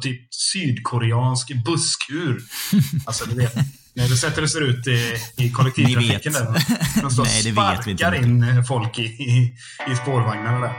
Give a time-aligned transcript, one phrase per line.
[0.00, 2.42] typ sydkoreansk busskur.
[3.06, 3.54] Alltså, du vet.
[3.94, 6.46] När du sätter det ser ut i, i kollektivtrafiken där.
[7.02, 8.02] De står Nej, det vet vi inte.
[8.04, 9.54] sparkar in folk i, i,
[9.92, 10.72] i spårvagnarna där.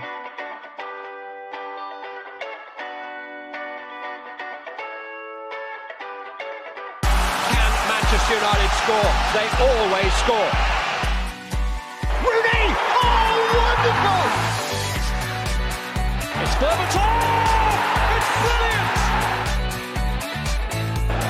[7.52, 9.10] Can Manchester United score?
[9.34, 10.79] They always score.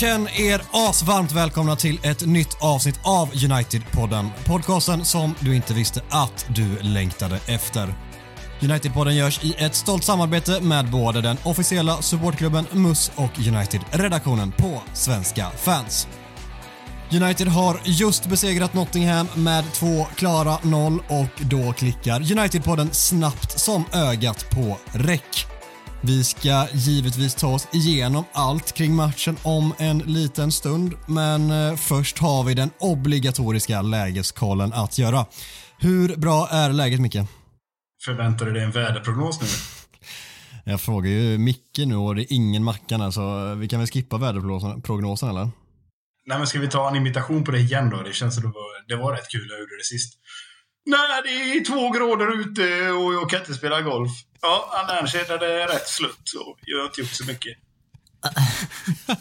[0.00, 4.28] Känn er asvarmt välkomna till ett nytt avsnitt av United-podden.
[4.46, 7.94] Podcasten som du inte visste att du längtade efter.
[8.60, 14.82] United-podden görs i ett stolt samarbete med både den officiella supportklubben MUS och United-redaktionen på
[14.92, 16.08] Svenska fans.
[17.12, 23.84] United har just besegrat Nottingham med två klara noll och då klickar United-podden snabbt som
[23.92, 25.49] ögat på räck.
[26.02, 31.76] Vi ska givetvis ta oss igenom allt kring matchen om en liten stund, men eh,
[31.76, 35.26] först har vi den obligatoriska lägeskollen att göra.
[35.78, 37.16] Hur bra är läget Micke?
[38.04, 39.46] Förväntar du dig en väderprognos nu?
[40.72, 43.88] Jag frågar ju Micke nu och det är ingen Mackan här, så vi kan väl
[43.88, 45.50] skippa väderprognosen prognosen, eller?
[46.26, 48.02] Nej, men ska vi ta en imitation på det igen då?
[48.02, 50.19] Det känns som det var, det var rätt kul jag gjorde det sist.
[50.86, 54.10] Nej, det är två grader ute och jag kan inte spela golf.
[54.40, 56.20] Ja, annars är det rätt slut.
[56.24, 57.56] Så jag har inte gjort så mycket.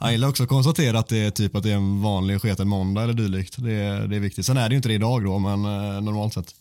[0.00, 2.68] Jag gillar också att konstatera att det är typ att det är en vanlig sketen
[2.68, 3.54] måndag eller dylikt.
[3.58, 4.46] Det är, det är viktigt.
[4.46, 6.54] Sen är det ju inte det idag då, men eh, normalt sett.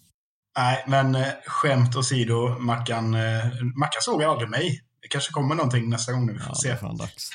[0.58, 4.81] Nej, men eh, skämt åsido, Mackan, eh, Mackan såg aldrig mig.
[5.02, 6.75] Det kanske kommer någonting nästa gång nu, vi får Ja, se.
[6.75, 7.30] fan dags.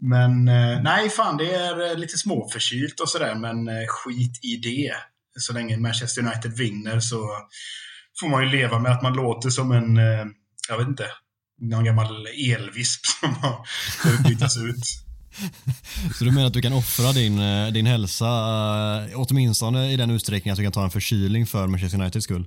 [0.00, 0.44] Men
[0.84, 4.92] nej, fan det är lite småförkylt och sådär, men skit i det.
[5.38, 7.28] Så länge Manchester United vinner så
[8.20, 10.24] får man ju leva med att man låter som en, eh,
[10.68, 11.06] jag vet inte,
[11.60, 14.84] någon gammal elvisp som har bytas ut.
[16.18, 20.10] Så du menar att du kan offra din, eh, din hälsa, eh, åtminstone i den
[20.10, 22.46] utsträckningen att du kan ta en förkylning för Manchester Uniteds skull?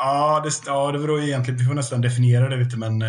[0.00, 3.02] Ja, det, ja, det beror egentligen, vi får nästan definiera det, du, men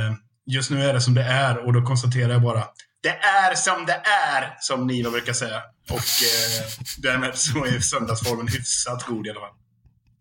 [0.46, 2.64] just nu är det som det är och då konstaterar jag bara
[3.04, 3.18] det
[3.50, 4.02] är som det
[4.36, 5.62] är, som Niva brukar säga.
[5.90, 6.68] Och eh,
[6.98, 9.50] därmed så är söndagsformen hyfsat god i alla fall.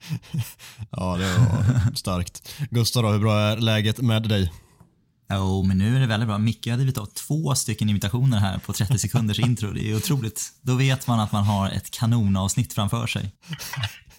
[0.90, 2.48] Ja, det var starkt.
[2.70, 4.52] Gustav då, hur bra är läget med dig?
[5.32, 6.38] Jo, men nu är det väldigt bra.
[6.38, 9.72] Micke har drivit av två stycken imitationer här på 30 sekunders intro.
[9.72, 10.42] Det är otroligt.
[10.62, 13.32] Då vet man att man har ett kanonavsnitt framför sig.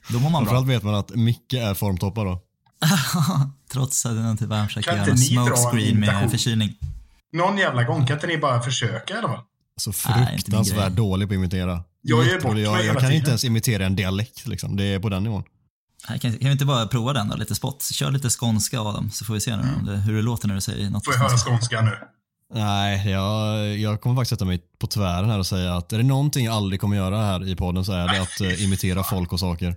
[0.10, 0.52] Då mår man bra.
[0.52, 2.42] Framförallt vet man att Micke är formtoppar då.
[3.72, 6.78] Trots att han typ försöker Kan göra inte en smokescreen med förkylning.
[7.34, 9.44] Någon jävla gång kan inte ni bara försöka i alla fall?
[9.78, 10.96] Så Nej, inte min fruktansvärt grej.
[10.96, 11.84] dålig på att imitera.
[12.02, 12.66] Jag Jättedålig.
[12.66, 14.76] bort jag, jag kan inte ens imitera en dialekt liksom.
[14.76, 15.44] Det är på den nivån.
[16.08, 17.84] Här, kan, kan vi inte bara prova den då, lite spot?
[17.84, 20.56] Kör lite skånska Adam, så får vi se nu om det, hur det låter när
[20.56, 21.06] du säger något.
[21.06, 21.92] Får jag höra skånska nu?
[22.54, 26.04] Nej, jag, jag kommer faktiskt sätta mig på tvären här och säga att är det
[26.04, 29.34] någonting jag aldrig kommer göra här i podden så är det att eh, imitera folk
[29.34, 29.76] och saker.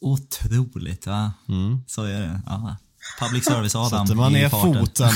[0.00, 1.32] Otroligt va?
[1.86, 2.40] Så är det.
[2.46, 2.76] Ja.
[3.20, 4.84] Public service Adam Sätter man ner foten.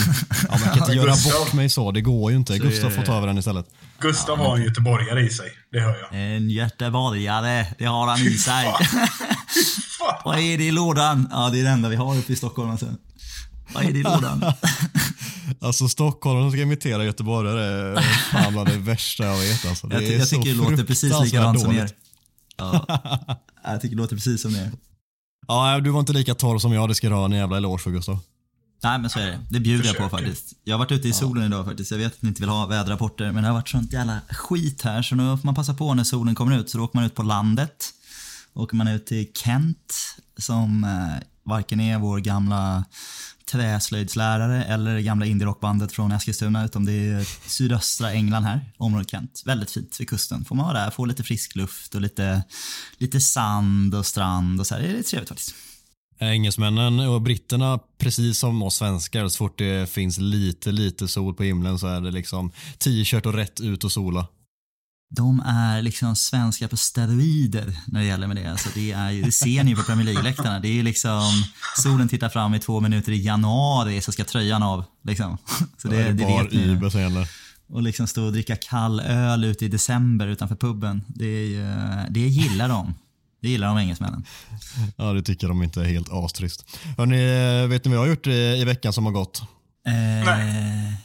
[0.49, 1.33] Ja, man kan inte göra Gustav.
[1.41, 2.57] bort mig så, det går ju inte.
[2.57, 3.67] Så Gustav får ta över den istället.
[3.99, 6.09] Gustav har en göteborgare i sig, det hör jag.
[6.37, 8.67] En göteborgare, det har han i sig.
[10.25, 11.29] Vad är det i lådan?
[11.31, 12.71] Ja, det är det enda vi har uppe i Stockholm.
[12.71, 12.87] Alltså.
[13.75, 14.45] Vad är det i lådan?
[15.61, 18.01] Alltså Stockholm som ska imitera göteborgare är
[18.33, 19.87] fan bland det värsta jag vet alltså.
[19.87, 21.91] Det Jag, ty- är jag så tycker det låter precis likadant som er.
[22.57, 22.87] Ja.
[23.65, 24.73] Jag tycker det låter precis som er.
[25.49, 27.83] Ja, du var inte lika torr som jag, det ska du ha en jävla eloge
[27.83, 28.19] för Gustav.
[28.83, 29.39] Nej men så är det.
[29.51, 30.53] Det bjuder jag på faktiskt.
[30.65, 31.91] Jag har varit ute i solen idag faktiskt.
[31.91, 34.83] Jag vet att ni inte vill ha väderrapporter men det har varit sånt jävla skit
[34.83, 36.71] här så nu får man passa på när solen kommer ut.
[36.71, 37.91] Så då åker man ut på landet.
[38.55, 39.95] Åker man ut till Kent
[40.39, 42.85] som eh, varken är vår gamla
[43.47, 49.43] träslöjdslärare eller det gamla indierockbandet från Eskilstuna utan det är sydöstra England här, området Kent.
[49.45, 50.45] Väldigt fint vid kusten.
[50.45, 52.43] Får man vara där, få lite frisk luft och lite,
[52.99, 54.83] lite sand och strand och så här.
[54.83, 55.55] Det är trevligt faktiskt.
[56.19, 61.43] Engelsmännen och britterna, precis som oss svenskar, så fort det finns lite, lite sol på
[61.43, 64.27] himlen så är det liksom t-shirt och rätt ut och sola.
[65.17, 68.51] De är liksom svenska på steroider när det gäller med det.
[68.51, 70.61] Alltså det, är, det ser ni på Premier League-läktarna.
[70.61, 71.45] Det är liksom,
[71.83, 74.85] solen tittar fram i två minuter i januari så ska tröjan av.
[75.03, 75.39] Liksom.
[75.79, 76.91] Så det, det är det bara vet ni.
[76.91, 77.29] som gäller.
[77.69, 81.03] och liksom stå och dricka kall öl ute i december utanför puben.
[81.09, 81.57] Det,
[82.11, 82.95] det gillar de.
[83.43, 84.25] Det gillar de engelsmännen.
[84.97, 86.77] Ja, det tycker de inte är helt astrist.
[86.97, 89.43] Hörrni, vet ni vad jag har gjort i, i veckan som har gått?
[89.87, 91.04] Eh, nej.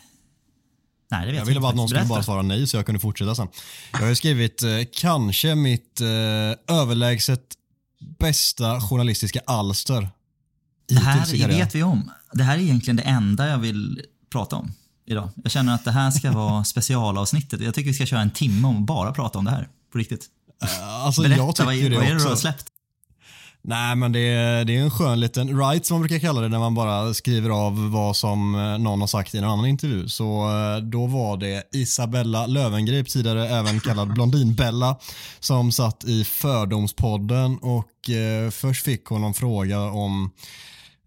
[1.11, 3.00] Nej, det vet Jag ville bara att någon skulle bara svara nej så jag kunde
[3.00, 3.47] fortsätta sen.
[3.91, 7.44] Jag har ju skrivit eh, kanske mitt eh, överlägset
[8.19, 10.09] bästa journalistiska alster.
[10.88, 12.11] Det här vet vi om.
[12.33, 14.01] Det här är egentligen det enda jag vill
[14.31, 14.71] prata om
[15.06, 15.29] idag.
[15.44, 17.61] Jag känner att det här ska vara specialavsnittet.
[17.61, 19.67] Jag tycker vi ska köra en timme om bara prata om det här.
[19.91, 20.25] På riktigt.
[20.61, 22.65] Alltså, jag Berätta, tycker vad, det vad är det du har släppt?
[23.61, 26.47] Nej, men det är, det är en skön liten write som man brukar kalla det
[26.47, 30.07] när man bara skriver av vad som eh, någon har sagt i en annan intervju.
[30.07, 34.97] Så eh, då var det Isabella Lövengrip, tidigare även kallad Blondinbella,
[35.39, 40.31] som satt i Fördomspodden och eh, först fick hon en fråga om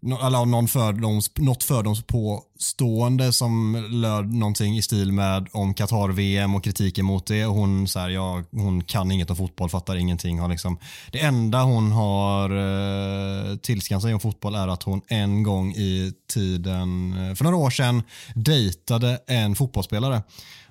[0.05, 7.05] eller någon fördoms, något fördomspåstående som löd någonting i stil med om Qatar-VM och kritiken
[7.05, 7.45] mot det.
[7.45, 10.39] Och hon, så här, ja, hon kan inget om fotboll, fattar ingenting.
[10.39, 10.77] Har liksom,
[11.11, 16.13] det enda hon har eh, tillskansat sig om fotboll är att hon en gång i
[16.33, 18.03] tiden, eh, för några år sedan,
[18.35, 20.21] dejtade en fotbollsspelare.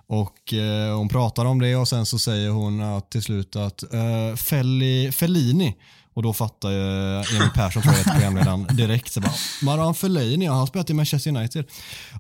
[0.07, 3.83] Och eh, Hon pratar om det och sen så säger hon att till slut att
[3.95, 5.77] eh, Felli, Fellini
[6.15, 9.13] och då fattar ju Emil Persson, tror jag programledaren, direkt.
[9.13, 9.33] Så bara,
[9.63, 11.65] Maran Fellaini, ja, han har spelat i Manchester United.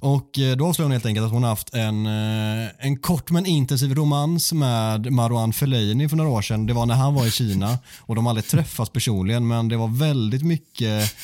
[0.01, 3.31] Och eh, då avslöjar hon helt enkelt att hon har haft en, eh, en kort
[3.31, 6.67] men intensiv romans med Marouane Fellaini för några år sedan.
[6.67, 9.99] Det var när han var i Kina och de aldrig träffats personligen men det var
[9.99, 11.15] väldigt mycket,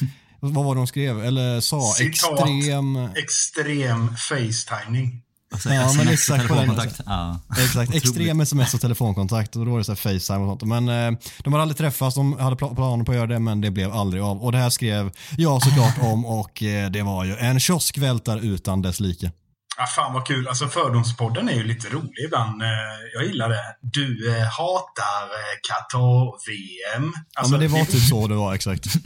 [0.40, 2.40] vad var det de skrev, eller sa, Citat.
[2.40, 2.96] extrem...
[3.16, 5.22] Extrem facetiming.
[5.52, 7.00] Alltså, Ja, men SMS och exakt telefonkontakt.
[7.06, 7.40] Ja.
[7.58, 10.62] Exakt, extrem sms och telefonkontakt och då var det så här Facetime och sånt.
[10.62, 13.60] Men eh, de hade aldrig träffats, de hade pla- planer på att göra det men
[13.60, 14.42] det blev aldrig av.
[14.44, 18.82] Och det här skrev jag såklart om och eh, det var ju en kioskvältare utan
[18.82, 19.32] dess like.
[19.80, 20.48] Ah, fan vad kul.
[20.48, 22.62] Alltså Fördomspodden är ju lite rolig ibland.
[22.62, 22.68] Eh,
[23.14, 23.60] Jag gillar det.
[23.82, 27.12] Du eh, hatar eh, Qatar-VM.
[27.14, 28.84] Ja Alltså, men det var typ så det var exakt.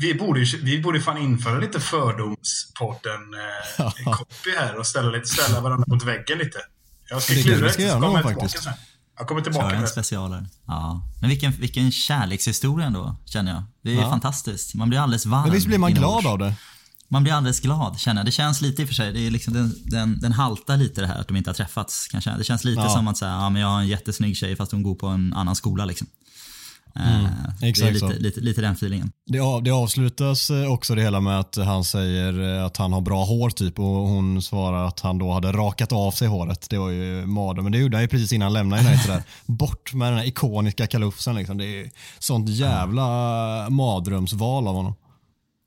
[0.00, 3.20] vi, borde, vi borde fan införa lite Fördomspodden
[3.78, 3.92] eh,
[4.58, 6.58] här och ställa, lite, ställa varandra mot väggen lite.
[7.10, 8.62] Jag ska klura lite så kommer jag faktiskt.
[8.64, 8.72] sen.
[9.18, 10.46] Jag kommer tillbaka en med specialare.
[10.66, 11.08] Ja.
[11.20, 13.62] Men vilken, vilken kärlekshistoria ändå, känner jag.
[13.82, 14.10] Det är Ja.
[14.10, 14.74] fantastiskt.
[14.74, 15.42] Man blir alldeles varm.
[15.42, 16.54] Men visst blir man glad av det?
[17.08, 18.26] Man blir alldeles glad, känner jag.
[18.26, 21.00] Det känns lite i och för sig, det är liksom den, den, den haltar lite
[21.00, 22.08] det här att de inte har träffats.
[22.08, 22.30] Kanske.
[22.30, 22.88] Det känns lite Ja.
[22.88, 25.32] som att säga, ja, men jag har en jättesnygg tjej fast hon går på en
[25.32, 25.84] annan skola.
[25.84, 26.06] Liksom.
[26.96, 27.30] Eh, Mm,
[27.62, 29.12] exakt lite, lite, lite den feelingen.
[29.26, 32.92] Det, av, det avslutas eh, också det hela med att han säger eh, att han
[32.92, 36.70] har bra hår typ och hon svarar att han då hade rakat av sig håret.
[36.70, 37.64] Det var ju mardröm.
[37.64, 39.22] Men det gjorde han ju precis innan han lämnade United där.
[39.52, 41.58] Bort med den här ikoniska kalufsen liksom.
[41.58, 43.06] Det är sånt jävla
[43.70, 44.94] mardrömsval av honom.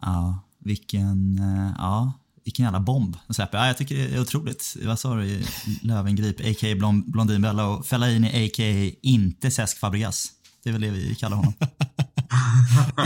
[0.01, 1.41] Ja, vilken,
[1.77, 3.57] ja, vilken jävla bomb de släpper.
[3.57, 4.75] Ja, jag tycker det är otroligt.
[4.85, 5.43] Vad sa du?
[5.81, 6.75] Lövengrip, a.k.a.
[6.75, 8.91] Blond, Blondinbella och Fellaini, a.k.a.
[9.01, 10.31] inte Cesc Fabregas.
[10.63, 11.53] Det är väl det vi kallar honom.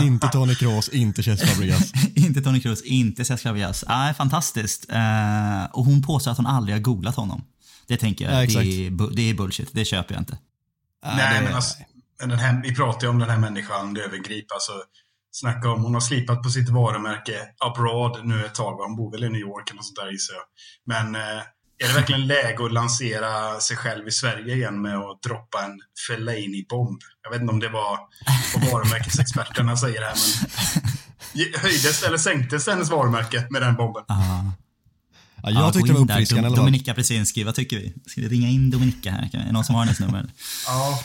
[0.02, 1.92] inte Tony Kroos, inte Cesc Fabregas.
[2.14, 3.84] inte Tony Kroos, inte Cesc Fabregas.
[3.88, 4.90] Nej, fantastiskt.
[4.90, 7.44] Eh, och hon påstår att hon aldrig har googlat honom.
[7.86, 9.68] Det tänker jag, Ja, det, är, det är bullshit.
[9.72, 10.38] Det köper jag inte.
[11.06, 11.74] Nej, det- men alltså,
[12.20, 14.52] den här, vi pratar ju om den här människan, Löwengrip.
[14.52, 14.72] Alltså,
[15.30, 18.72] snacka om, hon har slipat på sitt varumärke abroad nu ett tag.
[18.76, 20.44] Hon bor väl i New York eller något sånt där gissar jag.
[20.86, 21.42] Men eh,
[21.78, 25.80] är det verkligen läge att lansera sig själv i Sverige igen med att droppa en
[26.08, 27.00] Fellaini-bomb?
[27.22, 27.98] Jag vet inte om det var
[28.54, 34.04] vad varumärkesexperterna säger här, men höjdes eller sänktes hennes varumärke med den bomben?
[35.42, 36.56] Ja, jag tyckte det var uppfriskande Dom-.
[36.56, 37.92] Dominika Brzezinski, vad tycker vi?
[38.06, 39.30] Ska vi ringa in Dominika här?
[39.32, 40.26] Är det någon som har hennes nummer?
[40.66, 41.00] Ja,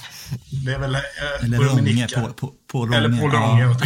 [0.66, 0.96] det är väl...
[0.96, 1.02] Eh,
[1.44, 2.22] Eller Dominika.
[2.22, 2.98] på, på, på Ronge.
[2.98, 3.78] Eller på Ronge, Ja.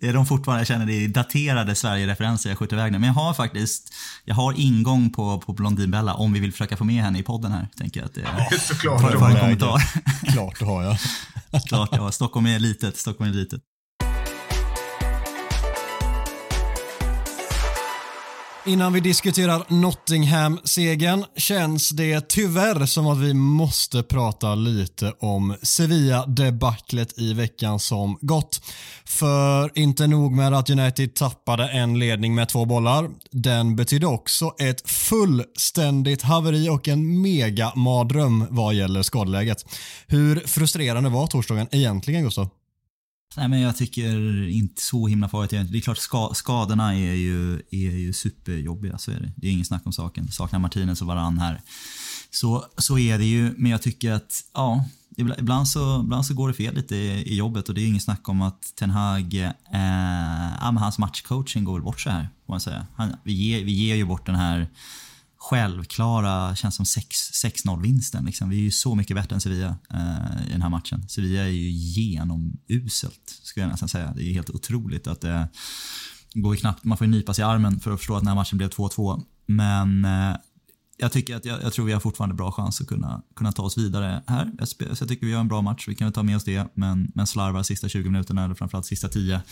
[0.00, 2.98] jag är de fortfarande, jag känner det är daterade Sverige-referenser jag skjuter iväg nu.
[2.98, 3.92] Men jag har faktiskt,
[4.24, 7.52] jag har ingång på, på Blondinbella om vi vill försöka få med henne i podden
[7.52, 7.68] här.
[7.78, 8.58] Tänker jag att det är.
[8.58, 9.00] Såklart.
[9.00, 9.82] Får jag få en kommentar?
[10.32, 10.82] Klart det har
[11.52, 11.62] jag.
[11.68, 12.12] Klart, ja.
[12.12, 13.60] Stockholm är litet, Stockholm är litet.
[18.66, 27.18] Innan vi diskuterar Nottingham-segern känns det tyvärr som att vi måste prata lite om Sevilla-debaclet
[27.18, 28.60] i veckan som gått.
[29.04, 34.54] För inte nog med att United tappade en ledning med två bollar, den betydde också
[34.58, 39.64] ett fullständigt haveri och en mega mardröm vad gäller skadeläget.
[40.06, 42.48] Hur frustrerande var torsdagen egentligen, Gustav?
[43.36, 45.72] Nej, men jag tycker inte så himla farligt.
[45.72, 49.32] Det är klart ska, skadorna är ju, är ju superjobbiga, så är det.
[49.36, 50.28] Det är ingen snack om saken.
[50.28, 51.60] Saknar Martinez och varann här.
[52.30, 54.84] Så, så är det ju, men jag tycker att ja,
[55.16, 58.00] ibland, så, ibland så går det fel lite i, i jobbet och det är ingen
[58.00, 59.50] snack om att Ten Hag, eh,
[60.60, 62.86] ja, hans matchcoaching går väl bort så här, får man säga.
[62.96, 64.68] Han, vi, ger, vi ger ju bort den här
[65.42, 68.24] självklara, känns som 6-0-vinsten.
[68.24, 68.48] Liksom.
[68.48, 71.08] Vi är ju så mycket bättre än Sevilla eh, i den här matchen.
[71.08, 74.12] Sevilla är ju genomuselt, skulle jag nästan säga.
[74.16, 75.48] Det är helt otroligt att det
[76.34, 78.58] går knappt, man får ju nypas i armen för att förstå att den här matchen
[78.58, 79.22] blev 2-2.
[79.46, 80.36] Men eh,
[80.96, 83.62] jag, tycker att jag, jag, tror vi har fortfarande bra chans att kunna, kunna ta
[83.62, 84.52] oss vidare här.
[84.58, 84.68] Jag,
[85.00, 86.66] jag tycker vi har en bra match, vi kan väl ta med oss det.
[86.74, 89.42] Men, men slarvar sista 20 minuterna, eller framförallt sista 10.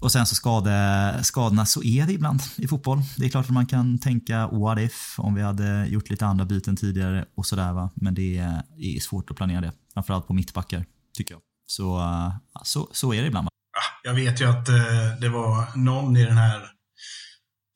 [0.00, 2.98] Och sen så skade, skadorna, så är det ibland i fotboll.
[3.16, 6.44] Det är klart att man kan tänka what if, om vi hade gjort lite andra
[6.44, 7.90] byten tidigare och sådär va.
[7.94, 9.72] Men det är, det är svårt att planera det.
[9.94, 10.84] Framförallt på mittbackar,
[11.16, 11.40] tycker jag.
[11.66, 12.02] Så,
[12.62, 13.48] så, så är det ibland.
[14.02, 14.74] Jag vet ju att eh,
[15.20, 16.62] det var någon i den här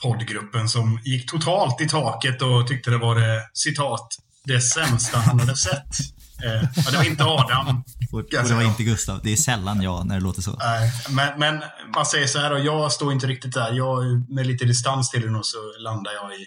[0.03, 4.09] poddgruppen som gick totalt i taket och tyckte det var det, citat,
[4.45, 5.97] det sämsta han hade sett.
[6.44, 7.85] Eh, det var inte Adam.
[8.12, 9.20] och, det var inte Gustav.
[9.23, 10.56] Det är sällan jag när det låter så.
[10.56, 11.62] Nej, men, men
[11.94, 13.73] man säger så här, och jag står inte riktigt där.
[13.73, 16.47] Jag, med lite distans till det så landar jag i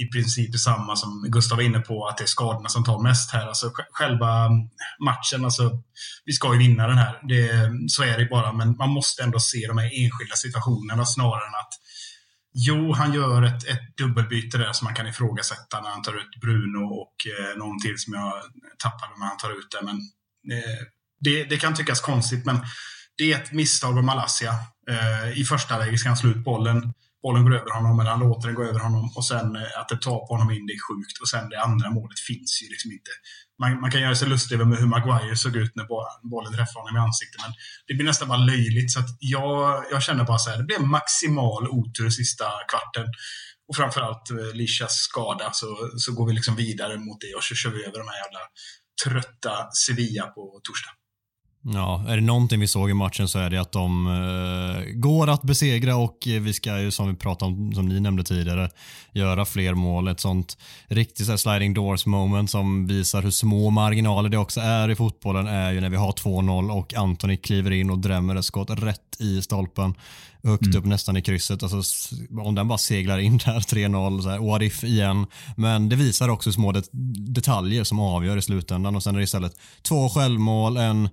[0.00, 3.30] i princip samma som Gustav var inne på, att det är skadorna som tar mest
[3.30, 3.46] här.
[3.46, 4.48] Alltså själva
[5.04, 5.82] matchen, alltså,
[6.24, 7.20] vi ska ju vinna den här.
[7.28, 11.46] Det, så är det bara, men man måste ändå se de här enskilda situationerna snarare
[11.46, 11.72] än att
[12.54, 16.40] Jo, han gör ett, ett dubbelbyte där som man kan ifrågasätta när han tar ut
[16.40, 18.32] Bruno och eh, någon till som jag
[18.78, 19.82] tappade när han tar ut det.
[19.84, 19.96] Men,
[20.58, 20.80] eh,
[21.20, 22.60] det, det, kan tyckas konstigt, men
[23.16, 24.52] det är ett misstag av Malaysia.
[24.90, 26.92] Eh, I första läget ska han slå ut bollen
[27.22, 29.88] bollen går över honom eller han låter den gå över honom och sen eh, att
[29.88, 31.20] det tar på honom in, det är sjukt.
[31.20, 33.10] Och sen det andra målet finns ju liksom inte.
[33.60, 35.86] Man, man kan göra sig lustig över hur Maguire såg ut när
[36.30, 37.52] bollen träffade honom i ansiktet, men
[37.86, 38.92] det blir nästan bara löjligt.
[38.92, 43.06] Så att jag, jag känner bara så här, det blev maximal otur sista kvarten.
[43.68, 47.54] Och framförallt eh, Lishas skada, så, så går vi liksom vidare mot det och så
[47.54, 48.42] kör vi över de här jävla
[49.04, 50.90] trötta Sevilla på torsdag.
[51.62, 55.30] Ja, är det någonting vi såg i matchen så är det att de uh, går
[55.30, 58.70] att besegra och vi ska ju som vi pratade om, som ni nämnde tidigare,
[59.12, 60.08] göra fler mål.
[60.08, 64.88] Ett sånt riktigt så sliding doors moment som visar hur små marginaler det också är
[64.90, 68.44] i fotbollen är ju när vi har 2-0 och Anthony kliver in och drämmer ett
[68.44, 69.94] skott rätt i stolpen.
[70.42, 70.78] Högt mm.
[70.78, 71.62] upp nästan i krysset.
[71.62, 71.82] Alltså,
[72.40, 75.26] om den bara seglar in där 3-0, what if igen.
[75.56, 76.88] Men det visar också små det
[77.34, 81.08] detaljer som avgör i slutändan och sen är det istället två självmål, en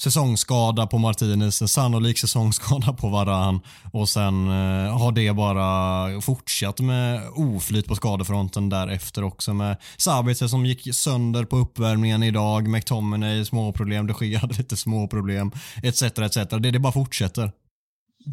[0.00, 3.60] säsongsskada på Martinez, en sannolik säsongsskada på Varan
[3.92, 10.46] och sen eh, har det bara fortsatt med oflyt på skadefronten därefter också med Sabitzer
[10.46, 15.50] som gick sönder på uppvärmningen idag, McTominay småproblem, de Gea hade lite småproblem
[15.82, 16.02] etc.
[16.02, 16.36] etc.
[16.36, 17.52] Det, det bara fortsätter.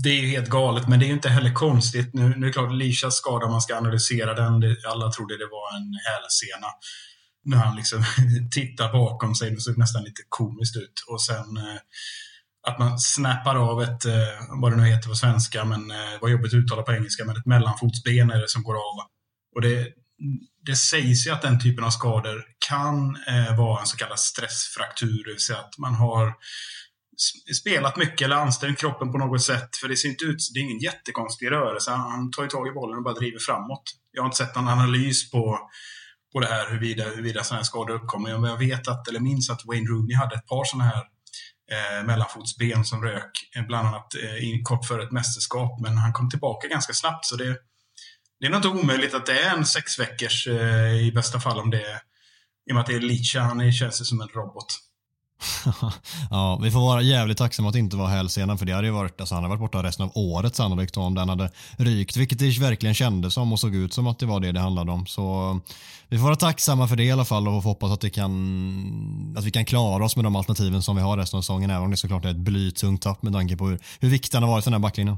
[0.03, 2.13] Det är ju helt galet, men det är ju inte heller konstigt.
[2.13, 4.75] Nu, nu är det klart, Lishas skada, man ska analysera den.
[4.91, 6.67] Alla trodde det var en hälsena
[7.47, 8.03] när han liksom
[8.51, 9.51] tittar bakom sig.
[9.51, 11.03] Det såg nästan lite komiskt ut.
[11.07, 11.79] Och sen eh,
[12.67, 16.31] att man snappar av ett, eh, vad det nu heter på svenska, men eh, vad
[16.31, 18.95] jobbigt att uttala på engelska, men ett mellanfotsben är det som går av.
[19.55, 19.87] Och det,
[20.65, 25.23] det sägs ju att den typen av skador kan eh, vara en så kallad stressfraktur,
[25.23, 26.33] det vill säga att man har
[27.59, 29.69] spelat mycket eller ansträngt kroppen på något sätt.
[29.81, 31.91] För det ser inte ut, det är ingen jättekonstig rörelse.
[31.91, 33.83] Han tar ju tag i bollen och bara driver framåt.
[34.11, 35.59] Jag har inte sett någon analys på
[36.33, 38.29] på det här huruvida, huruvida sådana här skador uppkommer.
[38.29, 41.03] Jag vet att, eller minns att Wayne Rooney hade ett par sådana här
[41.71, 46.29] eh, mellanfotsben som rök, eh, bland annat eh, kort före ett mästerskap, men han kom
[46.29, 47.25] tillbaka ganska snabbt.
[47.25, 47.57] Så det,
[48.39, 51.59] det är nog inte omöjligt att det är en sex veckors eh, i bästa fall
[51.59, 51.99] om det är,
[52.69, 54.86] i och med att det är Licha, han känns som en robot.
[56.29, 58.93] ja, vi får vara jävligt tacksamma att det inte var hälsenan för det hade ju
[58.93, 62.39] varit, alltså han hade varit borta resten av året sannolikt om den hade rykt, vilket
[62.39, 65.05] det verkligen kändes som och såg ut som att det var det det handlade om.
[65.05, 65.59] Så
[66.07, 69.43] vi får vara tacksamma för det i alla fall och hoppas att, det kan, att
[69.43, 71.91] vi kan klara oss med de alternativen som vi har resten av säsongen, även om
[71.91, 74.63] det såklart är ett blytungt tapp med tanke på hur, hur viktig han har varit
[74.63, 75.17] den här backlinjen.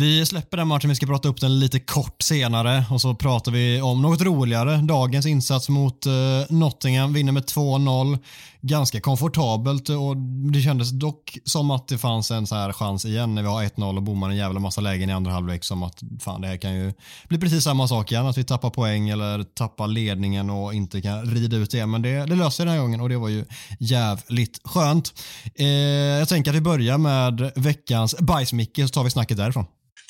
[0.00, 3.52] Vi släpper den matchen, vi ska prata upp den lite kort senare och så pratar
[3.52, 4.76] vi om något roligare.
[4.76, 6.12] Dagens insats mot uh,
[6.48, 8.18] Nottingham, vinner med 2-0.
[8.60, 10.16] Ganska komfortabelt och
[10.52, 13.62] det kändes dock som att det fanns en så här chans igen när vi har
[13.62, 16.56] 1-0 och bommar en jävla massa lägen i andra halvlek som att fan det här
[16.56, 16.92] kan ju
[17.28, 21.24] bli precis samma sak igen, att vi tappar poäng eller tappar ledningen och inte kan
[21.24, 21.86] rida ut det.
[21.86, 23.44] Men det, det löser den här gången och det var ju
[23.78, 25.14] jävligt skönt.
[25.54, 29.64] Eh, jag tänker att vi börjar med veckans bajsmicke så tar vi snacket därifrån.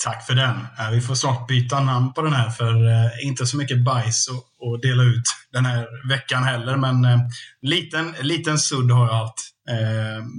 [0.04, 0.66] Tack för den.
[0.78, 4.28] Eh, vi får snart byta namn på den här för eh, inte så mycket bajs
[4.28, 6.76] att dela ut den här veckan heller.
[6.76, 7.18] Men eh,
[7.62, 9.44] liten, liten sudd har jag allt.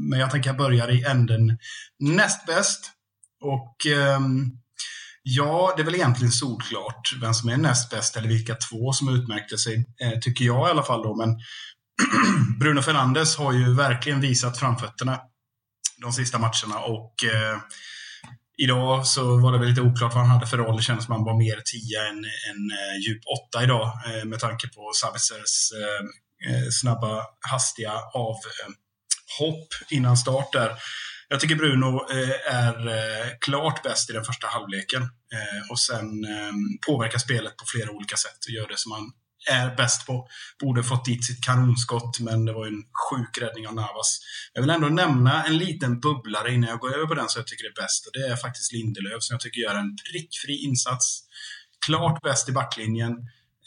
[0.10, 1.58] Men jag tänker börja i änden
[2.00, 2.92] näst bäst.
[3.42, 4.52] Och ehm,
[5.24, 9.16] ja, det är väl egentligen solklart vem som är näst bäst eller vilka två som
[9.16, 9.86] utmärkte sig,
[10.22, 11.04] tycker jag i alla fall.
[11.04, 11.16] Då.
[11.16, 11.40] Men
[12.60, 15.20] Bruno Fernandes har ju verkligen visat framfötterna
[16.02, 17.14] de sista matcherna och
[18.64, 20.78] Idag så var det väl lite oklart vad han hade för roll.
[20.78, 24.40] Det kändes som han var mer 10 än, än eh, djup 8 idag eh, med
[24.40, 26.02] tanke på Savitzers eh,
[26.50, 30.72] eh, snabba, hastiga avhopp eh, innan start där.
[31.32, 36.08] Jag tycker Bruno eh, är eh, klart bäst i den första halvleken eh, och sen
[36.88, 39.12] påverkar spelet på flera olika sätt och gör det som han
[39.48, 40.28] är bäst på.
[40.60, 44.20] Borde fått dit sitt kanonskott, men det var en sjuk räddning av Navas.
[44.54, 47.48] Jag vill ändå nämna en liten bubblare innan jag går över på den som jag
[47.48, 48.06] tycker är bäst.
[48.06, 51.24] Och det är faktiskt Lindelöf som jag tycker gör en prickfri insats.
[51.86, 53.12] Klart bäst i backlinjen.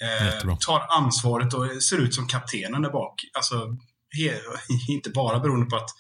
[0.03, 3.15] Eh, tar ansvaret och ser ut som kaptenen där bak.
[3.35, 3.77] Alltså,
[4.89, 5.91] inte bara beroende på att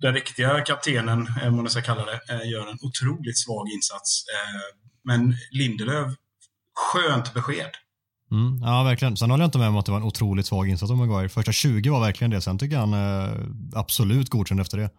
[0.00, 4.24] den riktiga kaptenen, om man ska kalla det, eh, gör en otroligt svag insats.
[4.34, 6.12] Eh, men Lindelöf,
[6.74, 7.70] skönt besked.
[8.32, 9.16] Mm, ja, verkligen.
[9.16, 11.28] Sen håller jag inte med om att det var en otroligt svag insats av Maguire.
[11.28, 12.40] Första 20 var verkligen det.
[12.40, 13.36] Sen tycker jag han eh,
[13.74, 14.90] absolut godkänd efter det.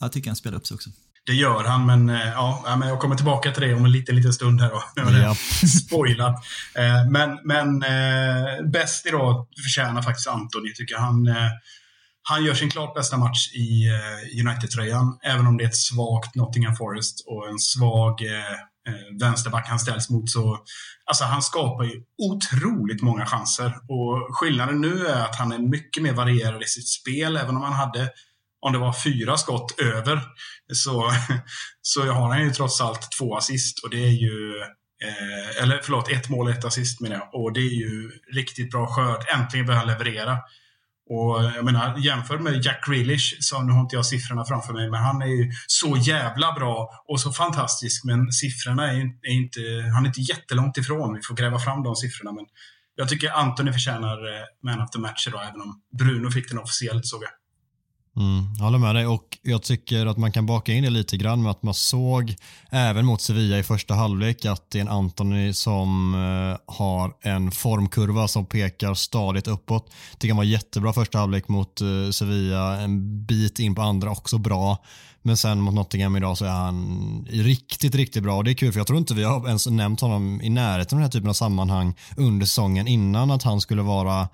[0.00, 0.90] Jag tycker han spelar upp sig också.
[1.26, 4.16] Det gör han, men, eh, ja, men jag kommer tillbaka till det om en liten,
[4.16, 4.82] liten stund här då.
[5.22, 5.34] Ja.
[5.68, 6.44] Spoilat.
[6.74, 7.80] Eh, men, men
[8.70, 10.96] bäst idag förtjänar faktiskt Antoni, tycker.
[10.96, 11.28] Han,
[12.22, 13.88] han gör sin klart bästa match i
[14.46, 18.22] United-tröjan, även om det är ett svagt Nottingham Forest och en svag
[18.88, 20.30] Eh, vänsterback han ställs mot.
[20.30, 20.58] Så,
[21.04, 23.74] alltså han skapar ju otroligt många chanser.
[23.88, 27.62] Och skillnaden nu är att han är mycket mer varierad i sitt spel, även om
[27.62, 28.10] han hade
[28.66, 30.20] om det var fyra skott över,
[30.72, 31.12] så,
[31.82, 33.84] så har han ju trots allt två assist.
[33.84, 34.60] Och det är ju
[35.04, 37.34] eh, eller förlåt, ett mål och ett assist menar jag.
[37.34, 39.24] Och det är ju riktigt bra skörd.
[39.34, 40.38] Äntligen börjar han leverera.
[41.14, 44.90] Och jag menar, jämför med Jack Grealish, så nu har inte jag siffrorna framför mig,
[44.90, 48.04] men han är ju så jävla bra och så fantastisk.
[48.04, 49.60] Men siffrorna är, är inte,
[49.94, 51.14] han är inte jättelångt ifrån.
[51.14, 52.32] Vi får gräva fram de siffrorna.
[52.32, 52.44] Men
[52.94, 56.58] jag tycker Anthony förtjänar eh, Man of the Match idag, även om Bruno fick den
[56.58, 57.30] officiellt såg jag.
[58.16, 61.16] Mm, jag håller med dig och jag tycker att man kan baka in det lite
[61.16, 62.34] grann med att man såg
[62.70, 67.50] även mot Sevilla i första halvlek att det är en Antoni som eh, har en
[67.50, 69.92] formkurva som pekar stadigt uppåt.
[70.18, 74.38] Tycker han var jättebra första halvlek mot eh, Sevilla, en bit in på andra också
[74.38, 74.78] bra.
[75.22, 78.72] Men sen mot Nottingham idag så är han riktigt, riktigt bra och det är kul
[78.72, 81.28] för jag tror inte vi har ens nämnt honom i närheten av den här typen
[81.28, 84.28] av sammanhang under säsongen innan att han skulle vara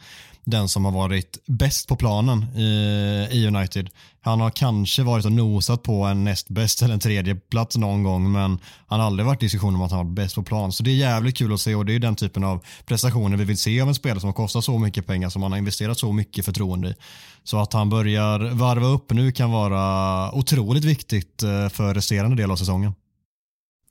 [0.51, 3.91] den som har varit bäst på planen i, i United.
[4.21, 8.03] Han har kanske varit och nosat på en näst bäst eller en tredje plats någon
[8.03, 10.73] gång men han har aldrig varit i diskussion om att han varit bäst på plan.
[10.73, 13.45] Så det är jävligt kul att se och det är den typen av prestationer vi
[13.45, 15.99] vill se av en spelare som har kostat så mycket pengar som han har investerat
[15.99, 16.95] så mycket förtroende i.
[17.45, 22.51] Så att han börjar varva upp nu kan vara otroligt viktigt eh, för resterande del
[22.51, 22.93] av säsongen.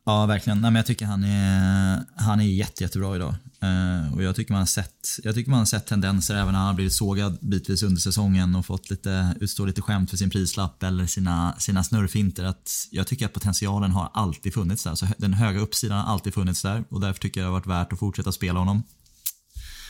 [0.06, 0.62] Ja, verkligen.
[0.62, 3.36] Nej, men jag tycker han är, han är jätte, jättebra idag.
[3.64, 6.60] Uh, och jag tycker, man har sett, jag tycker man har sett tendenser även när
[6.60, 10.30] han har blivit sågad bitvis under säsongen och fått lite, utstå lite skämt för sin
[10.30, 12.44] prislapp eller sina, sina snurrfinter.
[12.44, 14.96] Att jag tycker att potentialen har alltid funnits där.
[14.96, 17.68] Så den höga uppsidan har alltid funnits där och därför tycker jag det har varit
[17.68, 18.84] värt att fortsätta spela honom.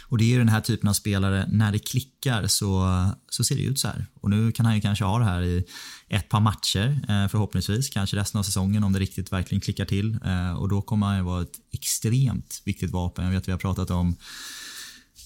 [0.09, 3.61] Och det är den här typen av spelare, när det klickar så, så ser det
[3.61, 4.05] ut så här.
[4.21, 5.63] Och nu kan han ju kanske ha det här i
[6.09, 10.19] ett par matcher eh, förhoppningsvis, kanske resten av säsongen om det riktigt verkligen klickar till.
[10.25, 13.25] Eh, och då kommer han ju vara ett extremt viktigt vapen.
[13.25, 14.15] Jag vet att vi har pratat om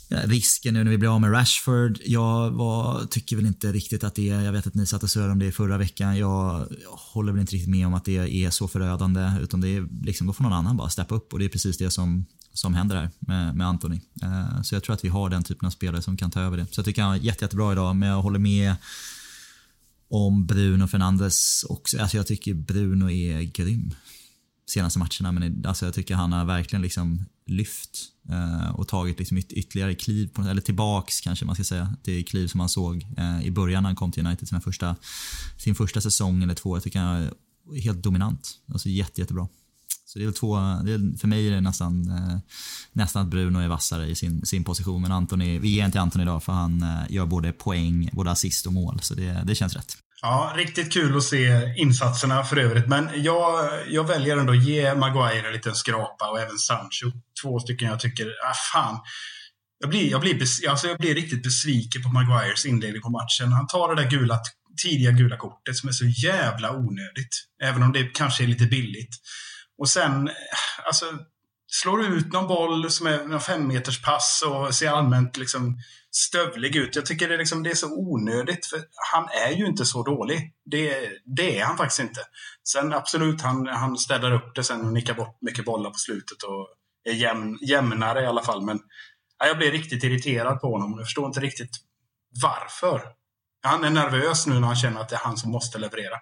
[0.10, 2.00] eh, risken nu när vi blir av med Rashford.
[2.06, 5.10] Jag var, tycker väl inte riktigt att det är, jag vet att ni satt och
[5.10, 6.18] surrade om det förra veckan.
[6.18, 10.06] Jag håller väl inte riktigt med om att det är så förödande utan det är
[10.06, 12.74] liksom, då får någon annan bara steppa upp och det är precis det som som
[12.74, 14.00] händer här med, med Anthony.
[14.22, 16.58] Eh, så jag tror att vi har den typen av spelare som kan ta över
[16.58, 16.66] det.
[16.72, 18.76] Så jag tycker han är jätte, jättebra idag, men jag håller med
[20.10, 22.00] om Bruno Fernandes också.
[22.00, 23.94] Alltså jag tycker Bruno är grym
[24.72, 29.38] senaste matcherna, men alltså jag tycker han har verkligen liksom lyft eh, och tagit liksom
[29.38, 33.08] yt ytterligare kliv, på, eller tillbaks kanske man ska säga, det kliv som man såg
[33.18, 34.96] eh, i början när han kom till United sina första,
[35.58, 36.76] sin första säsong eller två.
[36.76, 37.34] Jag tycker han är
[37.82, 38.58] helt dominant.
[38.74, 39.48] Alltså jätte, jättebra.
[40.14, 42.38] Så det är två, det är, för mig är det nästan, eh,
[42.94, 45.02] nästan att Bruno är vassare i sin, sin position.
[45.02, 48.66] Men Antoni, vi ger inte Anton idag för han eh, gör både poäng, både assist
[48.66, 49.00] och mål.
[49.02, 49.98] Så det, det känns rätt.
[50.22, 52.88] Ja, riktigt kul att se insatserna för övrigt.
[52.88, 57.12] Men jag, jag väljer ändå att ge Maguire en liten skrapa och även Sancho.
[57.44, 59.00] Två stycken jag tycker, ah fan.
[59.80, 63.52] Jag blir, jag, blir alltså jag blir riktigt besviken på Maguires inledning på matchen.
[63.52, 64.40] Han tar det där gula,
[64.84, 67.34] tidiga gula kortet som är så jävla onödigt.
[67.64, 69.16] Även om det kanske är lite billigt.
[69.82, 70.34] Och sen, eh,
[70.86, 71.06] alltså,
[71.68, 75.80] slår du ut någon boll som är en femmeterspass och ser allmänt liksom
[76.12, 76.96] stövlig ut.
[76.96, 78.80] Jag tycker det är, liksom, det är så onödigt, för
[79.14, 80.54] han är ju inte så dålig.
[80.66, 82.22] Det, det är han faktiskt inte.
[82.72, 86.44] Sen absolut, han, han städar upp det sen och nickar bort mycket bollar på slutet
[86.44, 86.68] och
[87.04, 88.62] är jämn, jämnare i alla fall.
[88.66, 88.80] Men
[89.40, 90.94] ja, jag blir riktigt irriterad på honom.
[90.98, 91.72] Jag förstår inte riktigt
[92.42, 93.02] varför.
[93.64, 96.18] Han är nervös nu när han känner att det är han som måste leverera.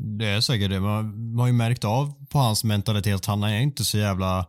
[0.00, 0.80] Det är säkert det.
[0.80, 4.46] Man, man har ju märkt av på hans mentalitet att han är inte så jävla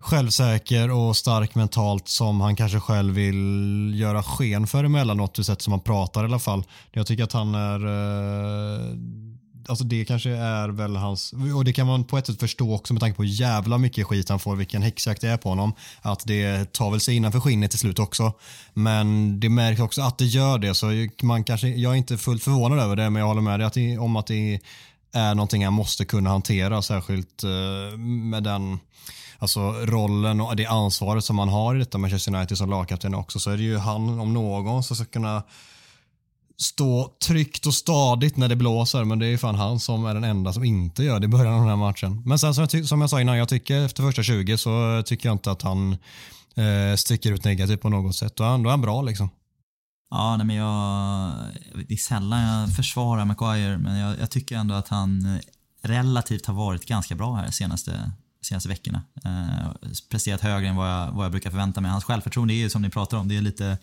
[0.00, 5.62] självsäker och stark mentalt som han kanske själv vill göra sken för emellanåt, det sätt
[5.62, 6.64] som han pratar i alla fall.
[6.92, 8.96] Jag tycker att han är eh,
[9.68, 12.92] alltså det kanske är väl hans, och det kan man på ett sätt förstå också
[12.92, 15.72] med tanke på hur jävla mycket skit han får, vilken häxjakt det är på honom,
[16.02, 18.32] att det tar väl sig innanför skinnet till slut också.
[18.74, 20.86] Men det märks också att det gör det, så
[21.22, 23.72] man kanske, jag är inte fullt förvånad över det, men jag håller med dig att
[23.72, 24.60] det, om att det
[25.12, 28.78] är någonting han måste kunna hantera, särskilt eh, med den
[29.38, 33.38] alltså rollen och det ansvaret som han har i detta Manchester United som lagkapten också,
[33.38, 35.42] så är det ju han om någon som ska kunna
[36.60, 40.14] stå tryggt och stadigt när det blåser, men det är ju fan han som är
[40.14, 42.22] den enda som inte gör det i början av den här matchen.
[42.26, 45.28] Men sen som jag, som jag sa innan, jag tycker efter första 20 så tycker
[45.28, 45.92] jag inte att han
[46.54, 48.36] eh, sticker ut negativt på något sätt.
[48.36, 49.30] Då är han, då är han bra liksom.
[50.10, 51.32] Ja, nej, men jag,
[51.88, 55.40] det är sällan jag försvarar Maguire, men jag, jag, tycker ändå att han eh,
[55.82, 59.02] relativt har varit ganska bra här senaste, senaste veckorna.
[59.24, 61.90] Eh, presterat högre än vad jag, vad jag brukar förvänta mig.
[61.90, 63.78] Hans självförtroende är ju som ni pratar om, det är lite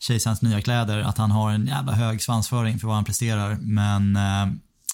[0.00, 3.58] kejsarens nya kläder, att han har en jävla hög svansföring för vad han presterar.
[3.60, 4.46] Men eh,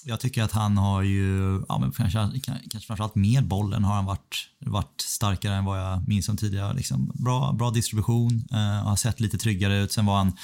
[0.03, 4.05] jag tycker att han har ju, ja men kanske, kanske framförallt med bollen har han
[4.05, 6.73] varit, varit starkare än vad jag minns som tidigare.
[6.73, 9.91] Liksom bra, bra distribution, eh, har sett lite tryggare ut.
[9.91, 10.37] Sen var han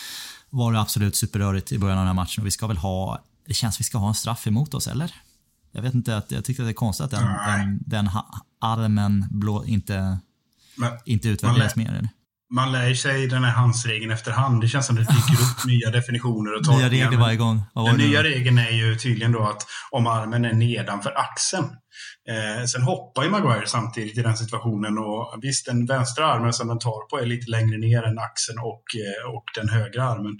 [0.50, 3.24] var det absolut superrörigt i början av den här matchen och vi ska väl ha,
[3.48, 5.16] det känns vi ska ha en straff emot oss eller?
[5.72, 8.10] Jag vet inte, att, jag tycker att det är konstigt att den, den, den
[8.62, 10.18] armen blå, inte,
[10.76, 11.90] men, inte utvärderas mer.
[11.90, 12.10] Eller?
[12.54, 14.62] Man lär sig den här handsregeln efterhand.
[14.62, 16.90] Det känns som det dyker upp nya definitioner och tolkningar.
[16.90, 17.62] Nya regler varje gång.
[17.74, 21.66] Den nya regeln är ju tydligen då att om armen är nedanför axeln.
[22.30, 26.68] Eh, sen hoppar ju Maguire samtidigt i den situationen och visst, den vänstra armen som
[26.68, 30.40] den tar på är lite längre ner än axeln och, eh, och den högra armen.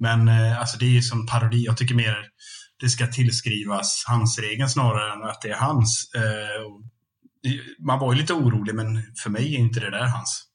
[0.00, 1.64] Men eh, alltså det är ju som parodi.
[1.64, 2.16] Jag tycker mer
[2.80, 6.10] det ska tillskrivas handsregeln snarare än att det är hans.
[6.14, 6.62] Eh,
[7.86, 10.47] man var ju lite orolig, men för mig är inte det där hans.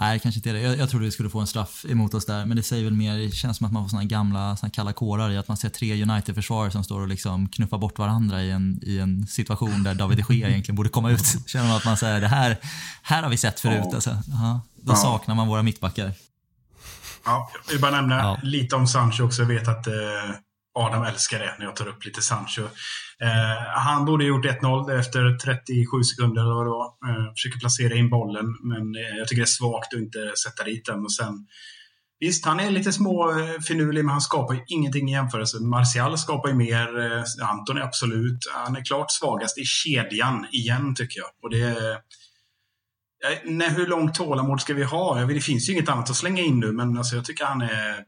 [0.00, 0.60] Nej, kanske inte det.
[0.60, 2.92] Jag, jag trodde vi skulle få en straff emot oss där, men det säger väl
[2.92, 5.56] mer, det känns som att man får såna gamla såna kalla kårar i att man
[5.56, 9.82] ser tre United-försvarare som står och liksom knuffar bort varandra i en, i en situation
[9.82, 11.36] där David de Gea egentligen borde komma ut.
[11.46, 12.56] Känner man att man säger det här,
[13.02, 13.84] här har vi sett förut.
[13.84, 13.94] Ja.
[13.94, 14.10] Alltså.
[14.10, 14.96] Aha, då ja.
[14.96, 16.12] saknar man våra mittbackar.
[17.24, 18.38] Ja, jag vill bara nämna ja.
[18.42, 19.42] lite om Sancho också.
[19.42, 19.92] Jag vet att eh,
[20.74, 22.62] Adam älskar det när jag tar upp lite Sancho.
[23.20, 26.86] Eh, han borde ha gjort 1-0 efter 37 sekunder eller vad det var.
[26.86, 30.64] Eh, försöker placera in bollen, men eh, jag tycker det är svagt att inte sätta
[30.64, 31.04] dit den.
[31.04, 31.46] Och sen,
[32.20, 35.56] visst, han är lite små eh, finurlig, men han skapar ju ingenting i jämförelse.
[35.60, 37.00] Martial skapar ju mer.
[37.00, 41.28] Eh, Anton är absolut, han är klart svagast i kedjan igen, tycker jag.
[41.42, 41.98] Och det eh,
[43.44, 45.24] Nej, hur långt tålamod ska vi ha?
[45.24, 48.04] Det finns ju inget annat att slänga in nu, men alltså, jag tycker han är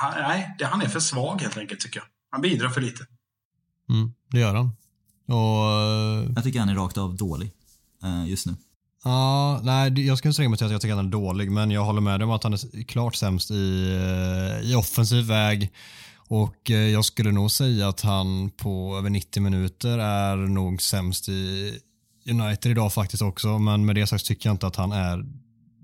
[0.00, 2.06] nej, det, han är för svag helt enkelt tycker jag.
[2.30, 3.06] Han bidrar för lite.
[3.90, 4.70] Mm, det gör han.
[5.26, 7.52] Och, eh, jag tycker han är rakt av dålig
[8.04, 8.54] uh, just nu.
[9.04, 11.70] Ja, nej, jag ska inte mig till att jag tycker att han är dålig, men
[11.70, 13.92] jag håller med dig om att han är klart sämst i,
[14.62, 15.72] eh, i offensiv väg.
[16.28, 21.72] Och jag skulle nog säga att han på över 90 minuter är nog sämst i
[22.30, 25.24] United idag faktiskt också, men med det sagt tycker jag inte att han är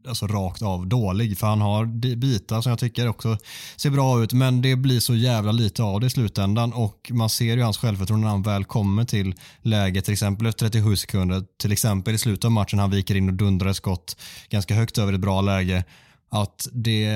[0.09, 1.39] alltså rakt av dålig.
[1.39, 1.85] För han har
[2.17, 3.39] bitar som jag tycker också
[3.77, 4.33] ser bra ut.
[4.33, 6.73] Men det blir så jävla lite av det i slutändan.
[6.73, 10.05] Och man ser ju hans självförtroende när han väl kommer till läget.
[10.05, 11.45] Till exempel efter 37 sekunder.
[11.61, 14.17] Till exempel i slutet av matchen han viker in och dundrar ett skott
[14.51, 15.85] ganska högt över ett bra läge
[16.31, 17.09] att det,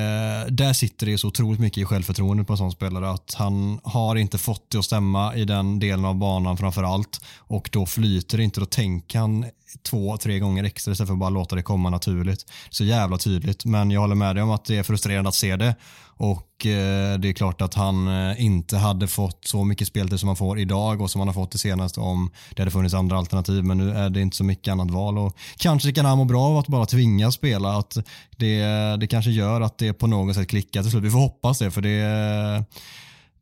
[0.48, 4.16] där sitter det så otroligt mycket i självförtroende på en sån spelare att han har
[4.16, 8.38] inte fått det att stämma i den delen av banan framför allt och då flyter
[8.38, 8.60] det inte.
[8.60, 9.46] Då tänker han
[9.82, 12.46] två, tre gånger extra istället för att bara låta det komma naturligt.
[12.70, 15.56] Så jävla tydligt, men jag håller med dig om att det är frustrerande att se
[15.56, 15.74] det
[16.22, 20.28] och eh, det är klart att han eh, inte hade fått så mycket speltid som
[20.28, 23.18] han får idag och som han har fått det senaste om det hade funnits andra
[23.18, 23.64] alternativ.
[23.64, 26.42] Men nu är det inte så mycket annat val och kanske kan han må bra
[26.42, 27.78] av att bara tvingas spela.
[27.78, 27.98] Att
[28.36, 28.64] det,
[28.96, 31.04] det kanske gör att det på något sätt klickar till slut.
[31.04, 32.64] Vi får hoppas det för det,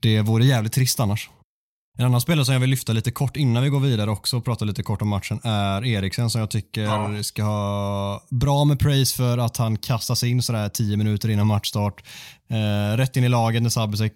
[0.01, 1.31] det vore jävligt trist annars.
[1.99, 4.45] En annan spelare som jag vill lyfta lite kort innan vi går vidare också och
[4.45, 7.23] prata lite kort om matchen är Eriksen som jag tycker ja.
[7.23, 12.05] ska ha bra med praise för att han kastas in sådär 10 minuter innan matchstart.
[12.51, 14.11] Eh, rätt in i laget när Sabitzer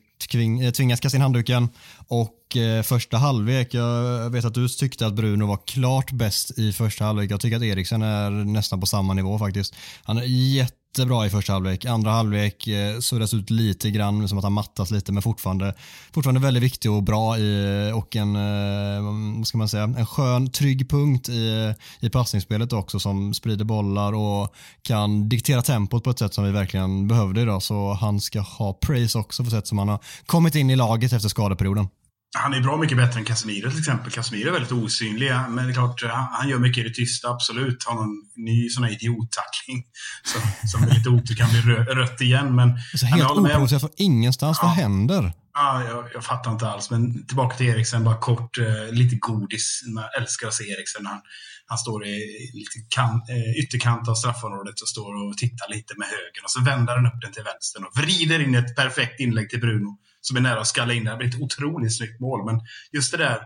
[0.64, 1.68] eh, tvingas kasta in handduken
[2.08, 6.72] och eh, första halvlek, jag vet att du tyckte att Bruno var klart bäst i
[6.72, 7.30] första halvlek.
[7.30, 9.74] Jag tycker att Eriksen är nästan på samma nivå faktiskt.
[10.04, 10.22] Han är
[10.56, 11.84] jätte jättebra i första halvlek.
[11.84, 15.74] Andra halvlek eh, suddas ut lite grann, som att han mattas lite, men fortfarande,
[16.12, 20.06] fortfarande väldigt viktig och bra i, eh, och en, eh, vad ska man säga, en
[20.06, 26.04] skön, trygg punkt i, eh, i passningsspelet också som sprider bollar och kan diktera tempot
[26.04, 27.62] på ett sätt som vi verkligen behövde idag.
[27.62, 31.12] Så han ska ha praise också på sätt som han har kommit in i laget
[31.12, 31.88] efter skadeperioden.
[32.36, 34.12] Han är bra mycket bättre än Casemiro till exempel.
[34.12, 37.84] Casemiro är väldigt osynlig, men det är klart, han gör mycket i det tysta, absolut.
[37.84, 39.84] Har någon ny sån här idiottackling
[40.24, 42.54] som, som med lite otur kan bli rött igen.
[42.54, 44.58] Men, så helt oprovocerat från ingenstans.
[44.60, 44.66] Ja.
[44.66, 45.32] Vad händer?
[45.54, 46.90] Ja, jag, jag, fattar inte alls.
[46.90, 49.82] Men tillbaka till Eriksen, bara kort, eh, lite godis.
[49.94, 51.06] Man älskar att se Eriksen.
[51.06, 51.20] Han,
[51.66, 56.08] han står i lite kan, eh, ytterkant av straffområdet och står och tittar lite med
[56.08, 59.50] höger och så vänder han upp den till vänster och vrider in ett perfekt inlägg
[59.50, 61.04] till Bruno som är nära att skalla in.
[61.04, 62.60] Det blir ett otroligt snyggt mål, men
[62.92, 63.38] just det där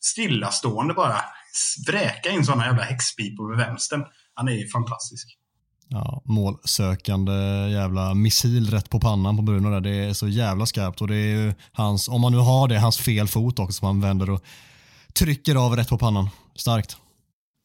[0.00, 1.16] stillastående bara
[1.88, 4.04] vräka in sådana jävla häxpipor med vänstern.
[4.34, 5.38] Han är ju fantastisk.
[5.88, 7.32] Ja, målsökande
[7.70, 9.80] jävla missil rätt på pannan på Bruno där.
[9.80, 12.78] Det är så jävla skarpt och det är ju hans, om man nu har det,
[12.78, 14.42] hans fel fot också som han vänder och
[15.12, 16.28] trycker av rätt på pannan.
[16.54, 16.96] Starkt.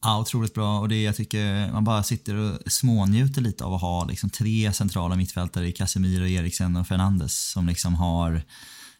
[0.03, 0.79] Ja, otroligt bra.
[0.79, 4.73] Och det jag tycker man bara sitter och smånjuter lite av att ha liksom tre
[4.73, 8.41] centrala mittfältare i Casemiro, Eriksen och Fernandes som liksom har,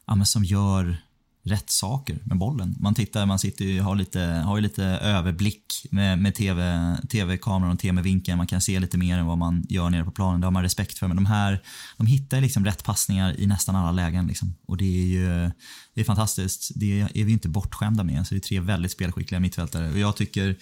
[0.06, 0.98] ja men som gör
[1.44, 2.76] rätt saker med bollen.
[2.80, 7.80] Man tittar, man sitter har, lite, har ju lite överblick med, med TV, TV-kameran och
[7.80, 8.38] TV-vinkeln.
[8.38, 10.42] Man kan se lite mer än vad man gör nere på planen.
[10.42, 11.08] Det har man respekt för.
[11.08, 11.62] Men de här,
[11.98, 14.28] de hittar liksom rätt passningar i nästan alla lägen.
[14.28, 14.56] Liksom.
[14.66, 15.52] Och det är ju
[15.94, 16.72] det är fantastiskt.
[16.76, 18.28] Det är vi inte bortskämda med.
[18.28, 19.92] Så det är tre väldigt spelskickliga mittfältare.
[19.92, 20.56] Och jag tycker,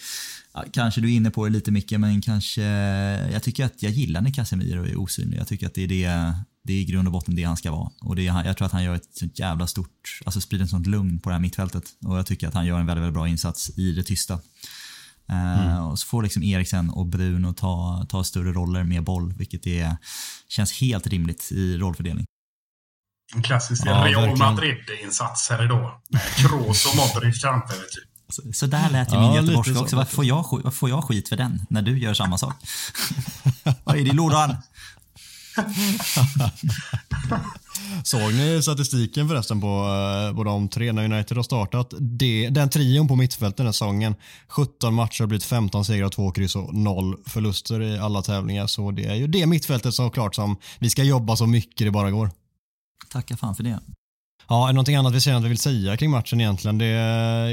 [0.72, 2.62] kanske du är inne på det lite mycket, men kanske,
[3.32, 5.40] jag tycker att jag gillar när Casemiro är osynlig.
[5.40, 6.34] Jag tycker att det är det
[6.70, 7.90] det är i grund och botten det han ska vara.
[8.02, 10.72] Och det är, jag tror att han gör ett sånt jävla stort, alltså sprider ett
[10.72, 11.84] sånt lugn på det här mittfältet.
[12.06, 14.34] Och jag tycker att han gör en väldigt, väldigt bra insats i det tysta.
[15.30, 15.84] Eh, mm.
[15.84, 19.98] och så får liksom Eriksen och Bruno ta, ta större roller med boll, vilket är,
[20.48, 22.26] känns helt rimligt i rollfördelning.
[23.36, 26.02] En klassisk ja, Real Madrid-insats här idag.
[26.38, 28.10] Kroos och Modric framför, typ.
[28.30, 29.96] Så, så där lät ju ja, min göteborgska också.
[29.96, 32.56] Varför får, jag, varför får jag skit för den när du gör samma sak?
[33.84, 34.56] Vad är det i lådan?
[38.04, 41.94] Såg ni statistiken förresten på, eh, på de tre när United har startat?
[42.00, 44.16] Det, den trion på mittfältet den här säsongen.
[44.48, 48.68] 17 matcher har blivit 15 segrar, 2 kryss och 0 förluster i alla tävlingar.
[48.68, 51.92] Så det är ju det mittfältet som klart som vi ska jobba så mycket det
[51.92, 52.32] bara går.
[53.10, 53.80] Tacka fan för det.
[54.48, 56.78] Ja, är det någonting annat vi känner att vi vill säga kring matchen egentligen?
[56.78, 56.86] Det,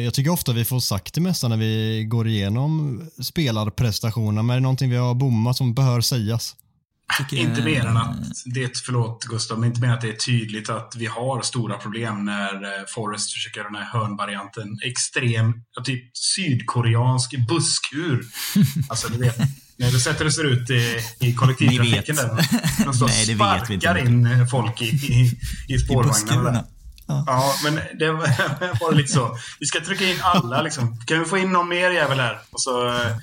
[0.04, 4.56] jag tycker ofta vi får sagt det mesta när vi går igenom spelarprestationerna, men är
[4.56, 6.56] det någonting vi har bommat som bör sägas?
[7.18, 10.70] Tycker inte mer än att det, förlåt Gustav, men inte mer att det är tydligt
[10.70, 14.78] att vi har stora problem när eh, Forrest försöker den här hörnvarianten.
[14.84, 15.52] Extrem,
[15.84, 18.24] typ sydkoreansk busskur.
[18.88, 19.38] Alltså du vet,
[19.76, 22.28] när du sätter det ser ut i, i kollektivtrafiken där.
[22.84, 25.38] De står Nej, det sparkar vet vi in eh, folk i, i,
[25.68, 26.64] i spårvagnarna.
[27.06, 27.24] Ja.
[27.26, 27.54] ja.
[27.64, 29.38] men det var bara lite så.
[29.60, 31.00] Vi ska trycka in alla liksom.
[31.06, 32.38] Kan vi få in någon mer jävel här?
[32.50, 33.16] Och så eh,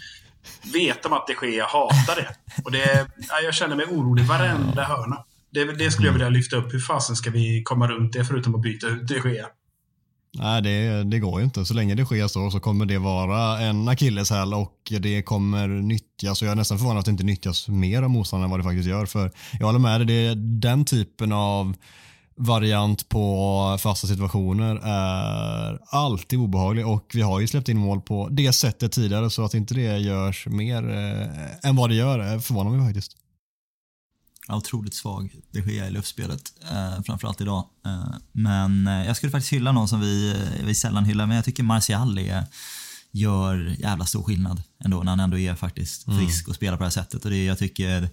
[0.74, 1.58] vet de att det sker.
[1.58, 2.36] Jag hatar det.
[2.64, 3.08] Och det,
[3.44, 5.18] jag känner mig orolig varenda hörna.
[5.54, 6.74] Det, det skulle jag vilja lyfta upp.
[6.74, 9.46] Hur fasen ska vi komma runt det förutom att byta ut det sker?
[10.40, 11.66] Nej, det, det går ju inte.
[11.66, 16.42] Så länge det sker så, så kommer det vara en akilleshäl och det kommer nyttjas.
[16.42, 18.64] Och jag är nästan förvånad att det inte nyttjas mer av motståndaren än vad det
[18.64, 19.06] faktiskt gör.
[19.06, 21.76] För jag håller med dig, det är den typen av
[22.36, 28.28] variant på fasta situationer är alltid obehaglig och vi har ju släppt in mål på
[28.32, 32.72] det sättet tidigare så att inte det görs mer eh, än vad det gör förvånar
[32.72, 33.18] mig faktiskt.
[34.50, 37.66] otroligt svag det sker i luftspelet, eh, framförallt idag.
[37.86, 41.36] Eh, men eh, jag skulle faktiskt hylla någon som vi, eh, vi sällan hyllar, men
[41.36, 42.46] jag tycker Martial är,
[43.12, 46.20] gör jävla stor skillnad ändå när han ändå är faktiskt mm.
[46.20, 47.26] frisk och spelar på det här sättet.
[47.26, 48.10] Och det, jag tycker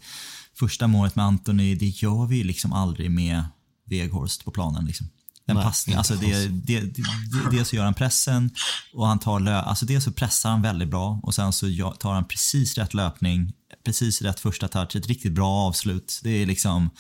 [0.58, 3.44] första målet med Anthony, det gör vi liksom aldrig med
[3.90, 4.84] Weghorst på planen.
[4.84, 5.06] Liksom.
[5.46, 7.02] Den Nej, passningen, alltså det, det, det,
[7.50, 8.50] dels så gör han pressen
[8.94, 11.66] och han tar lö, alltså dels så pressar han väldigt bra och sen så
[11.98, 13.52] tar han precis rätt löpning,
[13.84, 16.20] precis rätt första touch, ett riktigt bra avslut.
[16.22, 16.90] Det är liksom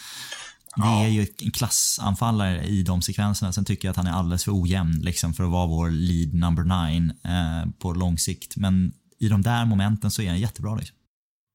[0.76, 3.52] det är ju en klassanfallare i de sekvenserna.
[3.52, 6.34] Sen tycker jag att han är alldeles för ojämn liksom, för att vara vår lead
[6.34, 8.56] number nine eh, på lång sikt.
[8.56, 10.74] Men i de där momenten så är han jättebra.
[10.74, 10.96] Liksom.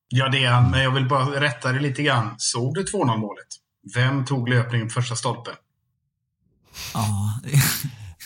[0.08, 0.72] Ja, det är han.
[0.72, 2.36] Men jag vill bara rätta det lite grann.
[2.38, 3.48] Såg du 2-0 målet?
[3.94, 5.54] Vem tog löpningen på första stolpen?
[6.94, 7.40] Ja,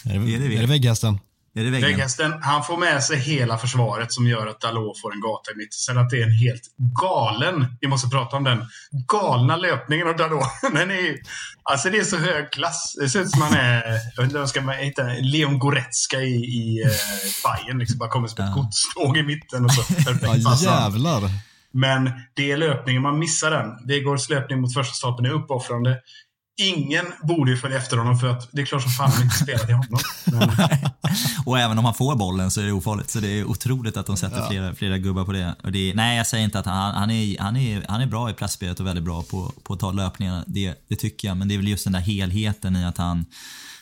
[0.05, 1.19] är det, är det, är det vägghästen?
[1.55, 2.33] Är det vägghästen?
[2.41, 5.71] Han får med sig hela försvaret som gör att Dalot får en gata i mitten.
[5.71, 6.63] Sen att det är en helt
[7.01, 8.65] galen, vi måste prata om den,
[9.07, 10.47] galna löpningen av Dalot.
[10.73, 11.17] Den är
[11.63, 12.95] alltså det är så hög klass.
[12.99, 13.83] Det ser ut som han är,
[14.15, 16.91] jag vet inte ska man hitta, Leon Goretzka i, i uh,
[17.43, 17.79] Bayern.
[17.79, 18.61] Liksom bara kommer som ett ja.
[18.61, 19.93] godståg i mitten och så.
[19.93, 21.21] Perfekt ja, jävlar.
[21.73, 23.87] Men det är löpningen, man missar den.
[23.87, 25.97] Vegårds löpning mot första stolpen är uppoffrande.
[26.61, 29.35] Ingen borde ju följa efter honom för att det är klart som fan han inte
[29.35, 29.99] spelar till honom.
[30.25, 30.49] Men...
[31.45, 33.09] och även om han får bollen så är det ofarligt.
[33.09, 34.47] Så det är otroligt att de sätter ja.
[34.49, 35.55] flera, flera gubbar på det.
[35.63, 38.05] Och det är, nej, jag säger inte att han, han, är, han, är, han är
[38.05, 40.43] bra i pressspelet och väldigt bra på, på att ta löpningarna.
[40.47, 41.37] Det, det tycker jag.
[41.37, 43.25] Men det är väl just den där helheten i att han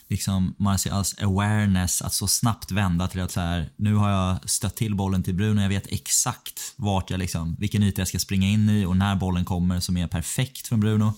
[0.10, 4.76] liksom Martials awareness att så snabbt vända till att så här, nu har jag stött
[4.76, 8.48] till bollen till Bruno, jag vet exakt vart jag liksom, vilken yta jag ska springa
[8.48, 11.14] in i och när bollen kommer som är perfekt från Bruno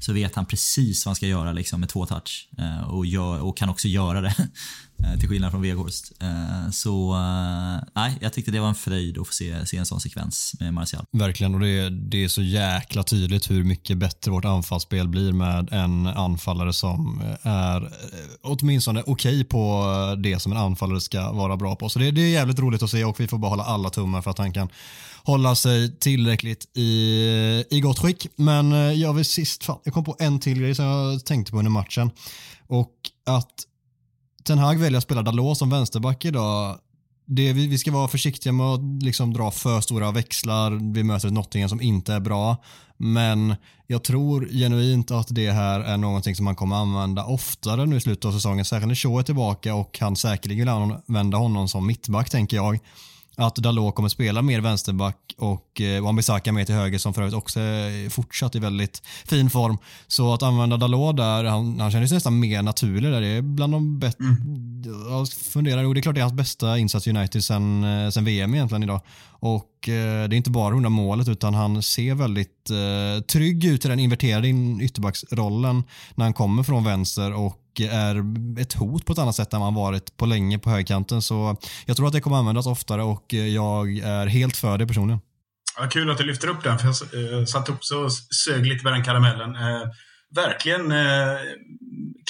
[0.00, 3.40] så vet han precis vad han ska göra liksom med två touch eh, och, gör,
[3.40, 4.34] och kan också göra det.
[5.04, 6.12] Eh, till skillnad från Weghorst.
[6.20, 9.86] Eh, så eh, nej, jag tyckte det var en fröjd att få se, se en
[9.86, 11.04] sån sekvens med Martial.
[11.10, 15.32] Verkligen och det är, det är så jäkla tydligt hur mycket bättre vårt anfallsspel blir
[15.32, 17.90] med en anfallare som är
[18.42, 19.84] åtminstone okej okay på
[20.18, 21.88] det som en anfallare ska vara bra på.
[21.88, 24.22] Så det, det är jävligt roligt att se och vi får bara hålla alla tummar
[24.22, 24.68] för att han kan
[25.22, 28.26] hålla sig tillräckligt i, i gott skick.
[28.36, 31.58] Men jag vill sist, fan, jag kom på en till grej som jag tänkte på
[31.58, 32.10] under matchen.
[32.66, 32.92] Och
[33.26, 33.66] att
[34.46, 36.78] Ten Hag väljer att spela Dalot som vänsterback idag.
[37.26, 40.92] Det, vi, vi ska vara försiktiga med att liksom dra för stora växlar.
[40.94, 42.56] Vi möter ett Nottingham som inte är bra.
[42.96, 43.54] Men
[43.86, 48.00] jag tror genuint att det här är någonting som man kommer använda oftare nu i
[48.00, 48.64] slutet av säsongen.
[48.64, 52.78] Särskilt när Shaw är tillbaka och han säkerligen vill använda honom som mittback tänker jag
[53.36, 57.34] att Dalot kommer spela mer vänsterback och eh, Wan-Bissaka mer till höger som för övrigt
[57.34, 59.78] också är fortsatt i väldigt fin form.
[60.06, 63.20] Så att använda Dalot där, han, han känns nästan mer naturlig där.
[63.20, 64.82] Det är bland de bättre, mm.
[65.10, 68.10] jag funderar, och det är klart det är hans bästa insats i United sen, eh,
[68.10, 69.00] sen VM egentligen idag.
[69.26, 73.84] Och eh, det är inte bara det målet utan han ser väldigt eh, trygg ut
[73.84, 74.48] i den inverterade
[74.82, 78.24] ytterbacksrollen när han kommer från vänster och är
[78.60, 81.22] ett hot på ett annat sätt än man varit på länge på högkanten.
[81.22, 81.56] Så
[81.86, 85.20] jag tror att det kommer användas oftare och eh, jag är helt för det personligen.
[85.78, 88.10] Ja, kul att du lyfter upp den, för jag eh, satt upp så
[88.44, 89.54] sög lite med den karamellen.
[89.56, 89.88] Eh,
[90.34, 91.38] verkligen eh,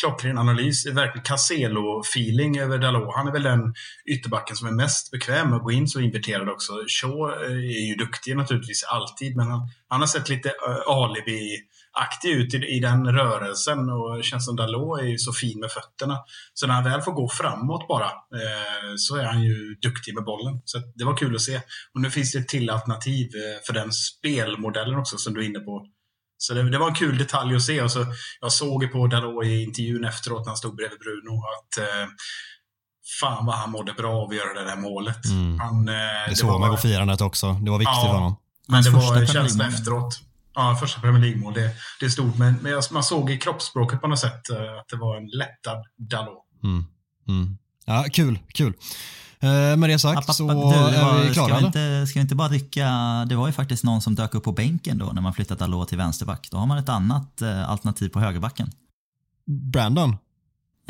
[0.00, 0.86] klockren analys.
[0.86, 3.14] Verkligen Caselo-feeling över Dalot.
[3.14, 3.74] Han är väl den
[4.06, 6.72] ytterbacken som är mest bekväm med att gå in så inverterad också.
[7.00, 10.52] Shaw eh, är ju duktig naturligtvis alltid, men han, han har sett lite
[10.86, 11.58] alibi
[11.94, 15.60] aktig ut i, i den rörelsen och det känns som Dalot är ju så fin
[15.60, 16.18] med fötterna.
[16.54, 20.24] Så när han väl får gå framåt bara eh, så är han ju duktig med
[20.24, 20.62] bollen.
[20.64, 21.56] Så det var kul att se.
[21.94, 25.48] Och nu finns det ett till alternativ eh, för den spelmodellen också som du är
[25.48, 25.86] inne på.
[26.38, 27.82] Så det, det, var en kul detalj att se.
[27.82, 28.06] Och så,
[28.40, 32.08] jag såg ju på Dalot i intervjun efteråt när han stod bredvid Bruno att eh,
[33.20, 35.24] fan vad han mådde bra av att göra det där målet.
[35.24, 35.60] Mm.
[35.60, 37.52] Han, eh, det, det såg man på firandet också.
[37.52, 38.36] Det var viktigt ja, för honom.
[38.68, 40.20] Men det var känsla efteråt.
[40.54, 41.54] Ja, första Premier League-mål.
[41.54, 44.88] Det, det är stort, men, men man såg i kroppsspråket på något sätt eh, att
[44.88, 46.44] det var en lättad Dalot.
[46.62, 46.84] Mm.
[47.28, 47.58] Mm.
[47.84, 48.74] Ja, kul, kul.
[49.40, 51.48] Eh, med det sagt app, så du, är vi klara.
[51.48, 52.88] Ska vi, inte, ska vi inte bara rycka,
[53.28, 55.88] det var ju faktiskt någon som dök upp på bänken då när man flyttat Dalot
[55.88, 56.48] till vänsterback.
[56.50, 58.70] Då har man ett annat eh, alternativ på högerbacken.
[59.46, 60.10] Brandon?
[60.10, 60.16] Eh,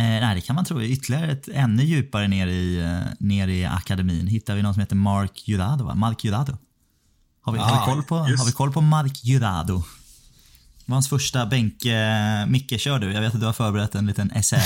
[0.05, 0.83] nej, det kan man tro.
[0.83, 5.49] Ytterligare ett ännu djupare ner i, ner i akademin hittar vi någon som heter Mark
[5.49, 5.85] Jurado.
[5.85, 5.95] Va?
[5.95, 6.57] Mark Jurado.
[7.45, 9.83] Har vi, ah, har vi, koll, på, har vi koll på Mark Jurado?
[10.87, 11.85] Det var hans första bänk.
[11.85, 13.13] Eh, Micke, kör du.
[13.13, 14.57] Jag vet att du har förberett en liten essä.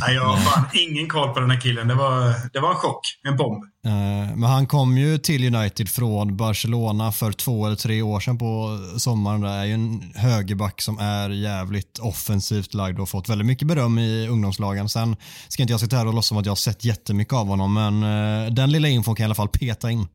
[0.00, 1.88] Nej, jag har fan ingen koll på den här killen.
[1.88, 3.00] Det var, det var en chock.
[3.28, 3.64] En bomb.
[3.86, 8.38] Uh, men han kom ju till United från Barcelona för två eller tre år sedan
[8.38, 9.40] på sommaren.
[9.40, 13.98] Det är ju en högerback som är jävligt offensivt lagd och fått väldigt mycket beröm
[13.98, 14.88] i ungdomslagen.
[14.88, 15.16] Sen
[15.48, 17.74] ska inte jag sitta här och låtsas som att jag har sett jättemycket av honom,
[17.74, 20.06] men uh, den lilla infon kan jag i alla fall peta in.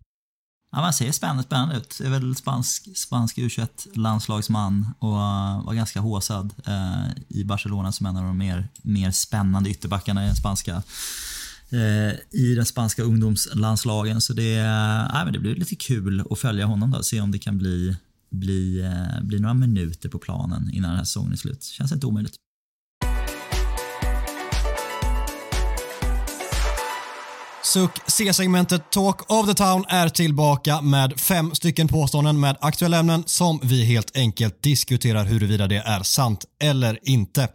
[0.76, 1.98] Ja, man ser spännande, spännande ut.
[2.00, 8.06] Det är väl spansk, spansk U21-landslagsman och eh, var ganska håsad eh, i Barcelona som
[8.06, 10.84] en av de mer, mer spännande ytterbackarna i den spanska
[11.70, 14.22] eh, i den spanska ungdomslandslagen.
[14.22, 17.40] Så det, eh, men det blir lite kul att följa honom då, se om det
[17.40, 17.98] kan bli,
[18.30, 21.64] bli, eh, bli några minuter på planen innan den här säsongen är slut.
[21.64, 22.36] Känns inte omöjligt.
[27.74, 33.24] Suck C-segmentet Talk of the Town är tillbaka med fem stycken påståenden med aktuella ämnen
[33.26, 37.48] som vi helt enkelt diskuterar huruvida det är sant eller inte.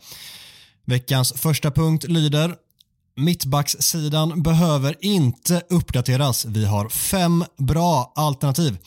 [0.86, 2.54] Veckans första punkt lyder
[3.16, 6.44] Mittbackssidan behöver inte uppdateras.
[6.44, 8.78] Vi har fem bra alternativ.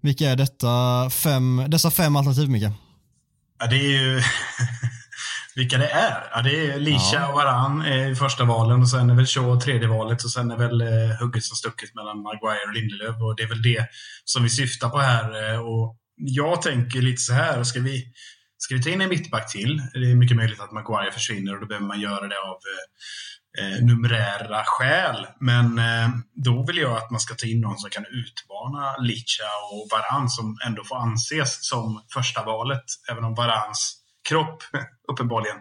[0.00, 2.72] Vilka är detta fem, dessa fem alternativ, Micke?
[3.58, 4.22] Ja, det är ju
[5.56, 6.28] vilka det är.
[6.32, 7.28] Ja, det är Lisha ja.
[7.28, 10.56] och Varan i första valen och sen är väl Shaw tredje valet och sen är
[10.56, 13.86] väl eh, hugget som stucket mellan Maguire och Lindelöf och det är väl det
[14.24, 15.52] som vi syftar på här.
[15.52, 18.04] Eh, och jag tänker lite så här, ska vi,
[18.58, 19.82] ska vi ta in en mittback till?
[19.92, 23.74] Det är mycket möjligt att Maguire försvinner och då behöver man göra det av eh,
[23.76, 25.26] eh numerära skäl.
[25.40, 26.08] Men eh,
[26.44, 30.28] då vill jag att man ska ta in någon som kan utmana Licha och Varan
[30.28, 34.62] som ändå får anses som första valet, även om Varans kropp,
[35.12, 35.56] uppenbarligen,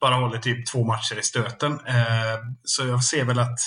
[0.00, 1.72] bara håller typ två matcher i stöten.
[1.72, 3.58] Eh, så jag ser väl att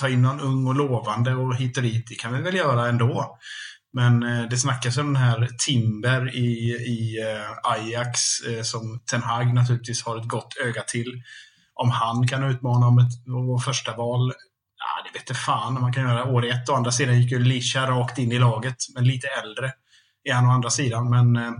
[0.00, 2.88] ta in någon ung och lovande och hit och dit, det kan vi väl göra
[2.88, 3.38] ändå.
[3.92, 9.22] Men eh, det snackas om den här Timber i, i eh, Ajax eh, som Ten
[9.22, 11.22] Hag naturligtvis har ett gott öga till.
[11.74, 14.32] Om han kan utmana om ett om första val,
[14.78, 16.68] ja, det vet fan om man kan göra år ett.
[16.68, 19.72] Å andra sidan gick ju Lisha rakt in i laget, men lite äldre
[20.24, 21.10] är han å andra sidan.
[21.10, 21.52] Men eh,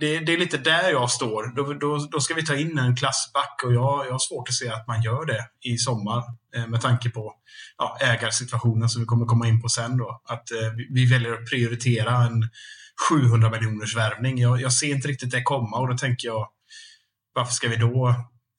[0.00, 1.56] det, det, är lite där jag står.
[1.56, 4.54] Då, då, då, ska vi ta in en klassback och jag, jag har svårt att
[4.54, 6.22] se att man gör det i sommar
[6.56, 7.32] eh, med tanke på
[7.78, 9.96] ja, ägarsituationen som vi kommer komma in på sen.
[9.96, 10.22] Då.
[10.28, 12.48] Att eh, vi, väljer att prioritera en
[13.10, 14.38] 700 miljoners värvning.
[14.38, 16.48] Jag, jag, ser inte riktigt det komma och då tänker jag
[17.34, 18.14] varför ska vi då?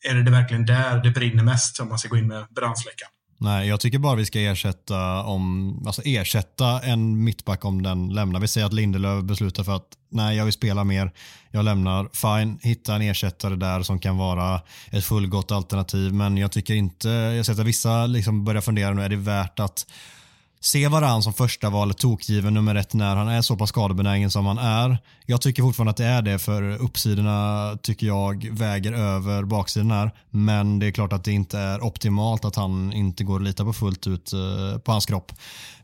[0.09, 3.11] Är det, det verkligen där det brinner mest om man ska gå in med brandsläckaren?
[3.39, 8.39] Nej, jag tycker bara vi ska ersätta, om, alltså ersätta en mittback om den lämnar.
[8.39, 11.11] Vi säger att Lindelöf beslutar för att nej, jag vill spela mer,
[11.51, 12.09] jag lämnar.
[12.13, 14.61] Fine, hitta en ersättare där som kan vara
[14.91, 16.13] ett fullgott alternativ.
[16.13, 19.59] Men jag tycker inte, jag ser att vissa liksom börjar fundera nu, är det värt
[19.59, 19.85] att
[20.59, 24.45] se varann som första valet tokgiven nummer ett när han är så pass skadebenägen som
[24.45, 24.97] han är.
[25.25, 30.11] Jag tycker fortfarande att det är det för uppsidorna tycker jag väger över baksidorna här.
[30.29, 33.63] Men det är klart att det inte är optimalt att han inte går att lita
[33.63, 35.31] på fullt ut eh, på hans kropp.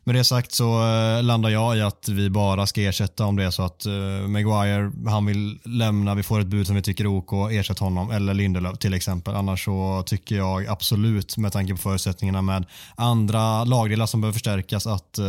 [0.06, 3.44] Med det sagt så eh, landar jag i att vi bara ska ersätta om det
[3.44, 3.92] är så att eh,
[4.28, 8.10] Maguire, han vill lämna, vi får ett bud som vi tycker är OK, ersätt honom
[8.10, 9.34] eller Lindelöf till exempel.
[9.34, 14.86] Annars så tycker jag absolut med tanke på förutsättningarna med andra lagdelar som behöver förstärkas
[14.86, 15.24] att eh,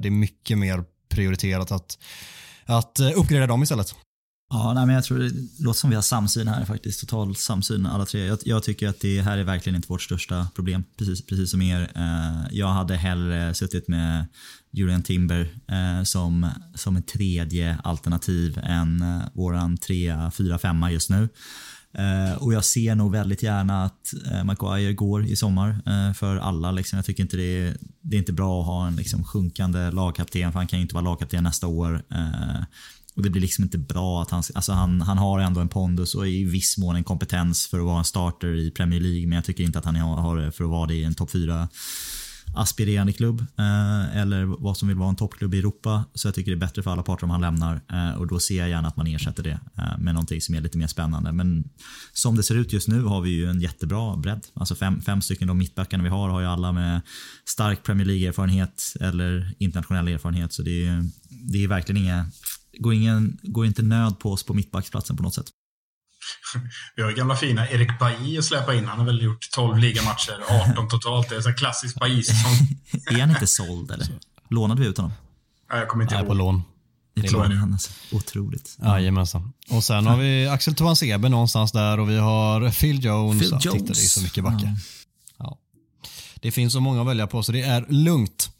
[0.00, 1.98] det är mycket mer prioriterat att,
[2.66, 3.94] att uppgradera dem istället.
[4.52, 7.00] Ja, nej, men jag tror det låter som vi har samsyn här faktiskt.
[7.00, 8.24] Total samsyn alla tre.
[8.24, 10.84] Jag, jag, tycker att det här är verkligen inte vårt största problem.
[10.98, 11.90] Precis, precis som er.
[11.94, 14.26] Eh, jag hade hellre suttit med
[14.70, 21.10] Julian Timber eh, som, som ett tredje alternativ än eh, våran trea, fyra, femma just
[21.10, 21.28] nu.
[21.92, 26.36] Eh, och jag ser nog väldigt gärna att eh, Maguire går i sommar eh, för
[26.36, 26.70] alla.
[26.70, 26.96] Liksom.
[26.96, 30.52] Jag tycker inte det är, det är inte bra att ha en liksom, sjunkande lagkapten
[30.52, 32.02] för han kan ju inte vara lagkapten nästa år.
[33.20, 36.14] Och det blir liksom inte bra att han, alltså han, han har ändå en pondus
[36.14, 39.26] och i viss mån en kompetens för att vara en starter i Premier League.
[39.26, 41.30] Men jag tycker inte att han har det för att vara det i en topp
[41.30, 41.68] 4
[42.54, 46.04] aspirerande klubb eh, eller vad som vill vara en toppklubb i Europa.
[46.14, 48.40] Så jag tycker det är bättre för alla parter om han lämnar eh, och då
[48.40, 51.32] ser jag gärna att man ersätter det eh, med någonting som är lite mer spännande.
[51.32, 51.64] Men
[52.12, 54.46] som det ser ut just nu har vi ju en jättebra bredd.
[54.54, 57.00] Alltså fem, fem stycken de mittbackarna vi har har ju alla med
[57.44, 60.52] stark Premier League-erfarenhet eller internationell erfarenhet.
[60.52, 62.26] Så det är, det är verkligen inga
[62.78, 65.46] går, ingen, går inte nöd på oss på mittbacksplatsen på något sätt.
[66.96, 68.84] Vi har gamla fina Erik Bailly att släppa in.
[68.84, 70.34] Han har väl gjort 12 ligamatcher,
[70.70, 71.28] 18 totalt.
[71.28, 72.52] Det är en klassisk Bailly-säsong.
[73.10, 74.08] är han inte såld eller?
[74.50, 75.12] Lånade vi ut honom?
[75.68, 76.26] Ja, jag kommer inte ihåg.
[76.26, 76.62] på lån.
[77.14, 77.52] Det är lån.
[77.52, 77.90] Han alltså.
[78.12, 78.76] Otroligt.
[78.82, 79.52] Jajamensan.
[79.70, 83.40] Och sen har vi Axel Tovansebe någonstans där och vi har Phil Jones.
[83.40, 83.62] Phil Jones.
[83.62, 84.66] Titta, det är så mycket backar.
[84.66, 84.74] Ja.
[85.38, 85.58] ja.
[86.34, 88.50] Det finns så många att välja på så det är lugnt.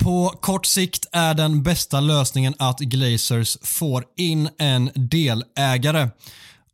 [0.00, 6.08] På kort sikt är den bästa lösningen att Glazers får in en delägare.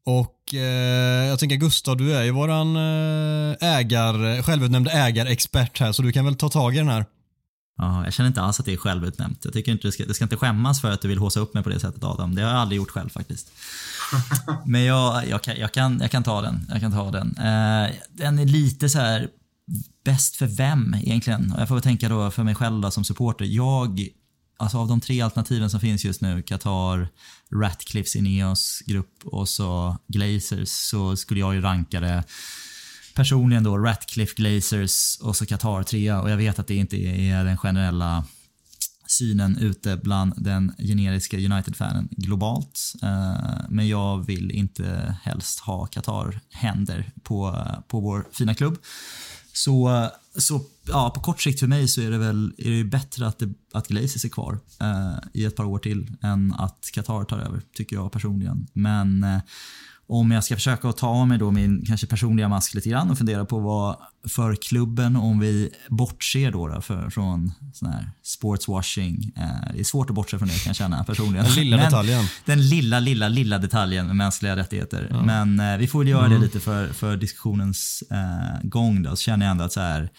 [0.04, 6.02] Och eh, jag tänker Gustav, du är ju våran eh, ägar, självutnämnde ägarexpert här så
[6.02, 7.04] du kan väl ta tag i den här.
[7.78, 9.40] Ja, jag känner inte alls att det är självutnämnt.
[9.44, 11.54] Jag tycker inte du ska, du ska inte skämmas för att du vill håsa upp
[11.54, 12.34] mig på det sättet Adam.
[12.34, 13.52] Det har jag aldrig gjort själv faktiskt.
[14.66, 16.66] Men jag, jag, kan, jag, kan, jag kan ta den.
[16.68, 17.36] Jag kan ta den.
[17.36, 19.28] Eh, den är lite så här
[20.04, 21.54] bäst för vem egentligen?
[21.58, 23.44] Jag får väl tänka då för mig själv då, som supporter.
[23.44, 24.08] Jag,
[24.56, 27.08] alltså av de tre alternativen som finns just nu, Qatar,
[27.62, 32.24] Ratcliffs Ineos grupp och så Glazers, så skulle jag ju ranka det
[33.14, 37.44] personligen då Ratcliffe, Glazers och så Qatar trea och jag vet att det inte är
[37.44, 38.24] den generella
[39.06, 42.92] synen ute bland den generiska United-fanen globalt.
[43.02, 48.78] Eh, men jag vill inte helst ha Qatar-händer på, eh, på vår fina klubb.
[49.57, 53.26] Så, så ja, på kort sikt för mig så är det väl är det bättre
[53.26, 57.24] att, det, att Glazers är kvar eh, i ett par år till än att Qatar
[57.24, 58.66] tar över, tycker jag personligen.
[58.72, 59.39] Men eh,
[60.09, 63.11] om jag ska försöka att ta av mig då min kanske personliga mask lite grann
[63.11, 63.97] och fundera på vad
[64.28, 69.32] för klubben, om vi bortser då, då för, från sån här sportswashing.
[69.37, 71.45] Eh, det är svårt att bortse från det kan jag känna personligen.
[71.45, 72.24] Den lilla Men, detaljen.
[72.45, 75.09] Den lilla, lilla, lilla detaljen med mänskliga rättigheter.
[75.11, 75.22] Ja.
[75.22, 76.39] Men eh, vi får väl göra mm.
[76.39, 80.11] det lite för, för diskussionens eh, gång då, så känner jag ändå att så här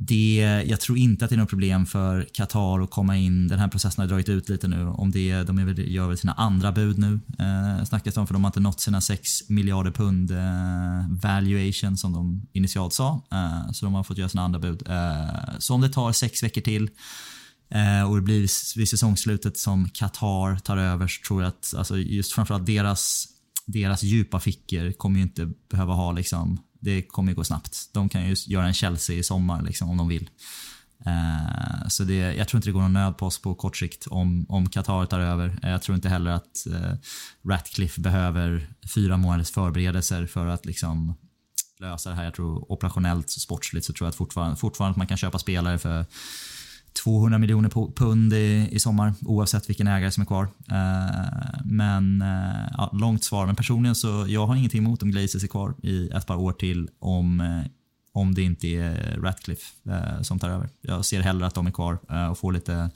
[0.00, 3.48] det, jag tror inte att det är något problem för Qatar att komma in.
[3.48, 4.86] Den här processen har dragit ut lite nu.
[4.86, 8.44] Om det, de är gör väl sina andra bud nu, eh, snackas om, för de
[8.44, 13.22] har inte nått sina 6 miljarder pund eh, valuation som de initialt sa.
[13.32, 14.82] Eh, så de har fått göra sina andra bud.
[14.88, 16.90] Eh, så om det tar sex veckor till
[17.70, 18.40] eh, och det blir
[18.78, 23.26] vid säsongslutet som Qatar tar över så tror jag att alltså just framförallt deras,
[23.66, 27.90] deras djupa fickor kommer ju inte behöva ha liksom det kommer gå snabbt.
[27.92, 30.30] De kan ju göra en Chelsea i sommar liksom, om de vill.
[31.06, 34.06] Eh, så det, jag tror inte det går någon nöd på oss på kort sikt
[34.06, 35.58] om, om Qatar tar över.
[35.62, 36.92] Eh, jag tror inte heller att eh,
[37.48, 41.14] Ratcliffe behöver fyra månaders förberedelser för att liksom
[41.80, 42.24] lösa det här.
[42.24, 45.78] Jag tror operationellt, sportsligt så tror jag att fortfarande, fortfarande att man kan köpa spelare
[45.78, 46.06] för
[47.04, 50.44] 200 miljoner pund i, i sommar oavsett vilken ägare som är kvar.
[50.44, 53.46] Uh, men uh, ja, långt svar.
[53.46, 56.52] Men personligen så jag har ingenting emot om Glazers är kvar i ett par år
[56.52, 57.62] till om, uh,
[58.12, 59.64] om det inte är Ratcliffe
[60.22, 60.68] som tar över.
[60.80, 61.98] Jag ser hellre att de är kvar
[62.30, 62.90] och får lite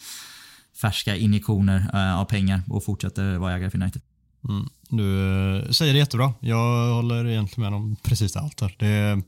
[0.80, 4.02] färska injektioner av pengar och fortsätter vara ägare för United.
[4.48, 4.68] Mm.
[4.88, 6.34] Du säger det jättebra.
[6.40, 8.76] Jag håller egentligen med om precis allt här.
[8.78, 9.22] Det,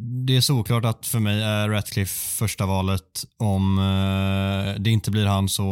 [0.00, 3.24] det är såklart att för mig är Ratcliffe första valet.
[3.36, 5.64] Om eh, det inte blir han så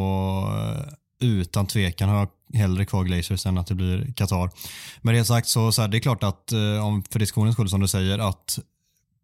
[1.20, 4.50] eh, utan tvekan har jag hellre kvar Glazers än att det blir Qatar.
[5.02, 7.68] Men det sagt så, så här, det är klart att eh, om för diskussionens skull
[7.68, 8.58] som du säger att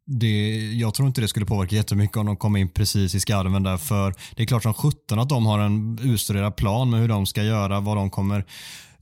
[0.06, 3.62] det, jag tror inte det skulle påverka jättemycket om de kom in precis i skarven
[3.62, 7.08] där för det är klart som sjutton att de har en utstuderad plan med hur
[7.08, 8.44] de ska göra, vad de kommer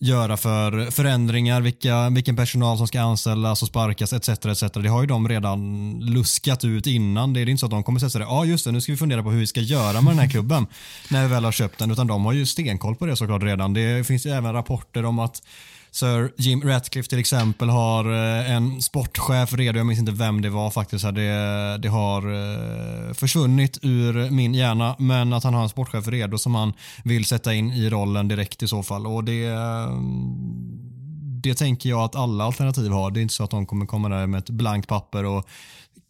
[0.03, 4.29] göra för förändringar, vilka, vilken personal som ska anställas och sparkas etc.
[4.29, 4.63] etc.
[4.73, 7.33] Det har ju de redan luskat ut innan.
[7.33, 8.93] Det är inte så att de kommer säga sådär, ja ah, just det, nu ska
[8.93, 10.67] vi fundera på hur vi ska göra med den här klubben
[11.11, 13.75] när vi väl har köpt den, utan de har ju stenkoll på det såklart redan.
[13.75, 15.43] Det finns ju även rapporter om att
[15.93, 20.51] Sir Jim Ratcliffe till exempel har eh, en sportchef redo, jag minns inte vem det
[20.51, 25.69] var faktiskt, det, det har eh, försvunnit ur min hjärna, men att han har en
[25.69, 26.73] sportchef redo som han
[27.05, 29.07] vill sätta in i rollen direkt i så fall.
[29.07, 29.91] Och det, eh,
[31.43, 33.11] det tänker jag att alla alternativ har.
[33.11, 35.49] Det är inte så att de kommer komma där med ett blankt papper och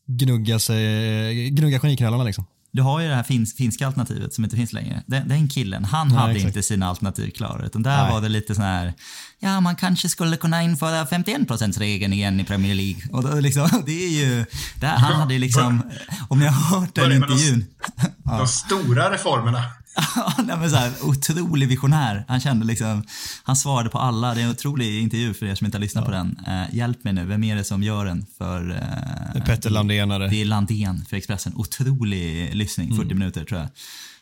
[0.06, 2.44] gnugga, sig, gnugga geniknölarna liksom.
[2.72, 5.02] Du har ju det här finsk, finska alternativet som inte finns längre.
[5.06, 6.46] Den, den killen, han Nej, hade exakt.
[6.46, 7.66] inte sina alternativ klara.
[7.66, 8.12] Utan där Nej.
[8.12, 8.94] var det lite sån här,
[9.38, 13.02] ja man kanske skulle kunna införa 51%-regeln igen i Premier League.
[13.12, 14.44] Och då liksom, det är ju,
[14.80, 15.82] där, han hade ju liksom,
[16.28, 17.66] om ni har hört den intervjun.
[17.96, 19.64] De, de stora reformerna.
[20.44, 22.24] Nej, men så här, otrolig visionär.
[22.28, 23.02] Han kände liksom,
[23.42, 24.34] han svarade på alla.
[24.34, 26.06] Det är en otrolig intervju för er som inte har lyssnat ja.
[26.06, 26.40] på den.
[26.48, 28.64] Uh, hjälp mig nu, vem är det som gör den för...
[29.32, 30.28] Det är Petter Landénare.
[30.28, 31.52] Det är Landén för Expressen.
[31.56, 33.18] Otrolig lyssning, 40 mm.
[33.18, 33.68] minuter tror jag.